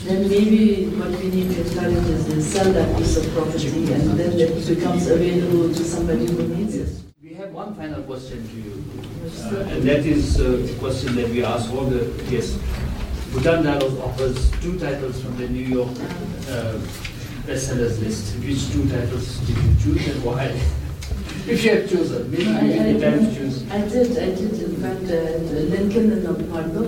then 0.05 0.29
maybe 0.29 0.85
what 0.95 1.09
we 1.19 1.29
need 1.29 1.51
to 1.51 1.61
encourage 1.61 2.07
is 2.07 2.25
to 2.25 2.41
sell 2.41 2.71
that 2.73 2.97
piece 2.97 3.17
of 3.17 3.31
property 3.33 3.91
and 3.93 4.11
then 4.19 4.39
it 4.39 4.67
becomes 4.67 5.07
available 5.07 5.73
to 5.73 5.83
somebody 5.83 6.25
who 6.27 6.47
needs 6.47 6.75
it. 6.75 6.89
We 7.21 7.33
have 7.33 7.51
one 7.51 7.75
final 7.75 8.03
question 8.03 8.47
to 8.47 8.55
you, 8.55 8.83
uh, 9.43 9.69
and 9.73 9.83
that 9.83 10.05
is 10.05 10.39
a 10.39 10.73
question 10.79 11.15
that 11.15 11.29
we 11.29 11.43
ask 11.43 11.71
all 11.71 11.85
the 11.85 12.05
guests. 12.29 12.57
Bhutan 13.31 13.63
Dialogue 13.63 13.99
offers 13.99 14.49
two 14.61 14.79
titles 14.79 15.21
from 15.21 15.37
the 15.37 15.47
New 15.47 15.65
York 15.65 15.89
uh, 16.49 16.79
bestsellers 17.49 17.99
list. 18.03 18.35
Which 18.45 18.71
two 18.71 18.87
titles 18.89 19.39
did 19.47 19.57
you 19.57 19.75
choose 19.81 20.07
and 20.07 20.23
why? 20.23 20.53
if 21.47 21.63
you 21.63 21.71
have 21.71 21.89
chosen, 21.89 22.29
maybe 22.29 22.47
I, 22.47 22.61
you 22.61 22.97
I, 22.97 22.99
time 22.99 23.25
to 23.25 23.35
choose. 23.35 23.69
I 23.71 23.81
did, 23.81 24.11
I 24.17 24.25
did, 24.37 24.53
in 24.61 24.75
fact, 24.83 25.05
uh, 25.09 25.39
Lincoln 25.73 26.11
and 26.11 26.23
the 26.25 26.33
Bardo. 26.43 26.83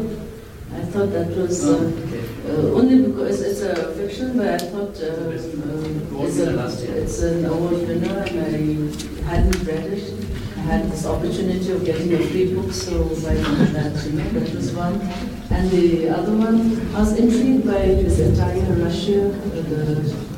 I 0.73 0.81
thought 0.91 1.11
that 1.11 1.35
was 1.35 1.65
uh, 1.65 1.77
Okay. 1.77 2.23
uh, 2.47 2.77
only 2.79 3.01
because 3.07 3.41
it's 3.41 3.61
a 3.61 3.91
fiction, 3.95 4.37
but 4.37 4.47
I 4.47 4.57
thought 4.57 4.95
uh, 5.01 5.31
It's 5.31 5.45
uh, 5.45 6.23
it's, 6.23 6.37
a, 6.37 6.51
last 6.51 6.83
year. 6.83 6.95
it's 6.95 7.19
an 7.23 7.45
award 7.45 7.87
winner, 7.87 8.19
and 8.19 8.39
I 8.39 9.33
hadn't 9.35 9.63
read 9.65 9.85
it. 9.97 10.13
I 10.57 10.61
had 10.61 10.91
this 10.91 11.05
opportunity 11.07 11.71
of 11.71 11.83
getting 11.83 12.13
a 12.13 12.19
free 12.27 12.53
book, 12.53 12.71
so 12.71 13.03
why 13.23 13.33
not 13.33 13.73
that? 13.73 14.05
You 14.05 14.11
know, 14.13 14.29
that 14.29 14.53
was 14.55 14.71
one. 14.73 15.01
And 15.49 15.71
the 15.71 16.09
other 16.09 16.35
one, 16.37 16.59
I 16.95 16.99
was 16.99 17.17
intrigued 17.17 17.65
by 17.65 17.81
this 18.03 18.19
entire 18.19 18.61
Russia, 18.85 19.27
uh, 19.27 19.61
the 19.71 20.30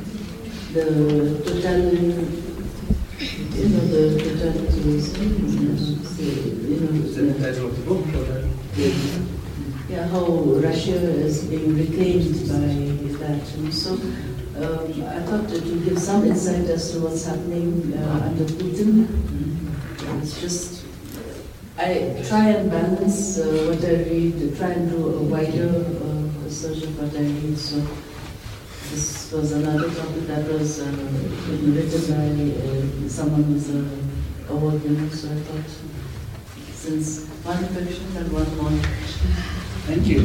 the 0.74 1.40
total 1.46 1.80
you 3.54 3.68
know, 3.68 3.84
the 3.86 4.18
totalities, 4.18 5.16
you 5.16 5.60
know, 5.62 7.04
Is 7.04 7.14
that 7.14 7.22
the 7.22 7.34
title 7.38 7.66
of 7.68 7.76
the 7.76 7.82
book? 7.84 8.04
yeah, 9.88 10.08
how 10.08 10.26
Russia 10.58 10.96
is 10.96 11.44
being 11.44 11.76
reclaimed 11.78 12.34
by 12.48 12.74
that. 13.24 13.54
And 13.54 13.72
so 13.72 13.92
um, 13.94 15.04
I 15.06 15.20
thought 15.22 15.52
it 15.52 15.62
would 15.64 15.84
give 15.84 15.98
some 15.98 16.24
insight 16.24 16.64
as 16.68 16.90
to 16.92 17.00
what's 17.00 17.24
happening 17.24 17.94
uh, 17.96 18.24
under 18.26 18.44
Putin. 18.44 19.06
It's 20.22 20.40
just, 20.40 20.84
I 21.78 22.20
try 22.26 22.48
and 22.48 22.68
balance 22.68 23.38
uh, 23.38 23.70
what 23.70 23.84
I 23.84 24.02
read, 24.10 24.56
try 24.56 24.70
and 24.70 24.90
do 24.90 25.06
a 25.06 25.22
wider 25.22 25.68
uh, 25.70 26.42
research 26.42 26.82
of 26.82 26.98
what 26.98 27.14
I 27.14 27.22
read. 27.22 27.56
So 27.56 27.80
this 28.94 29.32
was 29.32 29.50
another 29.50 29.90
topic 29.92 30.26
that 30.28 30.46
was 30.48 30.80
uh, 30.80 30.86
written 30.86 32.02
by 32.14 32.30
uh, 32.62 33.08
someone 33.08 33.42
who's 33.42 33.68
a 33.74 33.82
award 34.52 34.82
winner. 34.84 35.10
So 35.10 35.32
I 35.32 35.34
thought, 35.34 35.70
since 36.72 37.26
one 37.42 37.64
fiction 37.74 38.16
and 38.16 38.32
one 38.32 38.56
non-fiction. 38.56 39.30
Thank 39.88 40.06
you. 40.06 40.20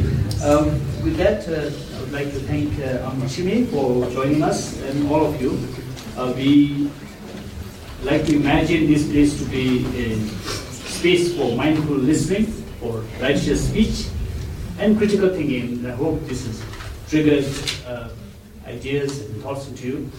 Um, 0.46 0.66
with 1.02 1.16
that, 1.16 1.48
uh, 1.48 1.96
I 1.96 2.00
would 2.00 2.12
like 2.12 2.30
to 2.32 2.40
thank 2.46 2.78
uh, 2.78 3.08
Aum 3.08 3.28
Chime 3.28 3.66
for 3.66 4.08
joining 4.10 4.42
us 4.42 4.80
and 4.82 5.10
all 5.10 5.26
of 5.26 5.42
you. 5.42 5.58
Uh, 6.16 6.32
we 6.36 6.90
like 8.04 8.24
to 8.26 8.36
imagine 8.36 8.86
this 8.86 9.10
place 9.10 9.36
to 9.38 9.44
be 9.50 9.84
a 9.98 10.16
space 10.86 11.36
for 11.36 11.56
mindful 11.56 11.96
listening, 11.96 12.46
for 12.78 13.02
righteous 13.20 13.68
speech, 13.68 14.06
and 14.78 14.96
critical 14.96 15.28
thinking. 15.30 15.84
I 15.84 15.90
hope 15.90 16.24
this 16.26 16.46
has 16.46 16.62
triggered 17.08 17.44
uh, 17.86 18.10
ideas 18.70 19.20
and 19.20 19.42
thoughts 19.42 19.68
into 19.68 19.86
you. 19.86 20.10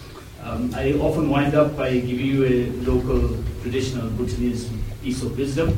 Um, 0.42 0.72
I 0.74 0.92
often 0.94 1.30
wind 1.30 1.54
up 1.54 1.76
by 1.76 1.90
giving 1.92 2.26
you 2.26 2.44
a 2.44 2.70
local 2.90 3.42
traditional 3.62 4.10
Bhutanese 4.10 4.68
piece 5.02 5.22
of 5.22 5.38
wisdom. 5.38 5.76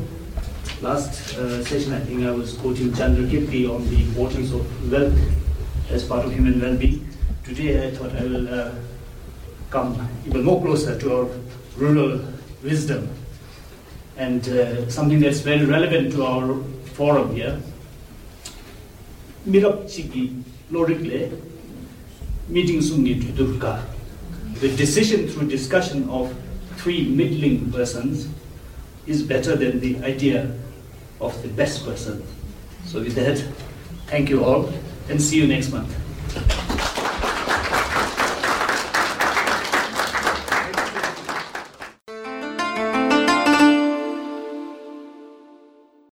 Last 0.81 1.37
uh, 1.37 1.65
session, 1.65 1.93
I 1.93 2.01
think 2.01 2.25
I 2.25 2.31
was 2.31 2.55
quoting 2.55 2.95
Chandra 2.95 3.25
Kirti 3.25 3.69
on 3.69 3.89
the 3.89 4.03
importance 4.03 4.53
of 4.53 4.91
wealth 4.91 5.19
as 5.91 6.05
part 6.05 6.25
of 6.25 6.33
human 6.33 6.61
well-being. 6.61 7.07
Today, 7.45 7.89
I 7.89 7.91
thought 7.91 8.13
I 8.17 8.25
will 8.25 8.49
uh, 8.61 8.73
come 9.71 10.09
even 10.27 10.45
more 10.45 10.61
closer 10.63 10.99
to 10.99 11.17
our 11.17 11.29
rural 11.77 12.21
wisdom 12.63 13.09
and 14.17 14.49
uh, 14.49 14.89
something 14.89 15.21
that's 15.21 15.41
very 15.41 15.65
relevant 15.65 16.13
to 16.13 16.25
our 16.25 16.63
forum 16.95 17.35
here. 17.35 17.61
Mirap 19.47 19.85
chigi 19.85 20.43
lorikle 20.71 21.54
meeting 22.49 22.81
sungi 22.81 23.37
to. 23.37 23.83
The 24.61 24.77
decision 24.77 25.29
through 25.29 25.49
discussion 25.49 26.09
of 26.09 26.35
three 26.77 27.09
middling 27.09 27.73
persons 27.73 28.29
is 29.07 29.23
better 29.23 29.57
than 29.57 29.81
the 29.81 29.97
idea 30.05 30.53
of 31.21 31.41
the 31.43 31.49
best 31.49 31.85
person. 31.85 32.23
So 32.85 33.01
with 33.01 33.15
that, 33.17 33.43
thank 34.07 34.31
you 34.31 34.45
all 34.45 34.73
and 35.09 35.21
see 35.21 35.37
you 35.37 35.47
next 35.47 35.73
month. 35.73 36.64